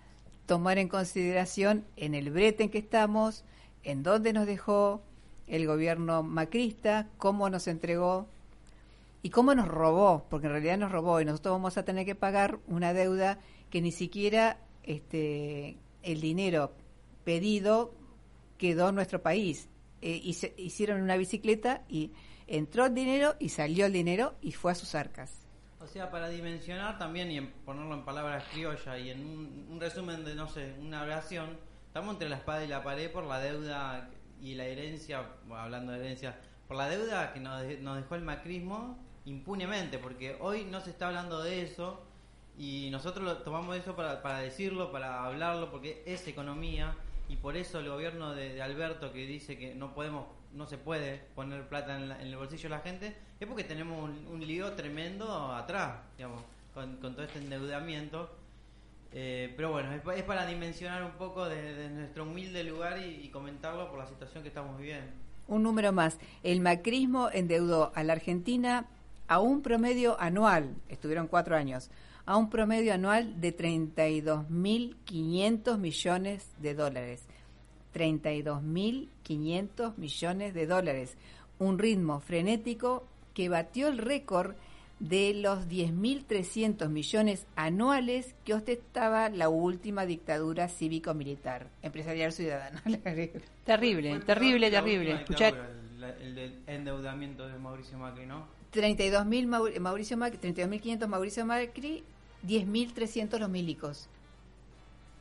tomar 0.46 0.79
en 0.79 0.88
consideración 0.88 1.85
en 1.96 2.14
el 2.14 2.31
brete 2.31 2.64
en 2.64 2.70
que 2.70 2.79
estamos, 2.79 3.44
en 3.87 4.03
dónde 4.03 4.33
nos 4.33 4.46
dejó 4.46 5.01
el 5.46 5.66
gobierno 5.66 6.22
macrista, 6.22 7.09
cómo 7.18 7.49
nos 7.49 7.68
entregó 7.68 8.27
y 9.22 9.31
cómo 9.31 9.55
nos 9.55 9.68
robó, 9.68 10.27
porque 10.29 10.49
en 10.49 10.53
realidad 10.53 10.77
nos 10.77 10.90
robó 10.90 11.20
y 11.20 11.25
nosotros 11.25 11.55
vamos 11.55 11.79
a 11.79 11.85
tener 11.85 12.05
que 12.05 12.16
pagar 12.16 12.59
una 12.66 12.92
deuda 12.92 13.38
que 13.70 13.81
ni 13.81 13.92
siquiera 13.92 14.59
este 14.83 15.77
el 16.03 16.20
dinero 16.20 16.72
pedido 17.25 17.94
quedó 18.59 18.88
en 18.88 18.96
nuestro 18.96 19.22
país. 19.22 19.68
Eh, 20.03 20.20
hicieron 20.57 21.01
una 21.01 21.16
bicicleta 21.16 21.83
y 21.88 22.11
entró 22.49 22.87
el 22.87 22.94
dinero 22.94 23.35
y 23.38 23.51
salió 23.51 23.87
el 23.87 23.92
dinero 23.92 24.35
y 24.42 24.53
fue 24.53 24.72
a 24.72 24.75
sus 24.75 24.94
arcas. 24.96 25.46
O 25.81 25.87
sea, 25.87 26.11
para 26.11 26.29
dimensionar 26.29 26.99
también 26.99 27.31
y 27.31 27.38
en 27.38 27.53
ponerlo 27.64 27.94
en 27.94 28.05
palabras 28.05 28.44
criollas 28.51 29.01
y 29.01 29.11
en 29.11 29.25
un, 29.70 29.79
resumen 29.81 30.25
de, 30.25 30.35
no 30.35 30.49
sé, 30.49 30.75
una 30.81 31.03
oración, 31.03 31.57
estamos 31.96 32.16
entre 32.16 32.28
la 32.28 32.37
espada 32.37 32.62
y 32.62 32.68
la 32.68 32.85
pared 32.85 33.11
por 33.11 33.24
la 33.24 33.38
deuda 33.38 34.11
y 34.42 34.54
la 34.54 34.66
herencia, 34.66 35.24
hablando 35.50 35.92
de 35.92 36.00
herencia, 36.00 36.38
por 36.68 36.76
la 36.76 36.90
deuda 36.90 37.32
que 37.32 37.40
nos, 37.40 37.62
nos 37.80 37.96
dejó 37.96 38.16
el 38.16 38.20
macrismo 38.20 38.98
impunemente, 39.24 39.96
porque 39.96 40.37
hoy 40.40 40.64
no 40.64 40.82
se 40.82 40.90
está 40.90 41.09
hablando 41.09 41.42
de 41.42 41.62
eso 41.62 42.02
y 42.59 42.90
nosotros 42.90 43.24
lo, 43.24 43.38
tomamos 43.38 43.78
eso 43.78 43.96
para, 43.96 44.20
para 44.20 44.40
decirlo, 44.40 44.92
para 44.92 45.24
hablarlo, 45.24 45.70
porque 45.70 46.02
es 46.04 46.28
economía 46.28 46.94
y 47.30 47.37
por 47.37 47.56
eso 47.56 47.78
el 47.78 47.88
gobierno 47.88 48.35
de, 48.35 48.61
Alberto 48.61 49.11
que 49.11 49.26
dice 49.26 49.56
que 49.56 49.74
no 49.74 49.94
podemos 49.94 50.26
no 50.52 50.66
se 50.66 50.76
puede 50.76 51.22
poner 51.35 51.66
plata 51.66 51.96
en, 51.96 52.11
el 52.12 52.37
bolsillo 52.37 52.64
de 52.64 52.76
la 52.76 52.80
gente 52.80 53.16
es 53.40 53.48
porque 53.48 53.64
tenemos 53.64 54.11
un, 54.11 54.46
lío 54.46 54.70
tremendo 54.74 55.50
atrás 55.50 55.94
digamos 56.18 56.42
con, 56.74 56.98
todo 57.00 57.22
este 57.22 57.38
endeudamiento 57.38 58.37
eh, 59.12 59.53
pero 59.57 59.73
bueno 59.73 59.92
es, 59.92 60.23
para 60.25 60.47
dimensionar 60.47 61.05
un 61.05 61.12
poco 61.12 61.49
de, 61.49 61.88
nuestro 61.90 62.25
humilde 62.25 62.64
lugar 62.64 62.99
y, 62.99 63.25
y, 63.25 63.31
comentarlo 63.31 63.88
por 63.88 63.99
la 63.99 64.07
situación 64.07 64.42
que 64.42 64.49
estamos 64.49 64.79
viviendo 64.79 65.11
un 65.49 65.62
número 65.62 65.92
más 65.92 66.19
el 66.42 66.61
macrismo 66.61 67.31
endeudó 67.33 67.92
a 67.95 68.03
la 68.03 68.14
Argentina 68.14 68.87
a 69.29 69.40
un 69.40 69.62
promedio 69.62 70.21
anual 70.21 70.75
estuvieron 70.88 71.29
cuatro 71.29 71.57
años 71.57 71.90
a 72.27 72.37
un 72.37 72.51
promedio 72.51 72.92
anual 72.92 73.40
de 73.40 73.57
32.500 73.57 75.79
millones 75.79 76.51
de 76.59 76.75
dólares. 76.75 77.23
32.500 77.95 79.97
millones 79.97 80.53
de 80.53 80.66
dólares. 80.66 81.16
Un 81.59 81.79
ritmo 81.79 82.21
frenético 82.21 83.07
que 83.33 83.49
batió 83.49 83.88
el 83.88 83.97
récord 83.99 84.57
de 84.98 85.35
los 85.35 85.68
10.300 85.68 86.88
millones 86.88 87.46
anuales 87.54 88.35
que 88.44 88.54
ostentaba 88.54 89.28
la 89.28 89.48
última 89.48 90.06
dictadura 90.06 90.68
cívico-militar, 90.68 91.68
empresarial 91.82 92.32
ciudadana. 92.32 92.82
terrible, 93.64 94.20
terrible, 94.20 94.70
terrible. 94.70 95.12
Escuchar 95.12 95.54
el, 96.22 96.59
endeudamiento 96.66 97.46
de 97.46 97.59
Mauricio 97.59 97.98
Macri, 97.98 98.26
¿no? 98.26 98.46
32.000 98.72 99.80
Mauricio 99.80 100.16
Macri, 100.16 100.38
32.500 100.38 101.06
Mauricio 101.06 101.46
Macri 101.46 102.02
10.300 102.46 103.38
los 103.38 103.50
milicos. 103.50 104.09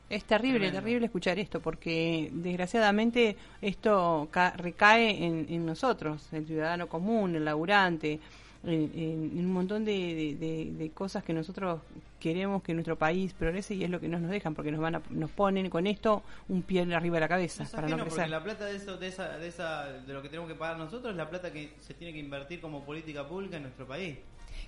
Es 0.08 0.24
terrible, 0.24 0.70
terrible 0.70 1.06
escuchar 1.06 1.36
esto, 1.40 1.60
porque 1.60 2.30
desgraciadamente 2.32 3.36
esto 3.60 4.28
recae 4.56 5.24
en, 5.24 5.66
nosotros, 5.66 6.28
el 6.32 6.46
ciudadano 6.46 6.88
común, 6.88 7.34
el 7.34 7.44
laburante, 7.44 8.20
en, 8.66 9.38
un 9.38 9.52
montón 9.52 9.84
de, 9.84 10.90
cosas 10.94 11.22
que 11.24 11.32
nosotros 11.32 11.80
queremos 12.20 12.62
que 12.62 12.74
nuestro 12.74 12.96
país 12.96 13.32
progrese 13.32 13.74
y 13.74 13.84
es 13.84 13.90
lo 13.90 14.00
que 14.00 14.08
no 14.08 14.18
nos 14.18 14.30
dejan, 14.30 14.54
porque 14.54 14.72
nos 14.72 14.80
van 14.80 14.96
a, 14.96 15.02
nos 15.10 15.30
ponen 15.30 15.70
con 15.70 15.86
esto 15.86 16.22
un 16.48 16.62
pie 16.62 16.82
arriba 16.94 17.16
de 17.16 17.20
la 17.20 17.28
cabeza 17.28 17.64
para 17.70 17.88
no 17.88 17.98
crecer. 17.98 18.28
la 18.28 18.42
plata 18.42 18.64
de, 18.66 18.76
eso, 18.76 18.96
de, 18.96 19.08
esa, 19.08 19.38
de, 19.38 19.48
esa, 19.48 19.84
de 19.84 20.12
lo 20.12 20.22
que 20.22 20.28
tenemos 20.28 20.48
que 20.48 20.56
pagar 20.56 20.78
nosotros 20.78 21.12
es 21.12 21.16
la 21.16 21.28
plata 21.28 21.52
que 21.52 21.74
se 21.80 21.94
tiene 21.94 22.12
que 22.12 22.18
invertir 22.18 22.60
como 22.60 22.84
política 22.84 23.26
pública 23.26 23.56
en 23.56 23.64
nuestro 23.64 23.86
país 23.86 24.16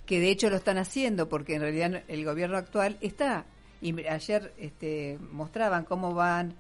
que 0.07 0.21
de 0.21 0.31
hecho 0.31 0.51
lo 0.51 0.57
están 0.57 0.79
haciendo, 0.79 1.29
porque 1.29 1.55
en 1.55 1.61
realidad 1.63 2.03
el 2.09 2.25
gobierno 2.25 2.57
actual 2.57 2.97
está. 3.01 3.45
Y 3.81 4.07
ayer 4.07 4.53
este, 4.59 5.19
mostraban 5.31 5.85
cómo 5.85 6.15
van 6.15 6.55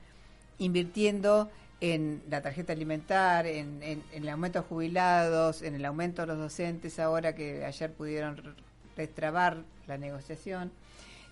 invirtiendo 0.59 1.51
en 1.81 2.23
la 2.29 2.43
tarjeta 2.43 2.73
alimentar, 2.73 3.47
en, 3.47 4.03
el 4.12 4.29
aumento 4.29 4.61
de 4.61 4.69
jubilados, 4.69 5.62
en 5.62 5.75
el 5.75 5.85
aumento 5.85 6.23
de 6.23 6.29
los 6.29 6.38
docentes, 6.38 6.99
ahora 6.99 7.35
que 7.35 7.64
ayer 7.64 7.93
pudieron 7.93 8.57
destrabar 8.97 9.62
la 9.87 9.97
negociación, 9.97 10.73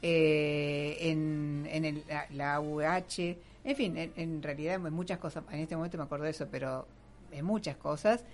eh, 0.02 0.98
en, 1.00 1.68
en 1.70 2.02
la, 2.30 2.54
AUH, 2.54 3.36
en 3.64 3.76
fin, 3.76 3.96
en, 3.96 4.12
en 4.16 4.42
realidad 4.42 4.74
en 4.74 4.92
muchas 4.92 5.18
cosas, 5.18 5.42
en 5.50 5.60
este 5.60 5.74
momento 5.74 5.98
me 5.98 6.04
acuerdo 6.04 6.26
de 6.26 6.30
eso, 6.30 6.46
pero 6.50 6.86
en 7.32 7.44
muchas 7.44 7.76
cosas, 7.76 8.24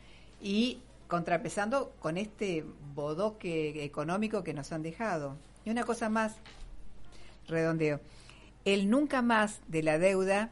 y 0.40 0.80
contrapesando 1.08 1.92
con 1.98 2.16
este 2.16 2.64
bodoque 2.94 3.84
económico 3.84 4.42
que 4.42 4.54
nos 4.54 4.72
han 4.72 4.82
dejado. 4.82 5.36
Y 5.64 5.70
una 5.70 5.84
cosa 5.84 6.08
más, 6.08 6.36
redondeo, 7.48 8.00
el 8.64 8.88
nunca 8.88 9.22
más 9.22 9.60
de 9.68 9.82
la 9.82 9.98
deuda 9.98 10.50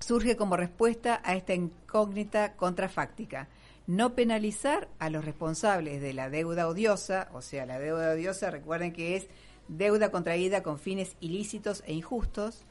surge 0.00 0.36
como 0.36 0.56
respuesta 0.56 1.20
a 1.24 1.36
esta 1.36 1.54
incógnita 1.54 2.56
contrafáctica. 2.56 3.48
No 3.86 4.14
penalizar 4.14 4.88
a 4.98 5.10
los 5.10 5.24
responsables 5.24 6.00
de 6.00 6.14
la 6.14 6.30
deuda 6.30 6.68
odiosa, 6.68 7.28
o 7.32 7.42
sea, 7.42 7.66
la 7.66 7.78
deuda 7.78 8.12
odiosa, 8.12 8.50
recuerden 8.50 8.92
que 8.92 9.16
es 9.16 9.28
deuda 9.68 10.10
contraída 10.10 10.62
con 10.62 10.78
fines 10.78 11.16
ilícitos 11.20 11.82
e 11.86 11.92
injustos, 11.92 12.64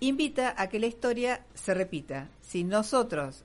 invita 0.00 0.54
a 0.56 0.68
que 0.68 0.78
la 0.78 0.86
historia 0.86 1.44
se 1.54 1.74
repita. 1.74 2.28
Si 2.40 2.62
nosotros 2.62 3.44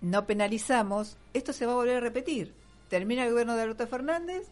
no 0.00 0.26
penalizamos, 0.26 1.16
esto 1.32 1.52
se 1.52 1.66
va 1.66 1.72
a 1.72 1.76
volver 1.76 1.96
a 1.96 2.00
repetir. 2.00 2.52
Termina 2.88 3.24
el 3.24 3.30
gobierno 3.30 3.56
de 3.56 3.62
Alberto 3.62 3.86
Fernández, 3.86 4.46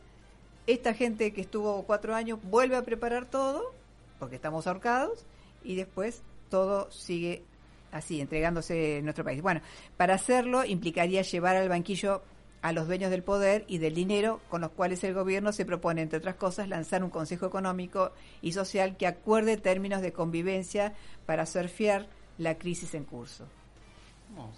esta 0.67 0.95
gente 0.95 1.33
que 1.33 1.41
estuvo 1.41 1.83
cuatro 1.83 2.15
años 2.15 2.39
vuelve 2.43 2.77
a 2.77 2.85
preparar 2.85 3.27
todo, 3.27 3.75
porque 4.19 4.37
estamos 4.37 4.67
ahorcados, 4.67 5.27
y 5.65 5.75
después 5.75 6.23
todo 6.49 6.91
sigue 6.91 7.45
así, 7.93 8.21
entregándose 8.21 8.99
en 8.99 9.05
nuestro 9.05 9.25
país. 9.25 9.41
Bueno, 9.41 9.61
para 9.97 10.15
hacerlo 10.15 10.65
implicaría 10.65 11.23
llevar 11.23 11.57
al 11.57 11.69
banquillo 11.69 12.23
a 12.63 12.73
los 12.73 12.87
dueños 12.87 13.11
del 13.11 13.23
poder 13.23 13.65
y 13.67 13.79
del 13.79 13.95
dinero 13.95 14.41
con 14.49 14.61
los 14.61 14.71
cuales 14.71 15.03
el 15.05 15.15
gobierno 15.15 15.53
se 15.53 15.65
propone, 15.65 16.03
entre 16.03 16.19
otras 16.19 16.37
cosas, 16.37 16.69
lanzar 16.69 17.03
un 17.03 17.11
Consejo 17.11 17.47
Económico 17.47 18.13
y 18.41 18.53
Social 18.53 18.97
que 18.97 19.07
acuerde 19.07 19.57
términos 19.57 20.01
de 20.01 20.13
convivencia 20.13 20.95
para 21.27 21.45
surfear 21.45 22.07
la 22.39 22.57
crisis 22.57 22.95
en 22.95 23.05
curso. 23.05 23.47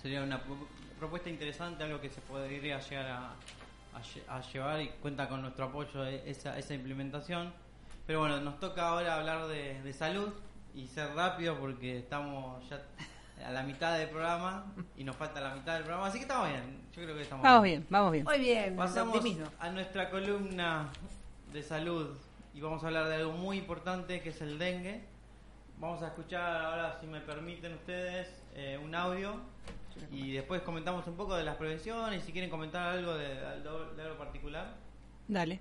sería 0.01 0.23
una 0.23 0.43
propuesta 0.99 1.31
interesante, 1.31 1.83
algo 1.83 2.01
que 2.01 2.11
se 2.11 2.21
podría 2.21 2.79
llegar 2.79 3.07
a, 3.07 4.43
llevar 4.53 4.83
y 4.83 4.89
cuenta 5.01 5.29
con 5.29 5.41
nuestro 5.41 5.67
apoyo 5.67 6.05
esa, 6.05 6.59
esa 6.59 6.75
implementación. 6.75 7.53
Pero 8.07 8.21
bueno, 8.21 8.39
nos 8.41 8.61
toca 8.61 8.89
ahora 8.89 9.15
hablar 9.15 9.47
de, 9.47 9.93
salud 9.95 10.31
y 10.75 10.87
ser 10.89 11.15
rápido 11.15 11.59
porque 11.59 11.99
estamos 11.99 12.69
ya 12.69 12.83
a 13.43 13.51
la 13.51 13.63
mitad 13.63 13.99
del 13.99 14.09
programa 14.09 14.67
y 14.97 15.05
nos 15.05 15.17
falta 15.17 15.41
la 15.41 15.55
mitad 15.55 15.75
del 15.75 15.85
programa, 15.85 16.07
así 16.07 16.19
que 16.19 16.23
estamos 16.23 16.49
bien. 16.49 16.83
Yo 16.95 17.03
creo 17.03 17.15
que 17.15 17.23
estamos 17.23 17.43
vamos 17.43 17.63
bien. 17.63 17.87
Vamos 17.91 18.13
bien, 18.13 18.25
Muy 18.25 18.39
bien. 18.39 18.77
Pasamos 18.77 19.25
a 19.59 19.71
nuestra 19.71 20.11
columna 20.11 20.91
de 21.53 21.63
salud 21.63 22.17
y 22.55 22.61
vamos 22.61 22.83
a 22.85 22.87
hablar 22.87 23.09
de 23.09 23.17
algo 23.17 23.33
muy 23.33 23.59
importante 23.59 24.21
que 24.21 24.31
es 24.31 24.41
el 24.41 24.59
dengue. 24.59 25.05
Vamos 25.79 26.03
a 26.03 26.09
escuchar 26.09 26.65
ahora, 26.65 26.99
si 27.01 27.07
me 27.07 27.21
permiten 27.21 27.75
ustedes, 27.75 28.29
eh, 28.55 28.79
un 28.83 28.95
audio 28.95 29.41
y 30.11 30.33
después 30.33 30.63
comentamos 30.63 31.07
un 31.07 31.17
poco 31.17 31.37
de 31.37 31.45
las 31.45 31.57
prevenciones, 31.57 32.25
si 32.25 32.33
quieren 32.33 32.51
comentar 32.51 32.97
algo 32.97 33.15
de, 33.15 33.39
algo 33.39 34.19
particular. 34.19 34.75
Dale. 35.29 35.61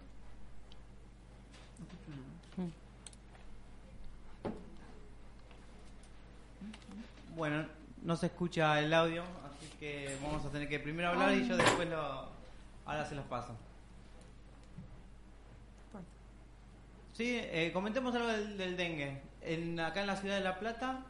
Bueno, 7.36 7.66
no 8.04 8.16
se 8.16 8.28
escucha 8.28 8.80
el 8.80 8.94
audio, 8.94 9.24
así 9.24 9.68
que 9.80 10.18
vamos 10.22 10.46
a 10.46 10.50
tener 10.50 10.70
que 10.70 10.80
primero 10.80 11.10
hablar 11.10 11.34
y 11.34 11.48
yo 11.48 11.58
después 11.58 11.90
lo... 11.90 12.32
Ahora 12.86 13.06
se 13.06 13.16
los 13.16 13.26
paso. 13.26 13.56
Sí, 17.14 17.40
eh, 17.40 17.72
comentemos 17.74 18.14
algo 18.16 18.28
del, 18.28 18.58
del 18.58 18.76
dengue. 18.76 19.22
En, 19.42 19.80
acá 19.80 20.02
en 20.02 20.08
la 20.08 20.16
ciudad 20.16 20.36
de 20.36 20.42
La 20.42 20.60
Plata 20.60 21.06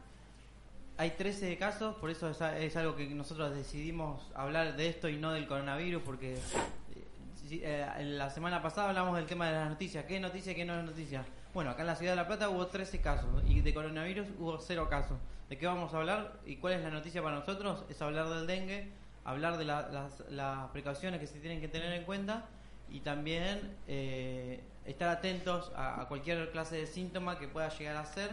hay 0.96 1.10
13 1.10 1.56
casos, 1.58 1.96
por 1.96 2.10
eso 2.10 2.30
es, 2.30 2.40
es 2.40 2.76
algo 2.76 2.94
que 2.94 3.06
nosotros 3.06 3.54
decidimos 3.54 4.30
hablar 4.34 4.76
de 4.76 4.88
esto 4.88 5.08
y 5.08 5.16
no 5.16 5.32
del 5.32 5.46
coronavirus, 5.46 6.02
porque 6.02 6.34
eh, 6.34 7.60
eh, 7.62 8.04
la 8.04 8.30
semana 8.30 8.62
pasada 8.62 8.90
hablamos 8.90 9.16
del 9.16 9.26
tema 9.26 9.48
de 9.48 9.52
las 9.52 9.68
noticias. 9.70 10.04
¿Qué 10.04 10.20
noticia 10.20 10.54
qué 10.54 10.64
no 10.64 10.78
es 10.78 10.84
noticia? 10.84 11.24
Bueno, 11.52 11.70
acá 11.70 11.82
en 11.82 11.88
la 11.88 11.96
ciudad 11.96 12.12
de 12.12 12.16
La 12.16 12.26
Plata 12.26 12.48
hubo 12.48 12.66
13 12.66 13.00
casos 13.00 13.42
y 13.46 13.60
de 13.60 13.74
coronavirus 13.74 14.28
hubo 14.38 14.58
0 14.58 14.88
casos. 14.88 15.18
¿De 15.54 15.60
qué 15.60 15.68
vamos 15.68 15.94
a 15.94 15.98
hablar 15.98 16.40
y 16.44 16.56
cuál 16.56 16.72
es 16.72 16.82
la 16.82 16.90
noticia 16.90 17.22
para 17.22 17.36
nosotros? 17.36 17.84
Es 17.88 18.02
hablar 18.02 18.28
del 18.28 18.44
dengue, 18.44 18.90
hablar 19.24 19.56
de 19.56 19.64
la- 19.64 20.10
las, 20.28 20.70
precauciones 20.72 21.20
que 21.20 21.28
se 21.28 21.38
tienen 21.38 21.60
que 21.60 21.68
tener 21.68 21.92
en 21.92 22.02
cuenta 22.02 22.46
y 22.90 22.98
también 22.98 23.76
eh, 23.86 24.64
estar 24.84 25.08
atentos 25.10 25.70
a, 25.76 26.06
cualquier 26.08 26.50
clase 26.50 26.74
de 26.74 26.88
síntoma 26.88 27.38
que 27.38 27.46
pueda 27.46 27.68
llegar 27.68 27.94
a 27.94 28.04
ser, 28.04 28.30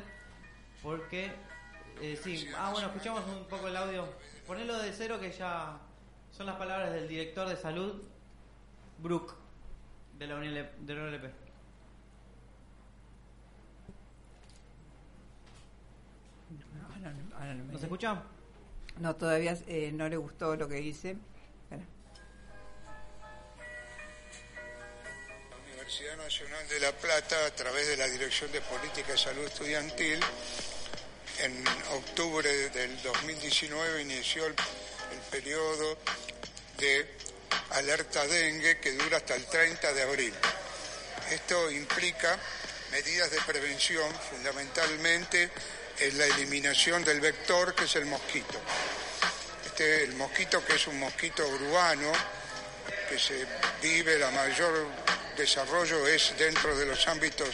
porque 0.81 1.31
eh, 2.01 2.19
sí, 2.23 2.49
ah 2.57 2.71
bueno, 2.71 2.87
escuchamos 2.87 3.21
un 3.27 3.45
poco 3.45 3.67
el 3.67 3.77
audio, 3.77 4.07
ponelo 4.47 4.79
de 4.79 4.91
cero 4.91 5.19
que 5.19 5.31
ya 5.31 5.77
son 6.31 6.47
las 6.47 6.55
palabras 6.55 6.91
del 6.91 7.07
director 7.07 7.47
de 7.47 7.55
salud, 7.55 8.01
Brook, 8.97 9.35
de 10.17 10.25
la. 10.25 10.39
De 10.39 10.95
la 10.95 11.03
UNLP. 11.03 11.51
Ahora 17.03 17.13
no- 17.13 17.35
ahora 17.35 17.53
no 17.55 17.63
me- 17.65 17.73
¿Nos 17.73 17.83
escuchan? 17.83 18.23
No, 18.99 19.15
todavía 19.15 19.57
eh, 19.67 19.91
no 19.93 20.07
le 20.09 20.17
gustó 20.17 20.55
lo 20.55 20.67
que 20.67 20.75
dice. 20.75 21.15
Espera. 21.63 21.83
La 25.49 25.57
Universidad 25.57 26.17
Nacional 26.17 26.67
de 26.67 26.79
La 26.79 26.91
Plata, 26.93 27.45
a 27.45 27.51
través 27.55 27.87
de 27.87 27.97
la 27.97 28.07
Dirección 28.07 28.51
de 28.51 28.61
Política 28.61 29.13
de 29.13 29.17
Salud 29.17 29.43
Estudiantil, 29.45 30.19
en 31.39 31.63
octubre 31.93 32.69
del 32.69 33.01
2019 33.01 34.01
inició 34.03 34.45
el, 34.45 34.53
el 35.13 35.19
periodo 35.31 35.97
de 36.77 37.07
alerta 37.71 38.25
dengue 38.27 38.79
que 38.79 38.91
dura 38.93 39.17
hasta 39.17 39.35
el 39.35 39.45
30 39.45 39.93
de 39.93 40.01
abril. 40.03 40.33
Esto 41.31 41.71
implica 41.71 42.37
medidas 42.91 43.31
de 43.31 43.39
prevención, 43.41 44.13
fundamentalmente 44.29 45.49
en 46.01 46.17
la 46.17 46.25
eliminación 46.25 47.03
del 47.03 47.21
vector 47.21 47.75
que 47.75 47.85
es 47.85 47.95
el 47.95 48.05
mosquito. 48.05 48.59
Este, 49.65 50.03
el 50.03 50.15
mosquito 50.15 50.65
que 50.65 50.75
es 50.75 50.87
un 50.87 50.99
mosquito 50.99 51.47
urbano, 51.47 52.11
que 53.07 53.19
se 53.19 53.45
vive, 53.81 54.17
la 54.17 54.31
mayor 54.31 54.87
desarrollo 55.37 56.07
es 56.07 56.33
dentro 56.37 56.75
de 56.75 56.85
los 56.87 57.07
ámbitos 57.07 57.49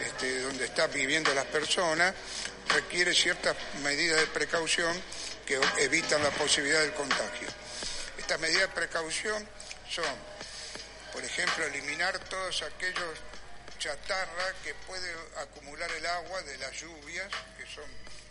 este, 0.00 0.42
donde 0.42 0.64
están 0.64 0.90
viviendo 0.92 1.32
las 1.34 1.46
personas, 1.46 2.14
requiere 2.68 3.14
ciertas 3.14 3.56
medidas 3.82 4.20
de 4.20 4.26
precaución 4.26 5.00
que 5.46 5.58
evitan 5.78 6.22
la 6.22 6.30
posibilidad 6.30 6.80
del 6.80 6.92
contagio. 6.92 7.48
Estas 8.18 8.40
medidas 8.40 8.62
de 8.62 8.68
precaución 8.68 9.48
son, 9.88 10.04
por 11.12 11.24
ejemplo, 11.24 11.64
eliminar 11.64 12.18
todos 12.18 12.62
aquellos 12.62 13.18
chatarra 13.78 14.54
que 14.62 14.74
puede 14.74 15.12
acumular 15.38 15.90
el 15.92 16.06
agua 16.06 16.42
de 16.42 16.58
las 16.58 16.72
lluvias, 16.72 17.28
que 17.56 17.66
son 17.66 17.84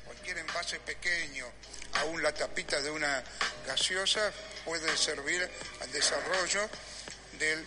cualquier 0.06 0.38
envase 0.40 0.80
pequeño, 0.80 1.46
aún 1.94 2.22
la 2.22 2.34
tapita 2.34 2.82
de 2.82 2.90
una 2.90 3.24
gaseosa, 3.66 4.32
puede 4.66 4.96
servir 4.98 5.50
al 5.82 5.92
desarrollo 5.92 6.70
del 7.40 7.66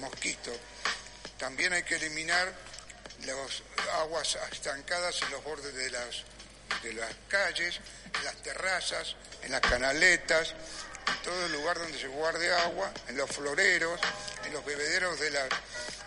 mosquito. 0.00 0.52
También 1.38 1.72
hay 1.72 1.82
que 1.82 1.96
eliminar 1.96 2.52
las 3.24 3.62
aguas 3.94 4.38
estancadas 4.52 5.20
en 5.22 5.30
los 5.30 5.44
bordes 5.44 5.74
de 5.74 5.90
las, 5.90 6.24
de 6.82 6.92
las 6.92 7.14
calles, 7.28 7.80
en 8.18 8.24
las 8.24 8.36
terrazas, 8.42 9.16
en 9.42 9.52
las 9.52 9.60
canaletas, 9.60 10.54
todo 11.22 11.46
el 11.46 11.52
lugar 11.52 11.78
donde 11.78 11.98
se 11.98 12.08
guarde 12.08 12.52
agua, 12.54 12.92
en 13.08 13.16
los 13.16 13.30
floreros, 13.30 14.00
en 14.44 14.52
los 14.52 14.64
bebederos 14.64 15.18
de 15.18 15.30
los 15.30 15.48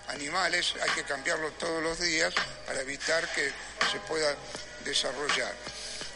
animales, 0.08 0.74
hay 0.82 0.90
que 0.92 1.04
cambiarlos 1.04 1.58
todos 1.58 1.82
los 1.84 2.00
días 2.00 2.34
para 2.66 2.82
evitar 2.82 3.28
que 3.34 3.52
se 3.92 4.00
pueda 4.08 4.36
desarrollar. 4.84 5.54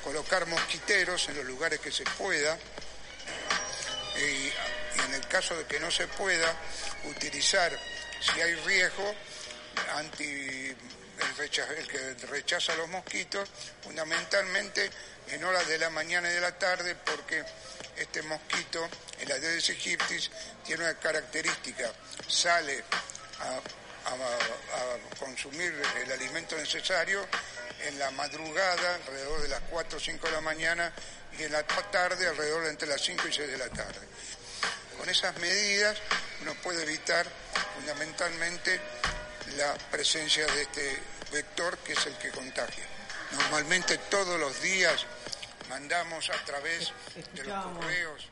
Colocar 0.04 0.46
mosquiteros 0.48 1.30
en 1.30 1.38
los 1.38 1.46
lugares 1.46 1.80
que 1.80 1.92
se 1.92 2.04
pueda 2.04 2.58
y, 4.18 5.02
en 5.02 5.14
el 5.14 5.28
caso 5.28 5.56
de 5.56 5.66
que 5.66 5.80
no 5.80 5.92
se 5.92 6.08
pueda, 6.08 6.54
utilizar, 7.06 7.78
si 8.20 8.42
hay 8.42 8.56
riesgo, 8.56 9.16
anti 9.96 10.24
el, 10.24 11.78
el 11.78 11.88
que 11.88 12.28
rechaza 12.28 12.76
los 12.76 12.90
mosquitos, 12.90 13.50
fundamentalmente 13.84 14.90
en 15.30 15.44
horas 15.44 15.68
de 15.68 15.78
la 15.78 15.90
mañana 15.90 16.30
y 16.30 16.34
de 16.34 16.42
la 16.42 16.58
tarde, 16.58 16.96
porque 16.96 17.44
este 17.98 18.22
mosquito, 18.24 18.88
el 19.20 19.32
Aedes 19.32 19.70
aegyptis, 19.70 20.32
tiene 20.66 20.84
una 20.84 20.96
característica, 20.96 21.92
sale 22.28 22.84
a, 23.40 23.60
consumir 25.18 25.74
el 26.02 26.12
alimento 26.12 26.58
necesario 26.58 27.26
en 27.86 27.98
la 28.00 28.12
madrugada, 28.12 28.96
alrededor 28.96 29.42
de 29.42 29.48
las 29.48 29.62
4 29.70 29.98
o 29.98 30.02
5 30.02 30.28
de 30.28 30.34
la 30.34 30.42
mañana, 30.42 30.94
y 31.38 31.44
en 31.44 31.52
la 31.52 31.64
tarde, 31.64 32.28
alrededor 32.28 32.64
de 32.64 32.70
entre 32.70 32.88
las 32.88 33.02
5 33.02 33.28
y 33.28 33.34
6 33.34 33.52
de 33.52 33.58
la 33.58 33.70
tarde. 33.70 34.08
Con 34.98 35.10
esas 35.10 35.36
medidas 35.38 35.98
uno 36.42 36.54
puede 36.62 36.84
evitar 36.84 37.26
fundamentalmente 37.76 38.80
la 39.58 39.74
presencia 39.92 40.46
de 40.48 40.62
este 40.62 41.00
vector 41.32 41.78
que 41.80 41.94
es 41.94 42.06
el 42.06 42.18
que 42.18 42.30
contagia. 42.30 42.84
Normalmente 43.32 43.98
todos 43.98 44.40
los 44.40 44.62
días 44.62 45.06
mandamos 45.74 46.30
a 46.30 46.46
través 46.46 46.94
de 47.16 47.44
los 47.46 47.66
correos 47.66 48.30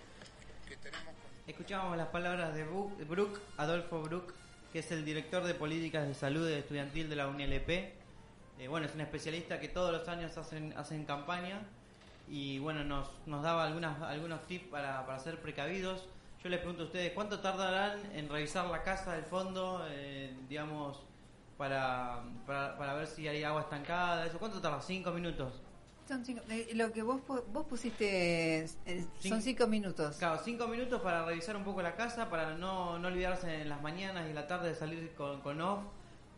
que 0.70 0.76
tenemos 0.76 1.16
Escuchábamos 1.48 1.98
las 1.98 2.10
palabras 2.10 2.54
de 2.54 2.64
Brook, 2.64 2.98
de 2.98 3.06
Brook, 3.06 3.42
Adolfo 3.58 4.04
Brook, 4.04 4.32
que 4.72 4.78
es 4.78 4.92
el 4.92 5.04
director 5.04 5.44
de 5.44 5.56
políticas 5.56 6.08
de 6.08 6.14
salud 6.14 6.48
estudiantil 6.48 7.10
de 7.10 7.16
la 7.16 7.28
UNLP. 7.28 7.70
Eh, 7.70 8.68
bueno, 8.70 8.86
es 8.86 8.94
un 8.94 9.02
especialista 9.02 9.60
que 9.60 9.70
todos 9.70 9.92
los 9.92 10.08
años 10.08 10.38
hacen, 10.38 10.72
hacen 10.78 11.04
campaña 11.06 11.64
y 12.30 12.60
bueno, 12.60 12.84
nos, 12.84 13.10
nos 13.26 13.42
daba 13.42 13.66
algunas, 13.66 14.00
algunos 14.04 14.46
tips 14.46 14.68
para, 14.68 15.04
para 15.08 15.18
ser 15.18 15.42
precavidos. 15.42 16.06
Yo 16.44 16.50
les 16.50 16.60
pregunto 16.60 16.84
a 16.84 16.86
ustedes, 16.86 17.12
¿cuánto 17.14 17.40
tardarán 17.40 18.00
en 18.14 18.30
revisar 18.30 18.68
la 18.68 18.84
casa 18.84 19.14
del 19.14 19.26
fondo, 19.26 19.84
eh, 19.90 20.32
digamos, 20.48 21.00
para, 21.58 22.22
para, 22.46 22.78
para 22.78 22.94
ver 22.94 23.08
si 23.08 23.28
hay 23.28 23.44
agua 23.44 23.62
estancada? 23.62 24.28
Eso, 24.28 24.38
¿Cuánto 24.38 24.62
tarda? 24.62 24.80
¿Cinco 24.80 25.10
minutos? 25.10 25.60
Son 26.12 26.26
cinco- 26.26 26.42
eh, 26.50 26.68
lo 26.74 26.92
que 26.92 27.04
vos, 27.04 27.22
vos 27.26 27.66
pusiste 27.68 28.66
eh, 28.66 28.68
son 29.22 29.40
Cin- 29.40 29.42
cinco 29.42 29.66
minutos. 29.68 30.18
Claro, 30.18 30.42
cinco 30.44 30.68
minutos 30.68 31.00
para 31.02 31.24
revisar 31.24 31.56
un 31.56 31.64
poco 31.64 31.82
la 31.82 31.96
casa, 31.96 32.30
para 32.30 32.54
no, 32.58 33.00
no 33.00 33.08
olvidarse 33.08 33.62
en 33.62 33.70
las 33.70 33.82
mañanas 33.82 34.26
y 34.26 34.32
en 34.32 34.36
la 34.36 34.46
tarde 34.46 34.68
de 34.68 34.76
salir 34.76 35.14
con, 35.16 35.40
con 35.40 35.62
off 35.62 35.80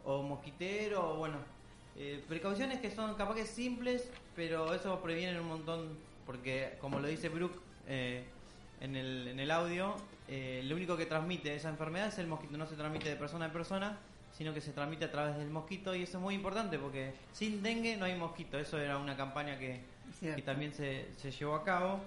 o 0.06 0.22
mosquitero, 0.22 1.14
o 1.14 1.18
bueno, 1.18 1.38
eh, 1.98 2.24
precauciones 2.28 2.82
que 2.82 2.92
son 2.92 3.16
capaz 3.16 3.34
que 3.34 3.48
simples, 3.48 4.12
pero 4.36 4.76
eso 4.76 5.02
previene 5.02 5.40
un 5.40 5.48
montón, 5.48 5.98
porque 6.28 6.78
como 6.80 7.00
lo 7.00 7.08
dice 7.08 7.30
Brooke 7.30 7.58
eh, 7.88 8.26
en, 8.80 8.96
el, 8.96 9.28
en 9.28 9.40
el 9.40 9.50
audio, 9.50 9.96
eh, 10.28 10.62
lo 10.66 10.76
único 10.76 10.96
que 10.98 11.08
transmite 11.08 11.56
esa 11.56 11.70
enfermedad 11.70 12.10
es 12.10 12.20
el 12.20 12.28
mosquito, 12.28 12.56
no 12.60 12.68
se 12.68 12.76
transmite 12.76 13.10
de 13.10 13.16
persona 13.16 13.46
a 13.48 13.52
persona, 13.52 13.98
sino 14.38 14.54
que 14.54 14.62
se 14.62 14.72
transmite 14.72 15.06
a 15.06 15.12
través 15.12 15.38
del 15.38 15.50
mosquito 15.50 15.96
y 15.96 16.04
eso 16.04 16.18
es 16.18 16.24
muy 16.24 16.36
importante 16.36 16.78
porque 16.80 17.14
sin 17.34 17.62
dengue 17.62 17.96
no 17.98 18.06
hay 18.06 18.16
mosquito, 18.18 18.58
eso 18.60 18.78
era 18.80 18.98
una 18.98 19.16
campaña 19.16 19.58
que, 19.60 19.82
también 20.44 20.74
se, 20.74 21.06
se 21.22 21.32
llevó 21.32 21.56
a 21.56 21.64
cabo. 21.64 22.00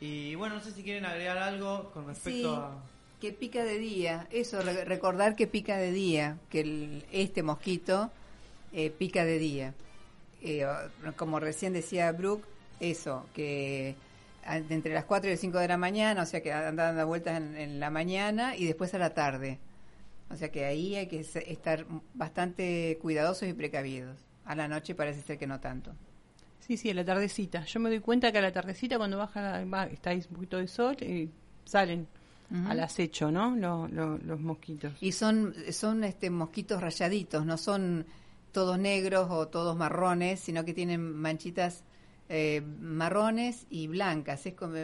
Y 0.00 0.34
bueno, 0.36 0.56
no 0.56 0.60
sé 0.60 0.70
si 0.72 0.82
quieren 0.82 1.04
agregar 1.04 1.38
algo 1.38 1.90
con 1.92 2.06
respecto 2.06 2.30
Sí, 2.38 2.44
a... 2.46 2.70
que 3.20 3.32
pica 3.32 3.64
de 3.64 3.78
día. 3.78 4.26
Eso, 4.30 4.62
re- 4.62 4.84
recordar 4.84 5.34
que 5.34 5.46
pica 5.46 5.76
de 5.76 5.90
día, 5.90 6.38
que 6.50 6.60
el- 6.60 7.04
este 7.10 7.42
mosquito 7.42 8.10
eh, 8.72 8.90
pica 8.90 9.24
de 9.24 9.38
día. 9.38 9.74
Eh, 10.42 10.64
como 11.16 11.40
recién 11.40 11.72
decía 11.72 12.12
Brooke, 12.12 12.44
eso, 12.78 13.26
que 13.34 13.96
entre 14.46 14.94
las 14.94 15.04
4 15.04 15.28
y 15.28 15.32
las 15.32 15.40
5 15.40 15.58
de 15.58 15.68
la 15.68 15.76
mañana, 15.76 16.22
o 16.22 16.26
sea 16.26 16.40
que 16.42 16.52
andan 16.52 16.76
dando 16.76 17.06
vueltas 17.06 17.36
en, 17.38 17.56
en 17.56 17.80
la 17.80 17.90
mañana 17.90 18.54
y 18.56 18.66
después 18.66 18.94
a 18.94 18.98
la 18.98 19.14
tarde. 19.14 19.58
O 20.30 20.36
sea 20.36 20.50
que 20.50 20.64
ahí 20.64 20.94
hay 20.94 21.06
que 21.06 21.20
estar 21.20 21.86
bastante 22.14 22.98
cuidadosos 23.00 23.48
y 23.48 23.52
precavidos. 23.54 24.18
A 24.44 24.54
la 24.54 24.68
noche 24.68 24.94
parece 24.94 25.22
ser 25.22 25.38
que 25.38 25.46
no 25.46 25.60
tanto. 25.60 25.92
Sí, 26.60 26.76
sí, 26.76 26.90
a 26.90 26.94
la 26.94 27.04
tardecita. 27.04 27.64
Yo 27.64 27.80
me 27.80 27.88
doy 27.88 28.00
cuenta 28.00 28.30
que 28.30 28.38
a 28.38 28.42
la 28.42 28.52
tardecita 28.52 28.98
cuando 28.98 29.16
baja, 29.18 29.64
la- 29.64 29.84
está 29.86 30.10
ahí 30.10 30.22
un 30.28 30.34
poquito 30.36 30.58
de 30.58 30.68
sol, 30.68 30.96
y 31.02 31.30
salen 31.64 32.06
al 32.66 32.80
acecho, 32.80 33.30
¿no? 33.30 33.56
Lo- 33.56 33.88
lo- 33.88 34.18
los 34.18 34.40
mosquitos. 34.40 34.92
Y 35.00 35.12
son, 35.12 35.54
son 35.70 36.04
este, 36.04 36.30
mosquitos 36.30 36.80
rayaditos, 36.80 37.44
no 37.46 37.56
son 37.58 38.06
todos 38.52 38.78
negros 38.78 39.28
o 39.30 39.48
todos 39.48 39.76
marrones, 39.76 40.40
sino 40.40 40.64
que 40.64 40.72
tienen 40.74 41.00
manchitas 41.14 41.84
eh, 42.30 42.62
marrones 42.80 43.66
y 43.70 43.86
blancas. 43.86 44.44
Es 44.46 44.54
como, 44.54 44.74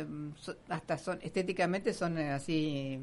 hasta 0.68 0.96
son 0.98 1.18
estéticamente 1.22 1.92
son 1.92 2.16
eh, 2.18 2.30
así 2.30 2.98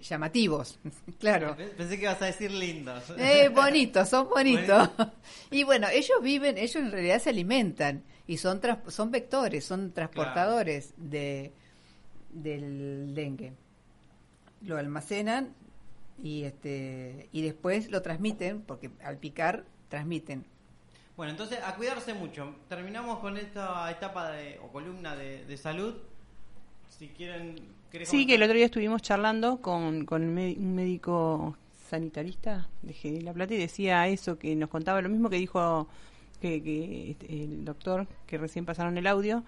llamativos, 0.00 0.78
claro. 1.18 1.56
Pensé 1.76 1.96
que 1.96 2.02
ibas 2.02 2.20
a 2.22 2.26
decir 2.26 2.50
lindos. 2.50 3.04
Eh, 3.18 3.48
bonitos, 3.48 4.08
son 4.08 4.28
bonitos. 4.28 4.90
Y 5.50 5.64
bueno, 5.64 5.88
ellos 5.88 6.22
viven, 6.22 6.58
ellos 6.58 6.76
en 6.76 6.92
realidad 6.92 7.20
se 7.20 7.30
alimentan 7.30 8.04
y 8.26 8.36
son 8.36 8.60
son 8.88 9.10
vectores, 9.10 9.64
son 9.64 9.92
transportadores 9.92 10.94
de 10.96 11.52
del 12.30 13.14
dengue. 13.14 13.54
Lo 14.62 14.76
almacenan 14.76 15.54
y 16.22 16.44
este 16.44 17.28
y 17.32 17.42
después 17.42 17.90
lo 17.90 18.02
transmiten 18.02 18.62
porque 18.62 18.90
al 19.02 19.18
picar 19.18 19.64
transmiten. 19.88 20.44
Bueno, 21.16 21.32
entonces 21.32 21.58
a 21.62 21.74
cuidarse 21.74 22.14
mucho. 22.14 22.54
Terminamos 22.68 23.18
con 23.18 23.36
esta 23.36 23.90
etapa 23.90 24.30
de, 24.30 24.58
o 24.62 24.68
columna 24.68 25.16
de, 25.16 25.44
de 25.44 25.56
salud. 25.58 25.94
Si 26.88 27.08
quieren... 27.08 27.56
¿querés 27.90 28.08
Sí, 28.08 28.26
que 28.26 28.34
el 28.34 28.42
otro 28.42 28.54
día 28.56 28.66
estuvimos 28.66 29.02
charlando 29.02 29.60
con, 29.60 30.04
con 30.04 30.22
un 30.22 30.34
mé- 30.34 30.56
un 30.58 30.74
médico 30.74 31.56
sanitarista 31.88 32.68
de 32.82 33.20
La 33.22 33.32
Plata 33.32 33.54
y 33.54 33.58
decía 33.58 34.06
eso, 34.08 34.38
que 34.38 34.54
nos 34.56 34.68
contaba 34.70 35.02
lo 35.02 35.08
mismo 35.08 35.28
que 35.28 35.36
dijo 35.36 35.88
que, 36.40 36.62
que 36.62 37.10
este, 37.10 37.44
el 37.44 37.64
doctor, 37.64 38.06
que 38.26 38.38
recién 38.38 38.64
pasaron 38.64 38.96
el 38.96 39.06
audio, 39.06 39.42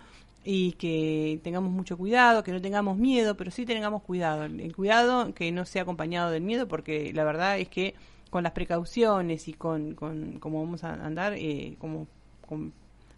y 0.45 0.73
que 0.73 1.39
tengamos 1.45 1.71
mucho 1.71 1.97
cuidado, 1.97 2.43
que 2.43 2.51
no 2.51 2.61
tengamos 2.61 2.97
miedo, 2.99 3.37
pero 3.37 3.53
sí 3.53 3.65
tengamos 3.65 4.03
cuidado. 4.03 4.43
El 4.45 4.75
cuidado 4.75 5.33
que 5.35 5.53
no 5.53 5.65
sea 5.65 5.83
acompañado 5.83 6.33
del 6.33 6.43
miedo, 6.43 6.67
porque 6.67 7.13
la 7.13 7.23
verdad 7.23 7.61
es 7.61 7.69
que 7.69 7.95
con 8.29 8.43
las 8.43 8.51
precauciones 8.53 9.47
y 9.47 9.53
con, 9.53 9.95
con 9.95 10.41
cómo 10.41 10.65
vamos 10.65 10.83
a 10.83 10.95
andar, 10.95 11.35
eh, 11.35 11.77
como 11.79 12.09
con 12.49 12.73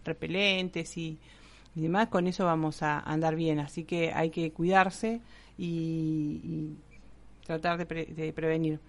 repelentes 0.04 0.98
y, 0.98 1.16
y 1.76 1.80
demás, 1.82 2.08
con 2.08 2.26
eso 2.26 2.44
vamos 2.44 2.82
a 2.82 3.00
andar 3.00 3.34
bien. 3.36 3.58
Así 3.60 3.84
que 3.84 4.12
hay 4.12 4.30
que 4.30 4.52
cuidarse 4.52 5.20
y, 5.58 6.40
y 6.44 6.76
tratar 7.46 7.78
de, 7.78 7.86
pre- 7.86 8.06
de 8.06 8.32
prevenir. 8.32 8.80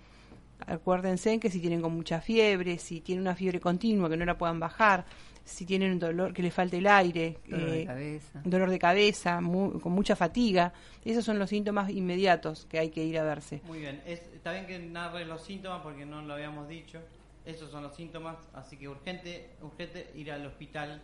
Acuérdense 0.67 1.37
que 1.39 1.49
si 1.49 1.59
tienen 1.59 1.81
con 1.81 1.93
mucha 1.93 2.21
fiebre, 2.21 2.77
si 2.77 3.01
tienen 3.01 3.23
una 3.23 3.35
fiebre 3.35 3.59
continua 3.59 4.09
que 4.09 4.15
no 4.17 4.23
la 4.25 4.37
puedan 4.37 4.59
bajar, 4.59 5.05
si 5.43 5.65
tienen 5.65 5.91
un 5.91 5.99
dolor 5.99 6.33
que 6.33 6.41
le 6.41 6.49
falte 6.49 6.77
el 6.77 6.87
aire, 6.87 7.37
Dolor 7.47 7.69
de 7.69 7.81
eh, 7.81 7.85
cabeza. 7.85 8.41
dolor 8.43 8.69
de 8.69 8.79
cabeza, 8.79 9.41
mu- 9.41 9.79
con 9.79 9.91
mucha 9.91 10.15
fatiga, 10.15 10.73
esos 11.03 11.25
son 11.25 11.37
los 11.37 11.49
síntomas 11.49 11.89
inmediatos 11.91 12.65
que 12.65 12.79
hay 12.79 12.89
que 12.89 13.03
ir 13.03 13.19
a 13.19 13.23
verse. 13.23 13.61
Muy 13.65 13.79
bien. 13.79 14.01
Es, 14.07 14.21
está 14.33 14.53
bien 14.53 14.65
que 14.65 14.79
narre 14.79 15.25
los 15.25 15.43
síntomas 15.43 15.81
porque 15.81 16.05
no 16.05 16.21
lo 16.21 16.33
habíamos 16.33 16.67
dicho. 16.67 16.99
Esos 17.45 17.69
son 17.69 17.83
los 17.83 17.95
síntomas, 17.95 18.37
así 18.53 18.75
que 18.77 18.87
urgente, 18.87 19.49
urgente 19.61 20.09
ir 20.15 20.31
al 20.31 20.45
hospital 20.47 20.99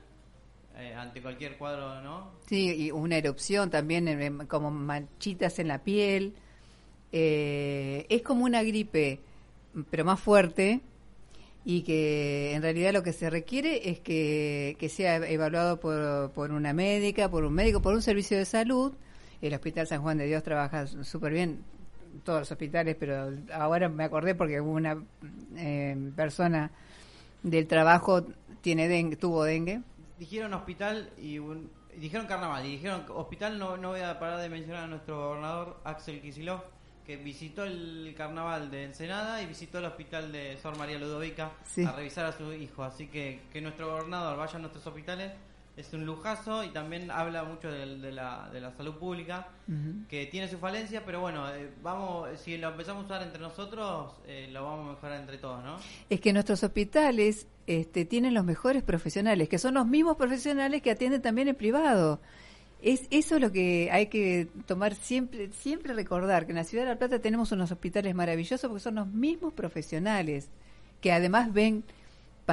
eh, 0.78 0.94
ante 0.94 1.22
cualquier 1.22 1.58
cuadro, 1.58 2.02
¿no? 2.02 2.32
Sí, 2.48 2.74
y 2.74 2.92
una 2.92 3.18
erupción 3.18 3.70
también, 3.70 4.48
como 4.48 4.72
manchitas 4.72 5.60
en 5.60 5.68
la 5.68 5.84
piel. 5.84 6.34
Eh, 7.12 8.06
es 8.10 8.22
como 8.22 8.46
una 8.46 8.64
gripe, 8.64 9.20
pero 9.90 10.06
más 10.06 10.20
fuerte, 10.20 10.82
y 11.64 11.82
que 11.82 12.54
en 12.54 12.62
realidad 12.62 12.94
lo 12.94 13.04
que 13.04 13.14
se 13.14 13.30
requiere 13.30 13.90
es 13.90 14.00
que, 14.00 14.76
que 14.80 14.90
sea 14.90 15.18
evaluado 15.18 15.80
por, 15.80 16.32
por 16.32 16.52
una 16.52 16.74
médica, 16.74 17.30
por 17.30 17.44
un 17.44 17.54
médico, 17.54 17.82
por 17.82 17.94
un 17.94 18.02
servicio 18.02 18.38
de 18.38 18.46
salud. 18.46 18.94
El 19.42 19.54
Hospital 19.54 19.88
San 19.88 20.02
Juan 20.02 20.18
de 20.18 20.26
Dios 20.26 20.44
trabaja 20.44 20.88
súper 20.88 21.34
bien, 21.34 21.64
todos 22.24 22.40
los 22.42 22.52
hospitales, 22.52 22.96
pero 23.00 23.32
ahora 23.54 23.90
me 23.90 24.04
acordé 24.04 24.36
porque 24.36 24.62
hubo 24.62 24.72
una 24.72 25.04
eh, 25.56 26.12
persona 26.16 26.72
del 27.44 27.68
trabajo 27.68 28.26
tiene 28.62 28.88
dengue, 28.88 29.16
tuvo 29.16 29.44
dengue. 29.44 29.82
Dijeron 30.22 30.54
hospital 30.54 31.10
y, 31.18 31.40
un- 31.40 31.72
y 31.96 32.00
dijeron 32.00 32.28
carnaval. 32.28 32.64
Y 32.68 32.74
dijeron 32.74 33.06
hospital, 33.10 33.58
no, 33.58 33.76
no 33.76 33.90
voy 33.90 34.02
a 34.02 34.20
parar 34.20 34.40
de 34.40 34.50
mencionar 34.50 34.84
a 34.84 34.88
nuestro 34.88 35.18
gobernador 35.18 35.80
Axel 35.84 36.22
Kicillof, 36.22 36.62
que 37.08 37.18
visitó 37.18 37.64
el 37.64 38.14
carnaval 38.16 38.70
de 38.70 38.84
Ensenada 38.84 39.42
y 39.42 39.48
visitó 39.48 39.80
el 39.80 39.86
hospital 39.86 40.32
de 40.32 40.58
Sor 40.62 40.78
María 40.78 41.00
Ludovica 41.00 41.54
Sí. 41.64 41.84
a 41.84 41.92
revisar 41.94 42.28
a 42.28 42.34
su 42.34 42.54
hijo. 42.54 42.84
Así 42.84 43.08
que 43.08 43.42
que 43.52 43.62
nuestro 43.62 43.90
gobernador 43.90 44.38
vaya 44.38 44.58
a 44.58 44.60
nuestros 44.60 44.86
hospitales 44.86 45.32
es 45.82 45.94
un 45.94 46.06
lujazo 46.06 46.64
y 46.64 46.70
también 46.70 47.12
habla 47.12 47.44
mucho 47.44 47.72
del- 47.72 48.02
de, 48.02 48.12
la, 48.12 48.50
de 48.54 48.62
la 48.62 48.72
salud 48.72 48.96
pública 48.96 49.48
que 50.10 50.26
tiene 50.26 50.48
su 50.50 50.58
falencia, 50.58 51.04
pero 51.06 51.22
bueno, 51.22 51.48
eh, 51.54 51.70
vamos 51.84 52.30
si 52.40 52.58
lo 52.58 52.70
empezamos 52.70 53.04
a 53.04 53.06
usar 53.06 53.22
entre 53.24 53.40
nosotros, 53.42 54.14
eh, 54.28 54.50
lo 54.52 54.64
vamos 54.66 54.88
a 54.88 54.92
mejorar 54.96 55.20
entre 55.22 55.38
todos, 55.38 55.64
¿no? 55.64 55.78
Es 56.10 56.20
que 56.20 56.34
nuestros 56.34 56.62
hospitales 56.64 57.48
este, 57.68 58.04
tienen 58.06 58.34
los 58.34 58.44
mejores 58.44 58.84
profesionales, 58.84 59.48
que 59.48 59.58
son 59.60 59.76
los 59.76 59.86
mismos 59.88 60.18
profesionales 60.18 60.82
que 60.82 60.92
atienden 60.92 61.22
también 61.22 61.48
en 61.48 61.56
privado. 61.56 62.20
Es 62.82 63.08
eso 63.12 63.38
lo 63.40 63.52
que 63.52 63.90
hay 63.92 64.08
que 64.08 64.48
tomar 64.66 64.96
siempre, 64.96 65.52
siempre 65.52 65.94
recordar 65.94 66.46
que 66.48 66.52
en 66.52 66.56
la 66.58 66.64
ciudad 66.64 66.84
de 66.86 66.90
La 66.90 66.98
Plata 66.98 67.20
tenemos 67.20 67.52
unos 67.52 67.72
hospitales 67.72 68.16
maravillosos 68.16 68.68
porque 68.68 68.82
son 68.84 68.96
los 68.96 69.08
mismos 69.08 69.54
profesionales 69.54 70.50
que 71.00 71.12
además 71.12 71.54
ven 71.54 71.84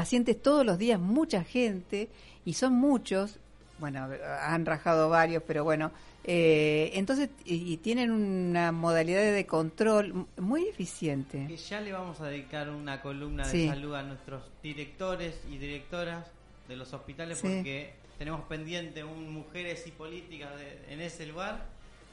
pacientes 0.03 0.40
todos 0.40 0.64
los 0.64 0.78
días, 0.78 1.01
mucha 1.01 1.42
gente 1.42 2.09
y 2.44 2.53
son 2.53 2.74
muchos. 2.74 3.40
Bueno, 3.80 4.09
han 4.42 4.64
rajado 4.64 5.09
varios, 5.09 5.42
pero 5.44 5.64
bueno, 5.64 5.90
eh, 6.22 6.90
entonces 6.94 7.30
y, 7.44 7.72
y 7.72 7.76
tienen 7.78 8.11
una 8.12 8.70
modalidad 8.70 9.22
de 9.32 9.44
control 9.46 10.26
muy 10.36 10.68
eficiente. 10.68 11.46
Que 11.49 11.57
ya 11.57 11.80
le 11.80 11.92
vamos 11.92 12.20
a 12.20 12.26
dedicar 12.28 12.70
una 12.70 13.01
columna 13.03 13.46
de 13.49 13.66
salud 13.68 13.94
a 13.96 14.03
nuestros 14.05 14.42
directores 14.62 15.40
y 15.51 15.59
directoras 15.59 16.26
de 16.68 16.76
los 16.76 16.92
hospitales 16.92 17.38
Sí. 17.38 17.42
porque 17.49 17.94
tenemos 18.18 18.42
pendiente 18.42 19.03
un 19.03 19.32
mujeres 19.32 19.84
y 19.86 19.90
políticas 19.90 20.51
de- 20.59 20.92
en 20.94 21.01
ese 21.01 21.26
lugar. 21.26 21.66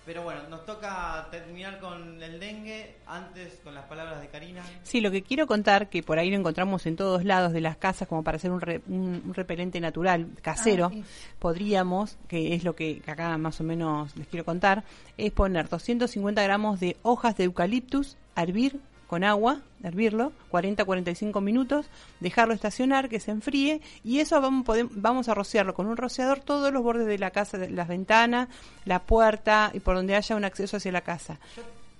Pero 0.05 0.21
bueno, 0.23 0.41
nos 0.49 0.65
toca 0.65 1.27
terminar 1.31 1.79
con 1.79 2.21
el 2.21 2.39
dengue, 2.39 2.95
antes 3.07 3.59
con 3.63 3.73
las 3.73 3.85
palabras 3.85 4.21
de 4.21 4.27
Karina. 4.27 4.61
Sí, 4.83 5.01
lo 5.01 5.09
que 5.09 5.23
quiero 5.23 5.47
contar, 5.47 5.89
que 5.89 6.03
por 6.03 6.19
ahí 6.19 6.29
lo 6.29 6.37
encontramos 6.37 6.85
en 6.85 6.95
todos 6.95 7.25
lados 7.25 7.53
de 7.53 7.61
las 7.61 7.75
casas 7.77 8.07
como 8.07 8.23
para 8.23 8.35
hacer 8.37 8.51
un, 8.51 8.61
re- 8.61 8.81
un- 8.87 9.23
un 9.25 9.33
repelente 9.33 9.79
natural, 9.79 10.27
casero, 10.43 10.85
Ah, 10.85 10.89
sí. 10.93 11.03
podríamos, 11.39 12.17
que 12.27 12.53
es 12.53 12.63
lo 12.63 12.75
que, 12.75 13.01
acá 13.07 13.37
más 13.39 13.59
o 13.61 13.63
menos 13.63 14.15
les 14.15 14.27
quiero 14.27 14.45
contar, 14.45 14.83
es 15.17 15.31
poner 15.31 15.69
250 15.69 16.41
gramos 16.43 16.79
de 16.79 16.97
hojas 17.01 17.35
de 17.37 17.45
eucaliptus 17.45 18.17
hervir 18.35 18.79
con 19.07 19.23
agua, 19.23 19.59
hervirlo, 19.83 20.31
40-45 20.51 21.41
minutos, 21.41 21.85
dejarlo 22.19 22.53
estacionar, 22.53 23.07
que 23.09 23.19
se 23.19 23.31
enfríe, 23.31 23.81
y 24.03 24.19
eso 24.19 24.39
vamos, 24.41 24.65
podem- 24.65 24.89
vamos 24.93 25.29
a 25.29 25.33
rociarlo 25.33 25.73
con 25.73 25.87
un 25.87 25.95
rociador 25.97 26.39
todos 26.39 26.73
los 26.73 26.81
bordes 26.83 27.05
de 27.07 27.17
la 27.19 27.31
casa, 27.31 27.57
de 27.57 27.69
las 27.69 27.87
ventanas, 27.87 28.49
la 28.85 28.99
puerta 29.03 29.71
y 29.73 29.79
por 29.79 29.95
donde 29.95 30.15
haya 30.15 30.35
un 30.35 30.43
acceso 30.45 30.77
hacia 30.77 30.91
la 30.91 31.01
casa 31.01 31.39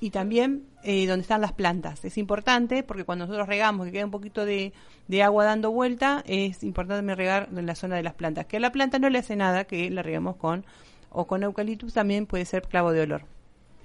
y 0.01 0.10
también 0.10 0.64
eh, 0.84 1.08
donde 1.08 1.22
están 1.22 1.41
las 1.41 1.53
plantas. 1.53 2.03
Es 2.03 2.18
importante 2.18 2.84
porque 2.84 3.06
cuando 3.06 3.26
nosotros 3.26 3.47
regamos, 3.47 3.86
que 3.86 3.91
queda 3.93 4.06
un 4.06 4.12
poquito 4.12 4.43
de, 4.45 4.74
de 5.08 5.24
agua 5.24 5.45
dando 5.45 5.72
vuelta, 5.72 6.22
es 6.28 6.64
importante 6.64 7.16
regar 7.16 7.47
en 7.56 7.66
la 7.66 7.76
zona 7.76 7.95
de 7.95 8.03
las 8.03 8.14
plantas. 8.14 8.45
Que 8.45 8.58
a 8.58 8.60
la 8.60 8.72
planta 8.74 8.99
no 8.99 9.10
le 9.10 9.20
hace 9.20 9.36
nada 9.38 9.64
que 9.64 9.89
la 9.89 10.01
regamos 10.03 10.36
con, 10.36 10.66
o 11.12 11.26
con 11.28 11.43
eucaliptus 11.43 11.93
también 11.93 12.26
puede 12.26 12.45
ser 12.45 12.64
clavo 12.64 12.91
de 12.91 13.01
olor. 13.01 13.22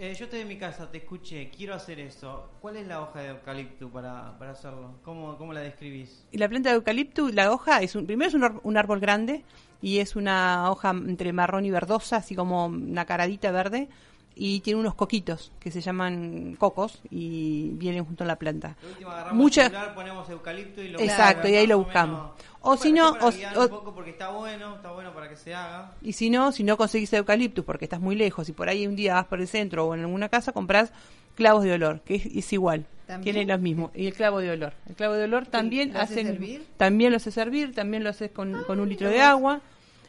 Eh, 0.03 0.15
yo 0.15 0.25
estoy 0.25 0.41
en 0.41 0.49
mi 0.49 0.57
casa, 0.57 0.91
te 0.91 0.97
escuché, 0.97 1.51
quiero 1.55 1.75
hacer 1.75 2.01
eso. 2.01 2.49
¿Cuál 2.63 2.79
es 2.79 2.87
la 2.87 3.03
hoja 3.03 3.21
de 3.21 3.29
eucalipto 3.29 3.91
para, 3.91 4.39
para 4.39 4.53
hacerlo? 4.53 4.95
¿Cómo, 5.05 5.37
¿Cómo 5.37 5.53
la 5.53 5.61
describís? 5.61 6.25
Y 6.33 6.39
la 6.39 6.49
planta 6.49 6.71
de 6.71 6.77
eucaliptus, 6.77 7.35
la 7.35 7.53
hoja, 7.53 7.83
es 7.83 7.95
un, 7.95 8.07
primero 8.07 8.27
es 8.27 8.35
un, 8.35 8.61
un 8.63 8.77
árbol 8.79 8.99
grande 8.99 9.45
y 9.83 9.99
es 9.99 10.17
una 10.17 10.71
hoja 10.71 10.89
entre 10.89 11.35
marrón 11.35 11.67
y 11.67 11.71
verdosa, 11.71 12.17
así 12.17 12.35
como 12.35 12.65
una 12.65 13.05
caradita 13.05 13.51
verde, 13.51 13.91
y 14.35 14.61
tiene 14.61 14.81
unos 14.81 14.95
coquitos 14.95 15.53
que 15.61 15.71
se 15.71 15.81
llaman 15.81 16.57
cocos 16.59 17.01
y 17.11 17.71
vienen 17.75 18.05
junto 18.05 18.25
a 18.25 18.27
la 18.27 18.37
planta. 18.37 18.77
De 18.81 18.89
última 18.89 19.13
agarramos 19.13 19.35
Mucha- 19.37 19.63
el 19.67 19.71
celular, 19.73 19.95
ponemos 19.95 20.31
eucalipto 20.31 20.83
y 20.83 20.89
lo 20.89 21.01
Exacto, 21.01 21.49
y 21.49 21.57
ahí 21.57 21.67
lo 21.67 21.79
buscamos. 21.79 22.31
O 22.63 22.77
si 22.77 22.93
no, 22.93 23.11
o- 23.21 23.31
guiar 23.31 23.57
o- 23.59 23.63
un 23.63 23.69
poco 23.69 23.95
porque 23.95 24.11
está 24.11 24.31
bueno, 24.31 24.77
está 24.77 24.93
bueno 24.93 25.13
para 25.15 25.29
que 25.29 25.37
se 25.37 25.55
haga. 25.55 25.93
Y 26.03 26.13
si 26.13 26.31
no, 26.31 26.53
si 26.53 26.63
no 26.63 26.77
conseguís 26.77 27.13
eucaliptus 27.13 27.65
porque 27.65 27.85
estás 27.87 28.01
muy 28.01 28.17
lejos 28.17 28.49
y 28.49 28.53
por 28.53 28.69
ahí 28.69 28.87
un 28.87 28.97
día 28.97 29.15
vas 29.15 29.27
por 29.27 29.41
el 29.41 29.49
centro 29.49 29.87
o 29.87 29.95
en 29.95 30.01
alguna 30.01 30.29
casa, 30.29 30.53
compras 30.53 30.93
clavos 31.35 31.65
de 31.65 31.73
olor, 31.73 32.01
que 32.03 32.17
es, 32.17 32.27
es 32.27 32.53
igual. 32.53 32.87
¿También? 33.07 33.35
Tiene 33.35 33.53
los 33.53 33.61
mismos. 33.61 33.91
Y 33.95 34.07
el 34.07 34.13
clavo 34.15 34.39
de 34.39 34.51
olor. 34.53 34.73
El 34.89 34.95
clavo 34.95 35.15
de 35.15 35.25
olor 35.25 35.47
también 35.47 35.97
hace 35.97 36.21
hervir? 36.21 36.65
También 36.77 37.11
lo 37.11 37.17
haces 37.17 37.35
servir, 37.35 37.75
también 37.75 38.05
lo 38.05 38.11
haces 38.11 38.31
con, 38.31 38.63
con 38.65 38.79
un 38.79 38.89
litro 38.89 39.09
de 39.09 39.21
agua, 39.21 39.61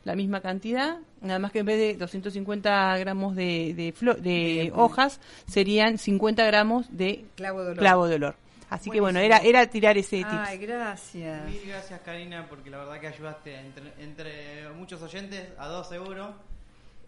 la 0.03 0.15
misma 0.15 0.41
cantidad. 0.41 0.97
Nada 1.21 1.39
más 1.39 1.51
que 1.51 1.59
en 1.59 1.65
vez 1.65 1.77
de 1.77 1.95
250 1.95 2.97
gramos 2.97 3.35
de, 3.35 3.73
de, 3.75 3.93
flo- 3.93 4.17
de 4.17 4.71
hojas, 4.75 5.19
serían 5.47 5.97
50 5.97 6.43
gramos 6.45 6.85
de 6.95 7.25
Clavo 7.35 7.59
de 7.63 7.65
olor. 7.71 7.77
clavo 7.77 8.07
de 8.07 8.15
olor. 8.15 8.35
Así 8.69 8.89
que 8.89 9.01
bueno, 9.01 9.19
era, 9.19 9.37
era 9.39 9.67
tirar 9.67 9.97
ese 9.97 10.17
tip. 10.17 10.27
Ay, 10.29 10.57
gracias. 10.57 11.45
Mil 11.49 11.61
gracias 11.67 11.99
Karina 12.01 12.47
porque 12.49 12.69
la 12.69 12.77
verdad 12.77 12.99
que 13.01 13.07
ayudaste 13.07 13.59
entre, 13.59 13.83
entre 13.99 14.69
muchos 14.69 15.01
oyentes, 15.01 15.49
a 15.57 15.67
dos 15.67 15.89
seguro. 15.89 16.33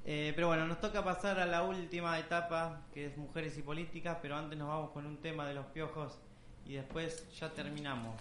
Eh, 0.05 0.33
pero 0.35 0.47
bueno, 0.47 0.67
nos 0.67 0.81
toca 0.81 1.01
pasar 1.01 1.39
a 1.39 1.45
la 1.45 1.63
última 1.63 2.19
etapa 2.19 2.81
que 2.93 3.05
es 3.05 3.17
mujeres 3.17 3.57
y 3.57 3.61
políticas, 3.61 4.17
pero 4.21 4.35
antes 4.35 4.59
nos 4.59 4.67
vamos 4.67 4.91
con 4.91 5.05
un 5.05 5.15
tema 5.17 5.47
de 5.47 5.53
los 5.53 5.65
piojos 5.67 6.19
y 6.67 6.73
después 6.73 7.25
ya 7.39 7.49
terminamos. 7.49 8.13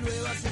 Nueva 0.00 0.47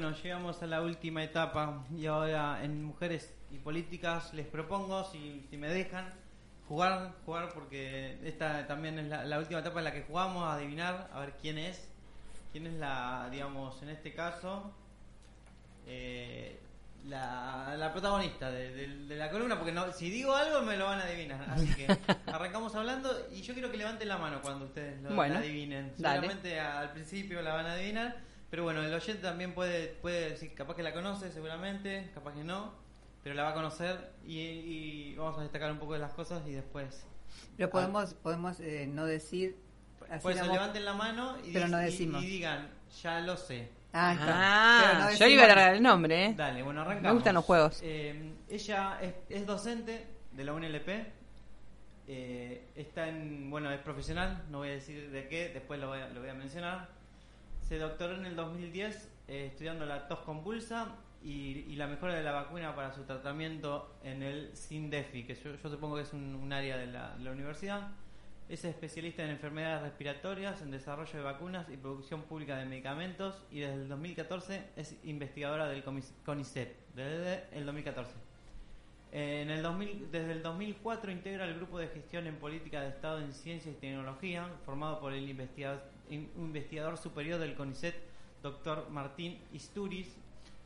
Bueno, 0.00 0.14
llegamos 0.22 0.62
a 0.62 0.66
la 0.68 0.80
última 0.80 1.24
etapa 1.24 1.84
y 1.96 2.06
ahora 2.06 2.62
en 2.62 2.84
Mujeres 2.84 3.34
y 3.50 3.58
Políticas 3.58 4.32
les 4.32 4.46
propongo, 4.46 5.02
si, 5.10 5.44
si 5.50 5.56
me 5.56 5.66
dejan, 5.66 6.14
jugar, 6.68 7.14
jugar 7.26 7.48
porque 7.52 8.16
esta 8.22 8.64
también 8.68 8.96
es 9.00 9.08
la, 9.08 9.24
la 9.24 9.40
última 9.40 9.58
etapa 9.58 9.80
en 9.80 9.84
la 9.86 9.92
que 9.92 10.02
jugamos, 10.02 10.44
a 10.44 10.54
adivinar, 10.54 11.10
a 11.12 11.18
ver 11.18 11.32
quién 11.42 11.58
es, 11.58 11.88
quién 12.52 12.68
es 12.68 12.74
la, 12.74 13.26
digamos, 13.32 13.82
en 13.82 13.88
este 13.88 14.14
caso, 14.14 14.72
eh, 15.88 16.60
la, 17.08 17.74
la 17.76 17.90
protagonista 17.92 18.52
de, 18.52 18.72
de- 18.72 19.04
de 19.06 19.16
la 19.16 19.28
columna, 19.32 19.56
porque 19.56 19.72
no, 19.72 19.90
si 19.90 20.10
digo 20.10 20.32
algo 20.36 20.62
me 20.62 20.76
lo 20.76 20.84
van 20.84 21.00
a 21.00 21.06
adivinar. 21.06 21.44
Así 21.50 21.66
que 21.74 21.88
arrancamos 22.32 22.72
hablando 22.76 23.10
y 23.32 23.42
yo 23.42 23.52
quiero 23.52 23.68
que 23.72 23.78
levanten 23.78 24.06
la 24.06 24.16
mano 24.18 24.40
cuando 24.42 24.66
ustedes 24.66 25.02
lo 25.02 25.12
Bueno, 25.16 25.34
la 25.34 25.40
adivinen. 25.40 25.92
dale. 25.98 26.20
Seguramente 26.20 26.60
al 26.60 26.92
principio 26.92 27.42
la 27.42 27.52
van 27.54 27.66
a 27.66 27.72
adivinar, 27.72 28.28
pero 28.50 28.62
bueno, 28.64 28.82
el 28.82 28.92
oyente 28.94 29.22
también 29.22 29.54
puede, 29.54 29.88
puede 29.88 30.30
decir, 30.30 30.54
capaz 30.54 30.74
que 30.76 30.82
la 30.82 30.92
conoce 30.92 31.30
seguramente, 31.32 32.10
capaz 32.14 32.34
que 32.34 32.44
no, 32.44 32.72
pero 33.22 33.34
la 33.34 33.42
va 33.44 33.50
a 33.50 33.54
conocer 33.54 34.12
y, 34.26 34.38
y 34.40 35.14
vamos 35.16 35.38
a 35.38 35.42
destacar 35.42 35.70
un 35.72 35.78
poco 35.78 35.92
de 35.94 35.98
las 35.98 36.12
cosas 36.14 36.42
y 36.46 36.52
después... 36.52 37.06
Pero 37.56 37.68
podemos, 37.70 38.14
podemos 38.14 38.58
eh, 38.60 38.86
no 38.90 39.04
decir. 39.04 39.56
eso 40.10 40.28
damos- 40.30 40.52
levanten 40.52 40.84
la 40.84 40.94
mano 40.94 41.36
y, 41.44 41.52
Pero 41.52 41.68
no 41.68 41.76
decimos. 41.78 42.22
y 42.22 42.26
digan, 42.26 42.70
ya 43.02 43.20
lo 43.20 43.36
sé. 43.36 43.68
Ah. 43.92 44.16
Ah, 44.20 45.10
no 45.10 45.16
yo 45.16 45.26
iba 45.26 45.42
a 45.42 45.44
agarrar 45.46 45.74
el 45.74 45.82
nombre, 45.82 46.26
¿eh? 46.26 46.34
Dale, 46.36 46.62
bueno, 46.62 46.80
arrancamos. 46.82 47.02
Me 47.08 47.12
gustan 47.14 47.34
los 47.34 47.44
juegos. 47.44 47.80
Eh, 47.82 48.32
ella 48.48 48.98
es, 49.02 49.14
es 49.28 49.46
docente 49.46 50.06
de 50.32 50.44
la 50.44 50.52
UNLP. 50.54 50.88
eh, 52.06 52.68
está 52.76 53.08
en. 53.08 53.50
Bueno, 53.50 53.70
es 53.70 53.80
profesional, 53.80 54.44
no 54.50 54.58
voy 54.58 54.68
a 54.68 54.72
decir 54.72 55.10
de 55.10 55.28
qué, 55.28 55.50
después 55.50 55.78
lo 55.80 55.88
voy 55.88 56.00
a, 56.00 56.08
lo 56.08 56.20
voy 56.20 56.30
a 56.30 56.34
mencionar. 56.34 56.88
Se 57.68 57.78
doctoró 57.78 58.14
en 58.16 58.24
el 58.26 58.34
2010 58.36 59.08
eh, 59.28 59.46
estudiando 59.52 59.84
la 59.84 60.08
tos 60.08 60.20
convulsa 60.20 60.94
y, 61.22 61.74
la 61.76 61.86
mejora 61.86 62.14
de 62.14 62.22
la 62.22 62.32
vacuna 62.32 62.74
para 62.74 62.92
su 62.92 63.02
tratamiento 63.02 63.94
en 64.02 64.22
el 64.22 64.56
SINDEFI, 64.56 65.24
que 65.24 65.34
yo, 65.34 65.54
yo 65.54 65.68
supongo 65.68 65.96
que 65.96 66.02
es 66.02 66.12
un, 66.12 66.50
área 66.52 66.76
de 66.76 66.86
la, 66.86 67.14
universidad. 67.30 67.88
Es 68.48 68.64
especialista 68.64 69.22
en 69.22 69.30
enfermedades 69.30 69.82
respiratorias, 69.82 70.62
en 70.62 70.70
desarrollo 70.70 71.12
de 71.12 71.22
vacunas 71.22 71.68
y 71.68 71.76
producción 71.76 72.22
pública 72.22 72.56
de 72.56 72.64
medicamentos 72.64 73.42
y 73.50 73.60
desde 73.60 73.74
el 73.74 73.88
2014 73.88 74.62
es 74.76 74.96
investigadora 75.04 75.68
del 75.68 75.84
CONICET, 76.24 76.74
desde 76.94 77.44
el 77.52 77.66
2014. 77.66 78.12
Eh, 79.12 79.42
En 79.42 79.50
el 79.50 79.62
2000 79.62 80.10
desde 80.10 80.32
el 80.32 80.42
2004 80.42 81.10
integra 81.10 81.44
el 81.44 81.56
Grupo 81.56 81.78
de 81.78 81.88
Gestión 81.88 82.26
en 82.26 82.36
Política 82.36 82.80
de 82.80 82.88
Estado 82.88 83.18
en 83.20 83.32
Ciencia 83.32 83.70
y 83.70 83.74
Tecnología, 83.74 84.48
formado 84.64 84.98
por 85.00 85.12
el 85.12 85.28
investiga- 85.28 85.82
in- 85.82 85.97
investigador 86.10 86.98
superior 86.98 87.38
del 87.38 87.54
CONICET, 87.54 87.94
doctor 88.42 88.90
Martín 88.90 89.38
Isturiz, 89.52 90.08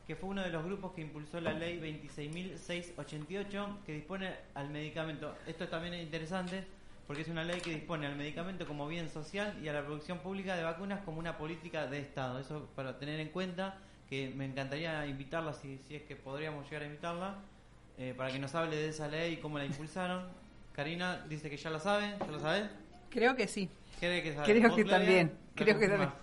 que 0.07 0.15
fue 0.15 0.29
uno 0.29 0.41
de 0.41 0.49
los 0.49 0.65
grupos 0.65 0.93
que 0.93 1.01
impulsó 1.01 1.39
la 1.39 1.53
ley 1.53 1.79
26.688 1.79 3.83
que 3.85 3.93
dispone 3.93 4.33
al 4.53 4.69
medicamento. 4.69 5.33
Esto 5.47 5.69
también 5.69 5.93
es 5.93 6.03
interesante 6.03 6.65
porque 7.07 7.21
es 7.21 7.27
una 7.27 7.43
ley 7.43 7.59
que 7.61 7.71
dispone 7.71 8.07
al 8.07 8.15
medicamento 8.15 8.67
como 8.67 8.87
bien 8.87 9.09
social 9.09 9.57
y 9.63 9.67
a 9.67 9.73
la 9.73 9.85
producción 9.85 10.19
pública 10.19 10.55
de 10.55 10.63
vacunas 10.63 11.01
como 11.01 11.19
una 11.19 11.37
política 11.37 11.87
de 11.87 11.99
Estado. 11.99 12.39
Eso 12.39 12.69
para 12.75 12.97
tener 12.97 13.19
en 13.19 13.29
cuenta 13.29 13.77
que 14.09 14.31
me 14.35 14.45
encantaría 14.45 15.05
invitarla, 15.05 15.53
si, 15.53 15.79
es 15.89 16.03
que 16.03 16.15
podríamos 16.15 16.65
llegar 16.65 16.83
a 16.83 16.85
invitarla, 16.85 17.35
eh, 17.97 18.13
para 18.15 18.31
que 18.31 18.39
nos 18.39 18.53
hable 18.55 18.75
de 18.75 18.89
esa 18.89 19.07
ley 19.07 19.33
y 19.33 19.37
cómo 19.37 19.57
la 19.57 19.65
impulsaron. 19.65 20.27
Karina 20.73 21.25
dice 21.29 21.49
que 21.49 21.57
ya 21.57 21.69
la 21.69 21.79
sabe, 21.79 22.15
¿ya 22.19 22.27
lo 22.27 22.39
sabe? 22.39 22.69
Creo 23.09 23.35
que 23.35 23.47
sí. 23.47 23.69
¿Cree 24.03 24.21
que 24.23 24.33
sabe? 24.33 24.45
Creo 24.45 24.67
¿Vos, 24.69 24.75
que 24.75 24.85
también, 24.85 25.27
¿La 25.55 25.63
creo 25.63 25.79
que 25.79 25.87
confirmás? 25.87 26.13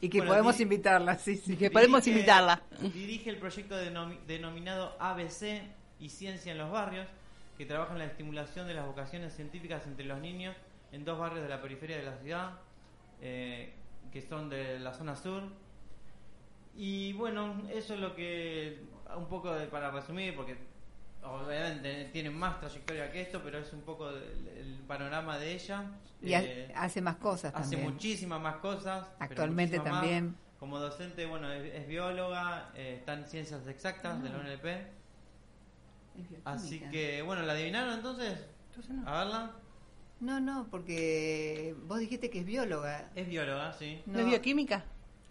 Y 0.00 0.08
que 0.08 0.18
Bueno, 0.18 0.30
podemos 0.32 0.60
invitarla, 0.60 1.18
sí, 1.18 1.36
sí. 1.36 1.56
Que 1.56 1.70
podemos 1.72 2.04
Dirige- 2.04 2.10
invitarla. 2.12 2.62
Dirige 2.80 3.30
el 3.30 3.36
proyecto 3.38 3.74
denomi- 3.76 4.20
denominado 4.26 4.94
ABC 5.00 5.62
y 5.98 6.08
Ciencia 6.10 6.52
en 6.52 6.58
los 6.58 6.70
Barrios, 6.70 7.08
que 7.56 7.66
trabaja 7.66 7.92
en 7.94 7.98
la 7.98 8.04
estimulación 8.04 8.68
de 8.68 8.74
las 8.74 8.86
vocaciones 8.86 9.34
científicas 9.34 9.84
entre 9.88 10.04
los 10.06 10.20
niños 10.20 10.54
en 10.92 11.04
dos 11.04 11.18
barrios 11.18 11.42
de 11.42 11.48
la 11.48 11.60
periferia 11.60 11.96
de 11.96 12.04
la 12.04 12.16
ciudad, 12.18 12.50
eh, 13.20 13.72
que 14.12 14.22
son 14.22 14.48
de 14.48 14.78
la 14.78 14.94
zona 14.94 15.16
sur. 15.16 15.42
Y 16.76 17.12
bueno, 17.14 17.60
eso 17.74 17.94
es 17.94 18.00
lo 18.00 18.14
que, 18.14 18.78
un 19.16 19.26
poco 19.26 19.52
de- 19.52 19.66
para 19.66 19.90
resumir, 19.90 20.36
porque 20.36 20.56
obviamente 21.22 22.06
tiene 22.12 22.30
más 22.30 22.58
trayectoria 22.60 23.10
que 23.10 23.22
esto, 23.22 23.40
pero 23.42 23.58
es 23.58 23.72
un 23.72 23.82
poco 23.82 24.08
el, 24.10 24.48
el 24.56 24.78
panorama 24.86 25.38
de 25.38 25.52
ella. 25.52 25.84
Y 26.22 26.32
Eh, 26.34 26.72
hace 26.74 27.00
más 27.00 27.16
cosas 27.16 27.54
Hace 27.54 27.76
también. 27.76 27.92
muchísimas 27.92 28.40
más 28.40 28.56
cosas. 28.56 29.06
Actualmente 29.18 29.78
más. 29.78 29.86
también. 29.86 30.36
Como 30.58 30.78
docente, 30.80 31.24
bueno, 31.26 31.52
es, 31.52 31.72
es 31.72 31.86
bióloga, 31.86 32.70
eh, 32.74 32.96
está 32.98 33.14
en 33.14 33.26
ciencias 33.26 33.66
exactas 33.68 34.20
de 34.22 34.28
la 34.30 34.38
UNLP. 34.38 34.66
Así 36.44 36.80
que, 36.90 37.22
bueno, 37.22 37.42
¿la 37.42 37.52
adivinaron 37.52 37.94
entonces? 37.94 38.38
A 39.06 39.18
verla. 39.18 39.52
No, 40.20 40.40
no, 40.40 40.66
porque 40.68 41.76
vos 41.86 42.00
dijiste 42.00 42.28
que 42.28 42.40
es 42.40 42.44
bióloga. 42.44 43.08
Es 43.14 43.28
bióloga, 43.28 43.72
sí. 43.72 44.02
¿No 44.06 44.18
es 44.18 44.26
bioquímica? 44.26 44.84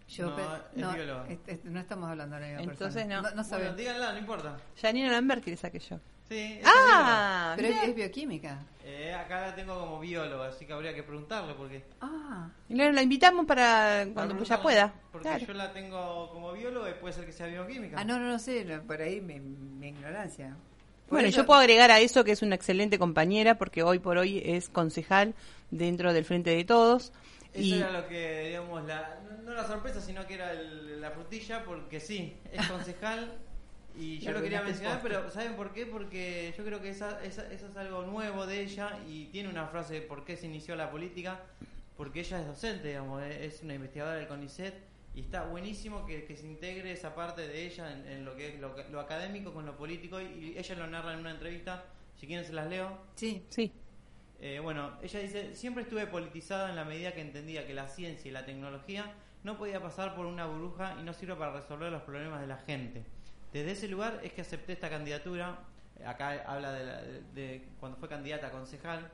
Yo 0.08 0.30
No, 0.30 0.36
pe- 0.36 0.42
es 0.42 0.76
no, 0.82 0.92
bióloga. 0.94 1.26
este- 1.28 1.52
este, 1.52 1.68
no 1.68 1.80
estamos 1.80 2.08
hablando 2.10 2.36
de 2.36 2.40
la 2.42 2.46
misma 2.58 2.72
Entonces 2.72 3.04
persona. 3.04 3.22
no. 3.22 3.30
No, 3.36 3.42
no 3.42 3.48
Bueno, 3.48 3.74
díganla, 3.74 4.12
no 4.12 4.18
importa. 4.18 4.56
Janina 4.80 5.12
Lamberti 5.12 5.50
le 5.50 5.56
saqué 5.56 5.78
yo. 5.78 5.98
Sí, 6.28 6.34
ella 6.36 6.60
es 6.60 6.66
Ah, 6.66 7.54
Pero 7.56 7.68
es 7.68 7.94
bioquímica. 7.94 8.58
Eh, 8.84 9.14
acá 9.14 9.46
la 9.46 9.54
tengo 9.54 9.78
como 9.78 10.00
bióloga, 10.00 10.48
así 10.48 10.66
que 10.66 10.72
habría 10.74 10.94
que 10.94 11.02
preguntarle 11.02 11.54
porque... 11.54 11.84
Ah, 12.02 12.48
Y 12.68 12.74
luego 12.74 12.92
la 12.92 13.02
invitamos 13.02 13.46
para 13.46 14.06
cuando 14.12 14.36
ella 14.42 14.62
pueda. 14.62 14.92
Porque 15.12 15.28
Claro. 15.28 15.46
yo 15.46 15.52
la 15.54 15.72
tengo 15.72 16.30
como 16.32 16.52
bióloga 16.52 16.90
y 16.90 16.94
puede 16.94 17.14
ser 17.14 17.24
que 17.26 17.32
sea 17.32 17.46
bioquímica. 17.46 17.96
ah 17.98 18.04
no, 18.04 18.18
no, 18.18 18.26
no 18.28 18.38
sé, 18.38 18.64
por 18.86 19.00
ahí 19.00 19.20
mi, 19.20 19.40
mi 19.40 19.88
ignorancia. 19.88 20.56
Por 21.06 21.16
Bueno, 21.16 21.28
eso- 21.28 21.38
yo 21.38 21.46
puedo 21.46 21.60
agregar 21.60 21.90
a 21.90 22.00
eso 22.00 22.24
que 22.24 22.32
es 22.32 22.42
una 22.42 22.54
excelente 22.54 22.98
compañera 22.98 23.56
porque 23.56 23.82
hoy 23.82 23.98
por 23.98 24.18
hoy 24.18 24.42
es 24.44 24.68
concejal 24.68 25.34
dentro 25.70 26.12
del 26.12 26.24
Frente 26.26 26.50
de 26.50 26.64
Todos. 26.64 27.12
Eso 27.52 27.62
Y 27.64 27.72
era 27.74 27.90
lo 27.90 28.06
que, 28.08 28.48
digamos, 28.48 28.84
la, 28.86 29.20
no- 29.28 29.42
no 29.42 29.52
la 29.54 29.66
sorpresa, 29.66 30.00
sino 30.00 30.26
que 30.26 30.34
era 30.34 30.52
el- 30.52 31.00
la 31.00 31.10
frutilla, 31.10 31.64
porque 31.64 31.98
sí, 32.00 32.34
es 32.52 32.66
concejal 32.66 33.32
y 33.98 34.18
yo 34.20 34.32
lo 34.32 34.42
quería 34.42 34.62
mencionar, 34.62 35.00
pero 35.02 35.30
¿saben 35.30 35.56
por 35.56 35.72
qué? 35.72 35.86
Porque 35.86 36.54
yo 36.56 36.64
creo 36.64 36.80
que 36.82 36.90
esa, 36.90 37.22
esa- 37.24 37.50
eso 37.50 37.68
es 37.68 37.76
algo 37.76 38.02
nuevo 38.02 38.46
de 38.46 38.60
ella 38.60 38.98
y 39.08 39.26
tiene 39.26 39.48
una 39.48 39.66
frase 39.66 39.94
de 39.94 40.02
por 40.02 40.24
qué 40.24 40.36
se 40.36 40.46
inició 40.46 40.76
la 40.76 40.90
política, 40.90 41.40
porque 41.96 42.20
ella 42.20 42.40
es 42.40 42.46
docente, 42.46 42.88
digamos, 42.88 43.22
es 43.22 43.54
es 43.54 43.62
una 43.62 43.74
investigadora 43.74 44.16
del 44.18 44.28
CONICET 44.28 44.74
y 45.14 45.20
está 45.20 45.44
buenísimo 45.44 46.06
que, 46.06 46.24
que 46.26 46.36
se 46.36 46.46
integre 46.46 46.92
esa 46.92 47.14
parte 47.14 47.48
de 47.48 47.66
ella 47.66 47.90
en, 47.92 48.06
en 48.06 48.24
lo 48.24 48.36
que 48.36 48.50
es 48.54 48.60
lo, 48.60 48.76
lo 48.90 49.00
académico 49.00 49.52
con 49.52 49.66
lo 49.66 49.76
político 49.76 50.20
y, 50.20 50.24
y 50.26 50.58
ella 50.58 50.74
lo 50.76 50.86
narra 50.86 51.12
en 51.14 51.20
una 51.20 51.30
entrevista, 51.32 51.84
si 52.16 52.26
quieren 52.26 52.44
se 52.46 52.52
las 52.52 52.68
leo. 52.68 52.98
Sí, 53.16 53.42
sí, 53.48 53.72
Eh, 54.40 54.60
bueno, 54.60 54.92
ella 55.02 55.20
dice, 55.20 55.54
siempre 55.56 55.82
estuve 55.82 56.06
politizada 56.06 56.70
en 56.70 56.76
la 56.76 56.84
medida 56.84 57.12
que 57.12 57.20
entendía 57.20 57.66
que 57.66 57.74
la 57.74 57.88
ciencia 57.88 58.28
y 58.28 58.32
la 58.32 58.44
tecnología 58.44 59.12
no 59.42 59.58
podía 59.58 59.80
pasar 59.82 60.14
por 60.14 60.26
una 60.26 60.46
burbuja 60.46 60.96
y 61.00 61.02
no 61.02 61.12
sirve 61.12 61.34
para 61.34 61.52
resolver 61.52 61.90
los 61.90 62.02
problemas 62.02 62.40
de 62.40 62.46
la 62.46 62.58
gente. 62.58 63.04
Desde 63.52 63.72
ese 63.72 63.88
lugar 63.88 64.20
es 64.22 64.32
que 64.32 64.42
acepté 64.42 64.74
esta 64.74 64.90
candidatura, 64.90 65.58
acá 66.06 66.42
habla 66.46 66.72
de, 66.72 66.84
la- 66.84 67.02
de 67.34 67.64
cuando 67.80 67.98
fue 67.98 68.08
candidata 68.08 68.48
a 68.48 68.50
concejal, 68.50 69.10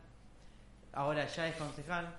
ahora 0.92 1.26
ya 1.26 1.48
es 1.48 1.56
concejal, 1.56 2.14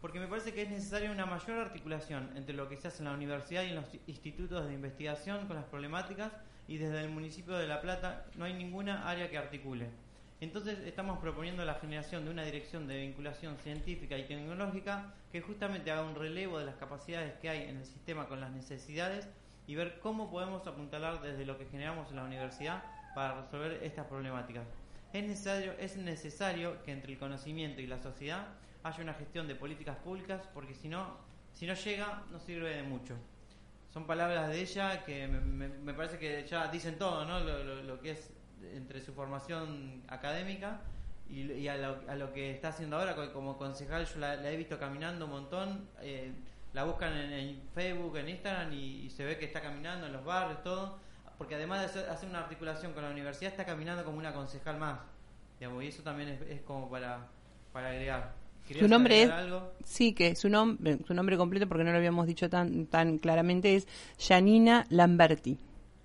porque 0.00 0.20
me 0.20 0.26
parece 0.28 0.52
que 0.52 0.62
es 0.62 0.70
necesaria 0.70 1.10
una 1.10 1.26
mayor 1.26 1.58
articulación 1.58 2.30
entre 2.36 2.54
lo 2.54 2.68
que 2.68 2.76
se 2.76 2.88
hace 2.88 2.98
en 2.98 3.06
la 3.06 3.14
universidad 3.14 3.64
y 3.64 3.70
en 3.70 3.76
los 3.76 3.86
institutos 4.06 4.66
de 4.66 4.74
investigación 4.74 5.46
con 5.46 5.56
las 5.56 5.64
problemáticas 5.66 6.32
y 6.68 6.78
desde 6.78 7.00
el 7.00 7.10
municipio 7.10 7.54
de 7.56 7.66
La 7.66 7.80
Plata 7.80 8.24
no 8.36 8.44
hay 8.44 8.54
ninguna 8.54 9.08
área 9.08 9.28
que 9.30 9.38
articule. 9.38 9.88
Entonces 10.40 10.78
estamos 10.80 11.18
proponiendo 11.18 11.64
la 11.64 11.74
generación 11.76 12.24
de 12.26 12.30
una 12.30 12.44
dirección 12.44 12.86
de 12.86 12.98
vinculación 12.98 13.56
científica 13.58 14.18
y 14.18 14.24
tecnológica 14.24 15.14
que 15.32 15.40
justamente 15.40 15.90
haga 15.90 16.02
un 16.04 16.14
relevo 16.14 16.58
de 16.58 16.66
las 16.66 16.76
capacidades 16.76 17.32
que 17.40 17.48
hay 17.48 17.62
en 17.68 17.78
el 17.78 17.86
sistema 17.86 18.26
con 18.28 18.40
las 18.40 18.50
necesidades 18.50 19.28
y 19.66 19.74
ver 19.74 19.98
cómo 20.00 20.30
podemos 20.30 20.66
apuntalar 20.66 21.22
desde 21.22 21.46
lo 21.46 21.56
que 21.56 21.64
generamos 21.66 22.10
en 22.10 22.16
la 22.16 22.24
universidad 22.24 22.82
para 23.14 23.40
resolver 23.40 23.82
estas 23.82 24.06
problemáticas. 24.06 24.66
Es 25.14 25.24
necesario, 25.24 25.72
es 25.78 25.96
necesario 25.96 26.82
que 26.82 26.92
entre 26.92 27.12
el 27.14 27.18
conocimiento 27.18 27.80
y 27.80 27.86
la 27.86 27.98
sociedad 27.98 28.46
haya 28.82 29.02
una 29.02 29.14
gestión 29.14 29.48
de 29.48 29.54
políticas 29.54 29.96
públicas 29.96 30.42
porque 30.52 30.74
si 30.74 30.88
no, 30.88 31.16
si 31.54 31.66
no 31.66 31.72
llega 31.72 32.22
no 32.30 32.38
sirve 32.38 32.76
de 32.76 32.82
mucho. 32.82 33.14
Son 33.90 34.06
palabras 34.06 34.50
de 34.50 34.60
ella 34.60 35.02
que 35.06 35.26
me, 35.26 35.40
me- 35.40 35.68
me 35.68 35.94
parece 35.94 36.18
que 36.18 36.46
ya 36.46 36.68
dicen 36.68 36.98
todo, 36.98 37.24
¿no? 37.24 37.40
Lo, 37.40 37.64
lo- 37.64 37.82
lo 37.82 38.00
que 38.00 38.10
es 38.10 38.30
entre 38.74 39.00
su 39.00 39.12
formación 39.12 40.02
académica 40.08 40.80
y, 41.28 41.42
y 41.52 41.68
a, 41.68 41.76
lo, 41.76 42.00
a 42.08 42.14
lo 42.16 42.32
que 42.32 42.50
está 42.50 42.68
haciendo 42.68 42.96
ahora 42.98 43.14
co- 43.16 43.32
como 43.32 43.56
concejal. 43.58 44.06
Yo 44.06 44.18
la, 44.18 44.36
la 44.36 44.50
he 44.50 44.56
visto 44.56 44.78
caminando 44.78 45.24
un 45.26 45.30
montón. 45.32 45.88
eh, 46.00 46.32
la 46.72 46.84
buscan 46.84 47.16
en, 47.16 47.32
en 47.32 47.60
Facebook, 47.74 48.16
en 48.18 48.28
Instagram 48.28 48.72
y, 48.72 49.06
y 49.06 49.10
se 49.10 49.24
ve 49.24 49.38
que 49.38 49.46
está 49.46 49.60
caminando 49.62 50.06
en 50.06 50.12
los 50.12 50.24
barrios, 50.24 50.62
todo. 50.62 50.98
Porque 51.38 51.54
además 51.54 51.80
de 51.80 51.86
hacer, 51.86 52.10
hacer 52.10 52.28
una 52.28 52.40
articulación 52.40 52.92
con 52.92 53.02
la 53.02 53.10
universidad, 53.10 53.50
está 53.52 53.64
caminando 53.64 54.04
como 54.04 54.18
una 54.18 54.32
concejal 54.34 54.76
más. 54.78 55.00
Digamos, 55.58 55.82
y 55.84 55.88
eso 55.88 56.02
también 56.02 56.28
es, 56.30 56.40
es 56.42 56.60
como 56.62 56.90
para, 56.90 57.28
para 57.72 57.88
agregar. 57.90 58.34
¿Querías 58.66 58.82
su 58.84 58.88
nombre 58.88 59.22
es, 59.22 59.30
algo? 59.30 59.72
sí, 59.84 60.12
que 60.12 60.34
su 60.36 60.48
nombre, 60.48 60.98
su 61.06 61.14
nombre 61.14 61.36
completo, 61.36 61.66
porque 61.68 61.84
no 61.84 61.92
lo 61.92 61.96
habíamos 61.98 62.26
dicho 62.26 62.48
tan, 62.50 62.86
tan 62.86 63.18
claramente, 63.18 63.74
es 63.76 63.86
Janina 64.18 64.86
Lamberti, 64.90 65.58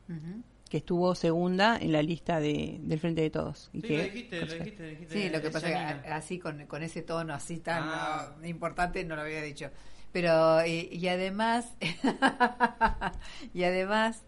Ujú. 0.10 0.44
Que 0.72 0.78
estuvo 0.78 1.14
segunda 1.16 1.78
en 1.78 1.92
la 1.92 2.02
lista 2.02 2.40
de, 2.40 2.78
del 2.80 2.98
Frente 2.98 3.20
de 3.22 3.30
Todos. 3.30 3.70
Y 3.74 3.82
Sí, 3.82 3.88
que, 3.88 3.98
lo 3.98 4.04
dijiste, 4.06 4.46
lo 4.46 4.54
dijiste, 4.54 4.84
dijiste. 4.88 5.14
Sí, 5.14 5.30
lo 5.30 5.42
que 5.42 5.50
pasa 5.52 5.68
es 5.98 6.02
que 6.02 6.08
así 6.08 6.40
con, 6.40 6.66
con 6.66 6.82
ese 6.82 7.02
tono 7.02 7.34
así 7.34 7.58
tan 7.60 7.84
Ah. 7.86 8.34
ah, 8.42 8.48
importante 8.48 9.04
no 9.04 9.18
lo 9.18 9.22
había 9.24 9.42
dicho. 9.42 9.70
Pero 10.14 10.66
y, 10.66 10.88
y 10.92 11.08
además 11.10 11.76
y 13.54 13.64
además 13.64 14.24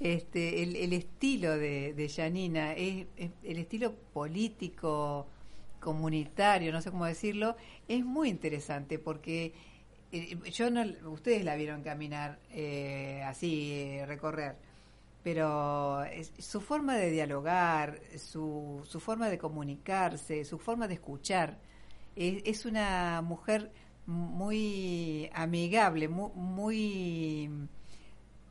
este 0.00 0.62
el, 0.62 0.76
el 0.76 0.92
estilo 0.92 1.56
de, 1.56 1.94
de 1.94 2.08
Janina 2.10 2.74
es, 2.74 3.06
es- 3.16 3.30
el 3.42 3.56
estilo 3.58 3.94
político 4.12 5.26
comunitario, 5.80 6.72
no 6.72 6.82
sé 6.82 6.90
cómo 6.90 7.06
decirlo, 7.06 7.56
es 7.88 8.04
muy 8.04 8.28
interesante 8.28 8.98
porque 8.98 9.54
eh, 10.12 10.36
yo 10.52 10.70
no 10.70 10.84
ustedes 11.10 11.44
la 11.44 11.54
vieron 11.56 11.82
caminar 11.82 12.38
eh, 12.50 13.22
así 13.24 13.72
eh, 13.72 14.04
recorrer 14.06 14.56
pero 15.26 16.04
su 16.38 16.60
forma 16.60 16.94
de 16.94 17.10
dialogar, 17.10 18.00
su, 18.16 18.80
su 18.84 19.00
forma 19.00 19.28
de 19.28 19.38
comunicarse, 19.38 20.44
su 20.44 20.56
forma 20.56 20.86
de 20.86 20.94
escuchar, 20.94 21.58
es, 22.14 22.64
una 22.64 23.22
mujer 23.22 23.72
muy 24.06 25.28
amigable, 25.34 26.06
mu- 26.06 26.32
muy, 26.32 27.50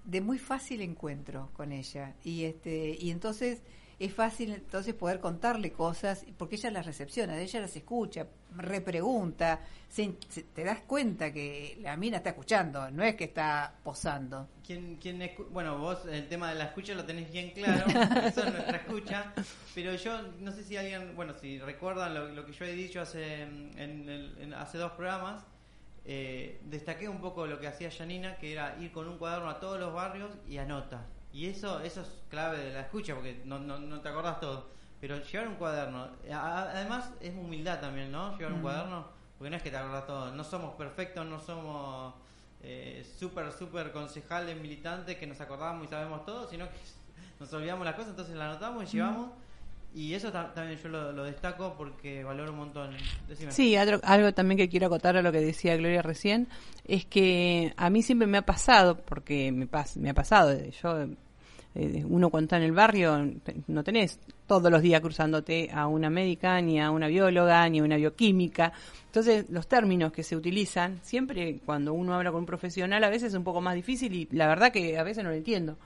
de 0.03 0.19
muy 0.19 0.37
fácil 0.37 0.81
encuentro 0.81 1.49
con 1.53 1.71
ella. 1.71 2.13
Y 2.25 2.43
este 2.43 2.97
y 2.99 3.09
entonces 3.09 3.61
es 3.99 4.13
fácil 4.13 4.51
entonces 4.53 4.93
poder 4.93 5.19
contarle 5.19 5.71
cosas, 5.71 6.25
porque 6.37 6.55
ella 6.55 6.69
las 6.71 6.85
recepciona, 6.85 7.37
ella 7.39 7.61
las 7.61 7.75
escucha, 7.75 8.27
repregunta, 8.57 9.61
se- 9.87 10.15
se- 10.29 10.43
te 10.43 10.63
das 10.63 10.79
cuenta 10.81 11.31
que 11.31 11.77
la 11.81 11.95
mina 11.95 12.17
está 12.17 12.31
escuchando, 12.31 12.89
no 12.91 13.03
es 13.03 13.15
que 13.15 13.25
está 13.25 13.73
posando. 13.83 14.49
Quien, 14.65 14.97
quien 14.97 15.21
escu- 15.21 15.47
bueno, 15.49 15.77
vos 15.77 16.05
el 16.11 16.27
tema 16.27 16.49
de 16.49 16.55
la 16.55 16.65
escucha 16.65 16.93
lo 16.93 17.05
tenés 17.05 17.31
bien 17.31 17.51
claro, 17.51 17.85
eso 18.25 18.43
es 18.43 18.51
nuestra 18.53 18.77
escucha, 18.77 19.33
pero 19.73 19.95
yo 19.95 20.21
no 20.41 20.51
sé 20.51 20.63
si 20.63 20.75
alguien, 20.75 21.15
bueno, 21.15 21.33
si 21.39 21.59
recuerdan 21.59 22.13
lo, 22.13 22.27
lo 22.29 22.45
que 22.45 22.51
yo 22.51 22.65
he 22.65 22.73
dicho 22.73 22.99
hace, 23.01 23.43
en- 23.43 24.53
hace 24.57 24.77
dos 24.77 24.91
programas, 24.91 25.43
eh, 26.07 26.59
destaqué 26.65 27.09
un 27.09 27.19
poco 27.19 27.47
lo 27.47 27.59
que 27.59 27.67
hacía 27.67 27.89
Janina, 27.89 28.35
que 28.37 28.51
era 28.51 28.77
ir 28.79 28.91
con 28.91 29.07
un 29.07 29.17
cuaderno 29.17 29.49
a 29.49 29.59
todos 29.59 29.79
los 29.79 29.93
barrios 29.93 30.31
y 30.47 30.57
anota. 30.57 31.05
Y 31.35 31.47
eso 31.47 31.81
eso 31.81 32.01
es 32.01 32.07
clave 32.29 32.57
de 32.59 32.73
la 32.73 32.79
escucha, 32.81 33.13
porque 33.13 33.41
no, 33.45 33.59
no, 33.59 33.77
no 33.77 33.99
te 33.99 34.07
acordás 34.09 34.39
todo. 34.39 34.67
Pero 35.01 35.21
llevar 35.21 35.49
un 35.49 35.55
cuaderno, 35.55 36.07
a- 36.31 36.61
además 36.71 37.11
es 37.19 37.33
humildad 37.35 37.79
también, 37.81 38.11
¿no? 38.11 38.37
Llevar 38.37 38.53
un 38.53 38.59
Mm. 38.59 38.63
cuaderno, 38.63 39.05
porque 39.37 39.49
no 39.51 39.57
es 39.57 39.61
que 39.63 39.69
te 39.69 39.77
acordás 39.77 40.07
todo. 40.07 40.31
No 40.33 40.43
somos 40.45 40.75
perfectos, 40.75 41.25
no 41.25 41.39
somos 41.39 42.13
eh, 42.67 43.05
súper, 43.19 43.51
súper 43.51 43.91
concejales, 43.91 44.59
militantes, 44.59 45.17
que 45.17 45.27
nos 45.27 45.39
acordamos 45.41 45.85
y 45.85 45.87
sabemos 45.89 46.25
todo, 46.25 46.49
sino 46.49 46.65
que 46.67 46.77
nos 47.39 47.51
olvidamos 47.53 47.85
las 47.85 47.93
cosas, 47.95 48.11
entonces 48.11 48.35
la 48.35 48.45
anotamos 48.49 48.85
y 48.85 48.97
llevamos. 48.97 49.29
Y 49.93 50.13
eso 50.13 50.31
ta- 50.31 50.53
también 50.53 50.79
yo 50.81 50.89
lo, 50.89 51.11
lo 51.11 51.23
destaco 51.25 51.75
porque 51.77 52.23
valoro 52.23 52.51
un 52.51 52.57
montón. 52.57 52.95
Decime. 53.29 53.51
Sí, 53.51 53.75
algo, 53.75 53.99
algo 54.03 54.33
también 54.33 54.57
que 54.57 54.67
quiero 54.67 54.87
acotar 54.87 55.15
a 55.15 55.21
lo 55.21 55.31
que 55.31 55.39
decía 55.41 55.77
Gloria 55.77 56.01
recién, 56.01 56.47
es 56.85 57.05
que 57.05 57.73
a 57.77 57.89
mí 57.89 58.01
siempre 58.01 58.25
me 58.27 58.37
ha 58.39 58.45
pasado, 58.45 58.97
porque 58.97 59.51
me, 59.51 59.67
pas, 59.67 59.95
me 59.97 60.09
ha 60.09 60.13
pasado, 60.13 60.53
yo, 60.81 61.07
eh, 61.75 62.03
uno 62.07 62.29
cuando 62.29 62.45
está 62.45 62.57
en 62.57 62.63
el 62.63 62.71
barrio, 62.71 63.31
no 63.67 63.83
tenés 63.83 64.19
todos 64.47 64.71
los 64.71 64.81
días 64.81 65.01
cruzándote 65.01 65.69
a 65.73 65.87
una 65.87 66.09
médica, 66.09 66.61
ni 66.61 66.79
a 66.79 66.89
una 66.91 67.07
bióloga, 67.07 67.67
ni 67.69 67.79
a 67.79 67.83
una 67.83 67.97
bioquímica. 67.97 68.71
Entonces, 69.07 69.45
los 69.49 69.67
términos 69.67 70.11
que 70.13 70.23
se 70.23 70.35
utilizan, 70.35 70.99
siempre 71.03 71.59
cuando 71.65 71.93
uno 71.93 72.13
habla 72.13 72.31
con 72.31 72.41
un 72.41 72.45
profesional, 72.45 73.03
a 73.03 73.09
veces 73.09 73.29
es 73.33 73.37
un 73.37 73.43
poco 73.43 73.61
más 73.61 73.75
difícil 73.75 74.13
y 74.13 74.27
la 74.31 74.47
verdad 74.47 74.71
que 74.71 74.97
a 74.97 75.03
veces 75.03 75.23
no 75.23 75.29
lo 75.29 75.35
entiendo. 75.35 75.77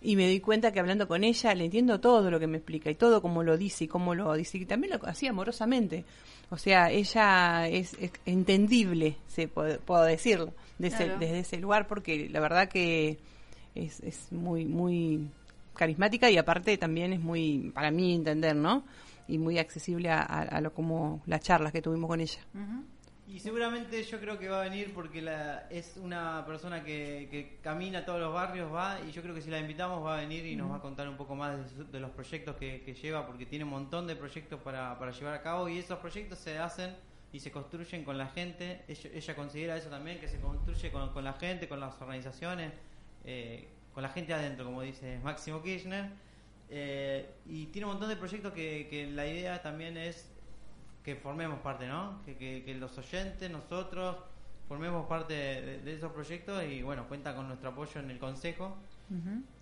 Y 0.00 0.14
me 0.14 0.26
doy 0.26 0.38
cuenta 0.38 0.70
que 0.72 0.78
hablando 0.78 1.08
con 1.08 1.24
ella 1.24 1.54
le 1.56 1.64
entiendo 1.64 1.98
todo 1.98 2.30
lo 2.30 2.38
que 2.38 2.46
me 2.46 2.58
explica 2.58 2.88
y 2.88 2.94
todo 2.94 3.20
como 3.20 3.42
lo 3.42 3.56
dice 3.58 3.84
y 3.84 3.88
cómo 3.88 4.14
lo 4.14 4.32
dice. 4.34 4.56
Y 4.58 4.64
también 4.64 4.92
lo 4.96 5.08
hacía 5.08 5.30
amorosamente. 5.30 6.04
O 6.50 6.56
sea, 6.56 6.90
ella 6.90 7.66
es, 7.68 7.94
es 8.00 8.12
entendible, 8.24 9.16
se 9.26 9.48
puede- 9.48 9.78
puedo 9.78 10.04
decirlo, 10.04 10.54
desde, 10.78 11.06
Claro. 11.06 11.18
desde 11.18 11.40
ese 11.40 11.56
lugar, 11.58 11.86
porque 11.88 12.28
la 12.30 12.38
verdad 12.40 12.68
que 12.68 13.18
es, 13.84 14.00
es 14.00 14.32
muy, 14.32 14.64
muy 14.64 15.28
carismática 15.74 16.30
y 16.30 16.36
aparte 16.38 16.76
también 16.76 17.12
es 17.12 17.20
muy, 17.20 17.70
para 17.74 17.90
mí 17.90 18.14
entender, 18.14 18.56
¿no? 18.56 18.84
Y 19.28 19.38
muy 19.38 19.58
accesible 19.58 20.10
a, 20.10 20.20
a- 20.22 20.42
a 20.42 20.60
lo 20.60 20.72
como 20.72 21.22
las 21.26 21.40
charlas 21.42 21.72
que 21.72 21.82
tuvimos 21.82 22.08
con 22.08 22.20
ella. 22.20 22.40
Y 23.30 23.40
seguramente 23.40 24.02
yo 24.04 24.18
creo 24.20 24.38
que 24.38 24.48
va 24.48 24.62
a 24.62 24.64
venir 24.64 24.94
porque 24.94 25.20
la, 25.20 25.66
es 25.68 25.98
una 26.02 26.44
persona 26.46 26.82
que, 26.82 27.28
que 27.30 27.58
camina 27.62 28.02
todos 28.06 28.18
los 28.20 28.32
barrios, 28.32 28.72
va, 28.72 28.98
y 29.06 29.12
yo 29.12 29.20
creo 29.20 29.34
que 29.34 29.42
si 29.42 29.50
la 29.50 29.58
invitamos 29.60 30.02
va 30.02 30.16
a 30.16 30.20
venir 30.22 30.46
y 30.46 30.56
nos 30.56 30.70
va 30.70 30.76
a 30.76 30.80
contar 30.80 31.06
un 31.10 31.16
poco 31.18 31.34
más 31.34 31.76
de, 31.76 31.84
de 31.84 32.00
los 32.00 32.10
proyectos 32.12 32.56
que, 32.56 32.80
que 32.80 32.94
lleva, 32.94 33.26
porque 33.26 33.44
tiene 33.44 33.64
un 33.66 33.70
montón 33.70 34.06
de 34.06 34.16
proyectos 34.16 34.58
para, 34.62 34.98
para 34.98 35.12
llevar 35.12 35.34
a 35.34 35.42
cabo 35.42 35.68
y 35.68 35.76
esos 35.76 35.98
proyectos 35.98 36.38
se 36.38 36.58
hacen 36.58 36.96
y 37.30 37.40
se 37.40 37.52
construyen 37.52 38.02
con 38.02 38.16
la 38.16 38.28
gente. 38.28 38.80
Ella, 38.88 39.10
ella 39.12 39.36
considera 39.36 39.76
eso 39.76 39.90
también, 39.90 40.18
que 40.20 40.28
se 40.28 40.40
construye 40.40 40.90
con, 40.90 41.12
con 41.12 41.22
la 41.22 41.34
gente, 41.34 41.68
con 41.68 41.80
las 41.80 42.00
organizaciones, 42.00 42.72
eh, 43.28 43.68
con 43.92 44.02
la 44.02 44.08
gente 44.08 44.32
adentro, 44.32 44.64
como 44.64 44.80
dice 44.82 45.18
Máximo 45.22 45.62
Kirchner. 45.62 46.10
Eh, 46.70 47.28
y 47.46 47.66
tiene 47.66 47.86
un 47.86 47.92
montón 47.92 48.08
de 48.08 48.16
proyectos 48.16 48.52
que, 48.52 48.86
que 48.90 49.06
la 49.06 49.26
idea 49.26 49.60
también 49.62 49.96
es 49.96 50.30
que 51.04 51.14
formemos 51.16 51.60
parte, 51.60 51.86
¿no? 51.86 52.22
Que, 52.24 52.36
que- 52.36 52.62
que 52.64 52.74
los 52.74 52.96
oyentes, 52.98 53.50
nosotros, 53.50 54.16
formemos 54.68 55.06
parte 55.06 55.32
de, 55.34 55.78
de 55.80 55.94
esos 55.94 56.12
proyectos 56.12 56.62
y 56.64 56.82
bueno, 56.82 57.06
cuenta 57.08 57.34
con 57.34 57.46
nuestro 57.48 57.70
apoyo 57.70 58.00
en 58.00 58.10
el 58.10 58.18
consejo. 58.18 58.76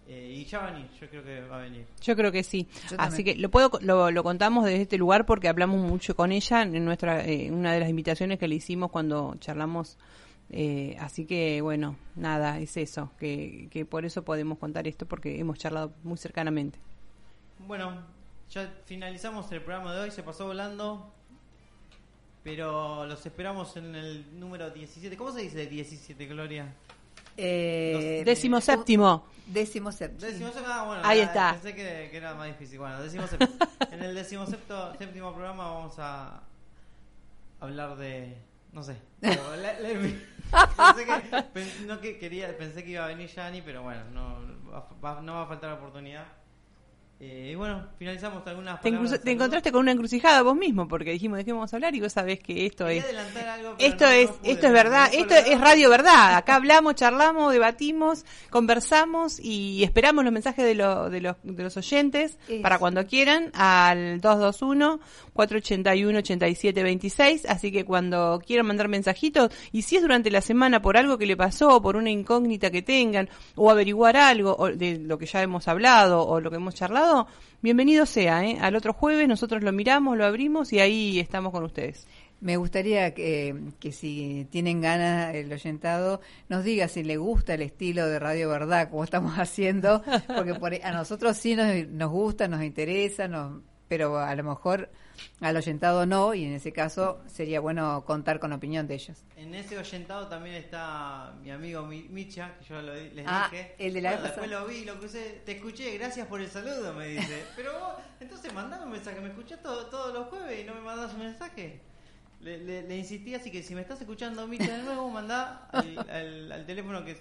Eh, 0.08 0.34
y 0.38 0.44
ya 0.44 0.58
va 0.58 0.68
a 0.68 0.70
venir, 0.72 0.88
yo 1.00 1.08
creo 1.08 1.22
que 1.24 1.40
va 1.42 1.58
a 1.58 1.62
venir. 1.62 1.86
Yo 2.02 2.16
creo 2.16 2.32
que 2.32 2.42
sí. 2.42 2.66
Yo 2.90 2.96
Así 2.98 3.18
también. 3.18 3.24
que 3.24 3.42
lo 3.42 3.48
puedo 3.50 3.70
lo, 3.80 4.10
lo 4.10 4.22
contamos 4.24 4.64
desde 4.64 4.82
este 4.82 4.98
lugar 4.98 5.24
porque 5.26 5.48
hablamos 5.48 5.80
mucho 5.80 6.14
con 6.16 6.32
ella 6.32 6.62
en 6.62 6.84
nuestra 6.84 7.24
eh, 7.24 7.50
una 7.52 7.72
de 7.72 7.80
las 7.80 7.88
invitaciones 7.88 8.38
que 8.40 8.48
le 8.48 8.56
hicimos 8.56 8.90
cuando 8.90 9.34
charlamos. 9.38 9.96
Eh, 10.50 10.96
así 11.00 11.26
que 11.26 11.60
bueno, 11.60 11.96
nada, 12.14 12.58
es 12.60 12.76
eso, 12.76 13.10
que, 13.18 13.68
que 13.70 13.84
por 13.84 14.04
eso 14.04 14.24
podemos 14.24 14.58
contar 14.58 14.86
esto 14.86 15.06
porque 15.06 15.40
hemos 15.40 15.58
charlado 15.58 15.92
muy 16.02 16.18
cercanamente. 16.18 16.78
Bueno, 17.58 18.02
ya 18.50 18.72
finalizamos 18.84 19.50
el 19.52 19.62
programa 19.62 19.94
de 19.94 20.00
hoy, 20.02 20.10
se 20.10 20.22
pasó 20.22 20.46
volando, 20.46 21.12
pero 22.44 23.06
los 23.06 23.24
esperamos 23.26 23.76
en 23.76 23.94
el 23.94 24.38
número 24.38 24.70
17. 24.70 25.16
¿Cómo 25.16 25.32
se 25.32 25.42
dice 25.42 25.66
17, 25.66 26.26
Gloria? 26.26 26.72
Eh, 27.36 28.22
Décimo 28.24 28.60
séptimo. 28.60 29.26
Décimo 29.46 29.92
séptimo. 29.92 30.30
Décimo 30.30 30.46
séptimo, 30.48 30.72
ah, 30.72 30.84
bueno, 30.84 31.02
Ahí 31.04 31.20
ah, 31.20 31.24
está. 31.24 31.52
Pensé 31.52 31.74
que, 31.74 32.08
que 32.10 32.16
era 32.16 32.34
más 32.34 32.46
difícil. 32.46 32.78
Bueno, 32.78 33.02
décimo 33.02 33.26
séptimo. 33.26 33.52
en 33.90 34.02
el 34.02 34.14
décimo 34.14 34.46
séptimo 34.46 35.32
programa 35.32 35.70
vamos 35.70 35.98
a 35.98 36.42
hablar 37.60 37.96
de. 37.96 38.36
No 38.76 38.82
sé. 38.82 38.94
pero 39.20 39.56
la- 39.56 39.80
la- 39.80 39.88
pensé 40.92 41.06
que, 41.06 41.86
no 41.86 41.98
que 42.00 42.18
quería, 42.18 42.56
pensé 42.58 42.84
que 42.84 42.90
iba 42.90 43.04
a 43.04 43.08
venir 43.08 43.28
Yani, 43.34 43.62
pero 43.62 43.82
bueno, 43.82 44.04
no 44.12 44.70
va, 44.70 44.86
va- 45.02 45.22
no 45.22 45.32
va 45.34 45.42
a 45.42 45.46
faltar 45.46 45.70
la 45.70 45.76
oportunidad. 45.76 46.26
Eh, 47.18 47.50
y 47.52 47.54
bueno, 47.54 47.82
finalizamos 47.98 48.46
algunas 48.46 48.78
Te, 48.82 48.90
palabras 48.90 49.22
te 49.22 49.30
encontraste 49.32 49.72
con 49.72 49.80
una 49.80 49.92
encrucijada 49.92 50.42
vos 50.42 50.54
mismo 50.54 50.86
porque 50.86 51.12
dijimos 51.12 51.38
de 51.38 51.46
qué 51.46 51.52
vamos 51.54 51.72
a 51.72 51.76
hablar 51.76 51.94
y 51.94 52.00
vos 52.00 52.12
sabés 52.12 52.40
que 52.40 52.66
esto 52.66 52.84
Quería 52.84 52.98
es 53.00 53.04
adelantar 53.06 53.48
algo, 53.48 53.74
pero 53.78 53.88
esto 53.90 54.04
no- 54.04 54.10
no 54.10 54.16
es 54.16 54.28
pude. 54.32 54.52
esto 54.52 54.66
es 54.66 54.72
verdad, 54.74 55.08
esto 55.14 55.34
es 55.34 55.58
radio 55.60 55.88
verdad. 55.88 56.34
Acá 56.36 56.54
hablamos, 56.56 56.94
charlamos, 56.94 57.52
debatimos, 57.54 58.26
conversamos 58.50 59.40
y 59.40 59.82
esperamos 59.82 60.24
los 60.24 60.32
mensajes 60.32 60.62
de, 60.64 60.74
lo- 60.74 61.08
de 61.08 61.22
los, 61.22 61.36
de 61.42 61.62
los 61.62 61.74
oyentes 61.78 62.36
para 62.60 62.78
cuando 62.78 63.06
quieran 63.06 63.50
al 63.54 64.20
221 64.20 65.00
481 65.32 66.18
8726, 66.18 67.46
así 67.46 67.72
que 67.72 67.84
cuando 67.84 68.40
quieran 68.46 68.66
mandar 68.66 68.88
mensajitos 68.88 69.50
y 69.72 69.82
si 69.82 69.96
es 69.96 70.02
durante 70.02 70.30
la 70.30 70.40
semana 70.42 70.82
por 70.82 70.96
algo 70.98 71.16
que 71.16 71.26
le 71.26 71.36
pasó, 71.36 71.80
por 71.80 71.96
una 71.96 72.10
incógnita 72.10 72.70
que 72.70 72.82
tengan 72.82 73.28
o 73.54 73.70
averiguar 73.70 74.16
algo 74.18 74.54
o 74.58 74.68
de 74.68 74.98
lo 74.98 75.16
que 75.18 75.26
ya 75.26 75.42
hemos 75.42 75.66
hablado 75.68 76.26
o 76.26 76.40
lo 76.40 76.50
que 76.50 76.56
hemos 76.56 76.74
charlado, 76.74 77.05
bienvenido 77.62 78.06
sea, 78.06 78.44
¿eh? 78.44 78.58
Al 78.60 78.76
otro 78.76 78.92
jueves 78.92 79.28
nosotros 79.28 79.62
lo 79.62 79.72
miramos, 79.72 80.16
lo 80.16 80.24
abrimos 80.24 80.72
y 80.72 80.80
ahí 80.80 81.18
estamos 81.18 81.52
con 81.52 81.64
ustedes. 81.64 82.06
Me 82.40 82.56
gustaría 82.56 83.14
que, 83.14 83.54
que 83.80 83.92
si 83.92 84.46
tienen 84.50 84.80
ganas 84.80 85.34
el 85.34 85.52
oyentado 85.52 86.20
nos 86.48 86.64
diga 86.64 86.86
si 86.86 87.02
le 87.02 87.16
gusta 87.16 87.54
el 87.54 87.62
estilo 87.62 88.06
de 88.06 88.18
Radio 88.18 88.50
Verdad 88.50 88.90
como 88.90 89.04
estamos 89.04 89.34
haciendo, 89.38 90.02
porque 90.26 90.54
por, 90.54 90.74
a 90.74 90.92
nosotros 90.92 91.36
sí 91.36 91.56
nos, 91.56 91.88
nos 91.88 92.10
gusta, 92.10 92.46
nos 92.46 92.62
interesa, 92.62 93.26
nos, 93.26 93.62
pero 93.88 94.18
a 94.18 94.34
lo 94.34 94.42
mejor 94.44 94.90
al 95.40 95.56
oyentado 95.56 96.04
no, 96.06 96.34
y 96.34 96.44
en 96.44 96.52
ese 96.52 96.72
caso 96.72 97.20
sería 97.26 97.60
bueno 97.60 98.04
contar 98.04 98.38
con 98.40 98.52
opinión 98.52 98.86
de 98.86 98.94
ellos. 98.94 99.16
En 99.36 99.54
ese 99.54 99.78
oyentado 99.78 100.28
también 100.28 100.56
está 100.56 101.34
mi 101.42 101.50
amigo 101.50 101.82
Mi- 101.86 102.08
Micha, 102.08 102.54
que 102.58 102.64
yo 102.66 102.82
lo 102.82 102.94
les 102.94 103.24
Ah, 103.26 103.48
dije. 103.50 103.74
el 103.78 103.94
de 103.94 104.00
la 104.02 104.10
Bueno, 104.10 104.22
vez 104.24 104.32
Después 104.32 104.50
lo 104.50 104.66
vi, 104.66 104.84
lo 104.84 104.98
crucé, 104.98 105.42
te 105.46 105.52
escuché, 105.52 105.96
gracias 105.98 106.26
por 106.26 106.40
el 106.40 106.48
saludo, 106.50 106.92
me 106.94 107.06
dice. 107.08 107.44
Pero 107.56 107.72
vos, 107.72 107.92
entonces 108.20 108.52
mandame 108.52 108.84
un 108.84 108.92
mensaje, 108.92 109.20
me 109.20 109.28
escuchás 109.28 109.62
todo- 109.62 109.86
todos 109.86 110.12
los 110.12 110.28
jueves 110.28 110.60
y 110.60 110.64
no 110.64 110.74
me 110.74 110.80
mandás 110.80 111.12
un 111.14 111.20
mensaje. 111.20 111.80
Le, 112.40 112.58
le- 112.58 112.82
le 112.82 112.96
insistí, 112.98 113.34
así 113.34 113.50
que 113.50 113.62
si 113.62 113.74
me 113.74 113.80
estás 113.80 114.00
escuchando, 114.00 114.46
Micha, 114.46 114.76
de 114.76 114.82
nuevo, 114.82 115.08
mandá 115.10 115.68
al, 115.72 115.98
al- 116.10 116.52
al 116.52 116.66
teléfono 116.66 117.04
que 117.04 117.16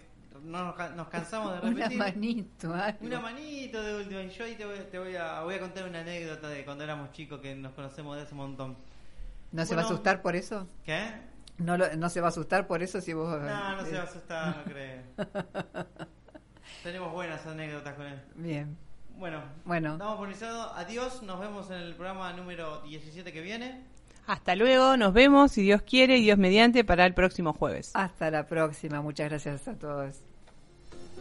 no 0.46 0.66
nos, 0.66 0.76
ca- 0.76 0.90
nos 0.90 1.08
cansamos 1.10 1.54
de 1.54 1.60
Una 1.68 1.76
repetir. 1.78 1.98
manito, 1.98 2.74
algo. 2.74 2.98
Una 3.06 3.20
manito 3.20 3.82
de 3.84 3.96
última. 3.96 4.22
Y 4.24 4.30
yo 4.30 4.46
ahí 4.46 4.56
te 4.56 4.66
voy, 4.66 4.78
te 4.92 5.00
voy 5.00 5.16
a, 5.16 5.42
voy 5.42 5.56
a 5.56 5.60
contar 5.60 5.88
una 5.90 6.00
anécdota 6.02 6.48
de 6.50 6.64
cuando 6.66 6.84
éramos 6.84 7.12
chicos 7.12 7.40
que 7.42 7.56
nos 7.56 7.74
conocemos 7.74 8.16
de 8.16 8.24
hace 8.24 8.34
un 8.34 8.38
montón. 8.40 8.78
¿No 9.52 9.66
se 9.66 9.76
va 9.76 9.82
a 9.82 9.86
asustar 9.86 10.22
por 10.22 10.36
eso? 10.36 10.68
¿Qué? 10.84 11.12
No, 11.58 11.78
lo- 11.78 11.96
no 11.96 12.10
se 12.10 12.20
va 12.22 12.28
a 12.28 12.30
asustar 12.30 12.68
por 12.68 12.84
eso 12.84 13.00
si 13.02 13.14
vos... 13.14 13.30
No, 13.42 13.76
no 13.78 13.86
se 13.86 13.92
va 13.94 14.02
a 14.02 14.04
eh, 14.04 14.08
asustar, 14.08 14.58
no 14.58 14.64
creo. 14.66 15.02
Tenemos 16.84 17.12
buenas 17.14 17.46
anécdotas 17.46 17.94
con 17.96 18.06
él. 18.06 18.22
Bien. 18.36 18.78
Bueno, 19.18 19.42
Bueno. 19.64 19.98
por 20.18 20.28
iniciado. 20.28 20.74
Adiós, 20.74 21.24
nos 21.24 21.40
vemos 21.40 21.70
en 21.72 21.78
el 21.78 21.96
programa 21.96 22.34
número 22.34 22.82
17 22.82 23.32
que 23.32 23.42
viene. 23.42 23.86
Hasta 24.28 24.56
luego, 24.56 24.98
nos 24.98 25.14
vemos, 25.14 25.52
si 25.52 25.62
Dios 25.62 25.84
quiere 25.84 26.18
y 26.18 26.24
Dios 26.24 26.38
mediante, 26.38 26.84
para 26.84 27.06
el 27.06 27.14
próximo 27.14 27.54
jueves. 27.54 27.92
Hasta 27.94 28.30
la 28.32 28.46
próxima. 28.48 29.02
Muchas 29.02 29.30
gracias 29.30 29.68
a 29.68 29.76
todos. 29.76 30.22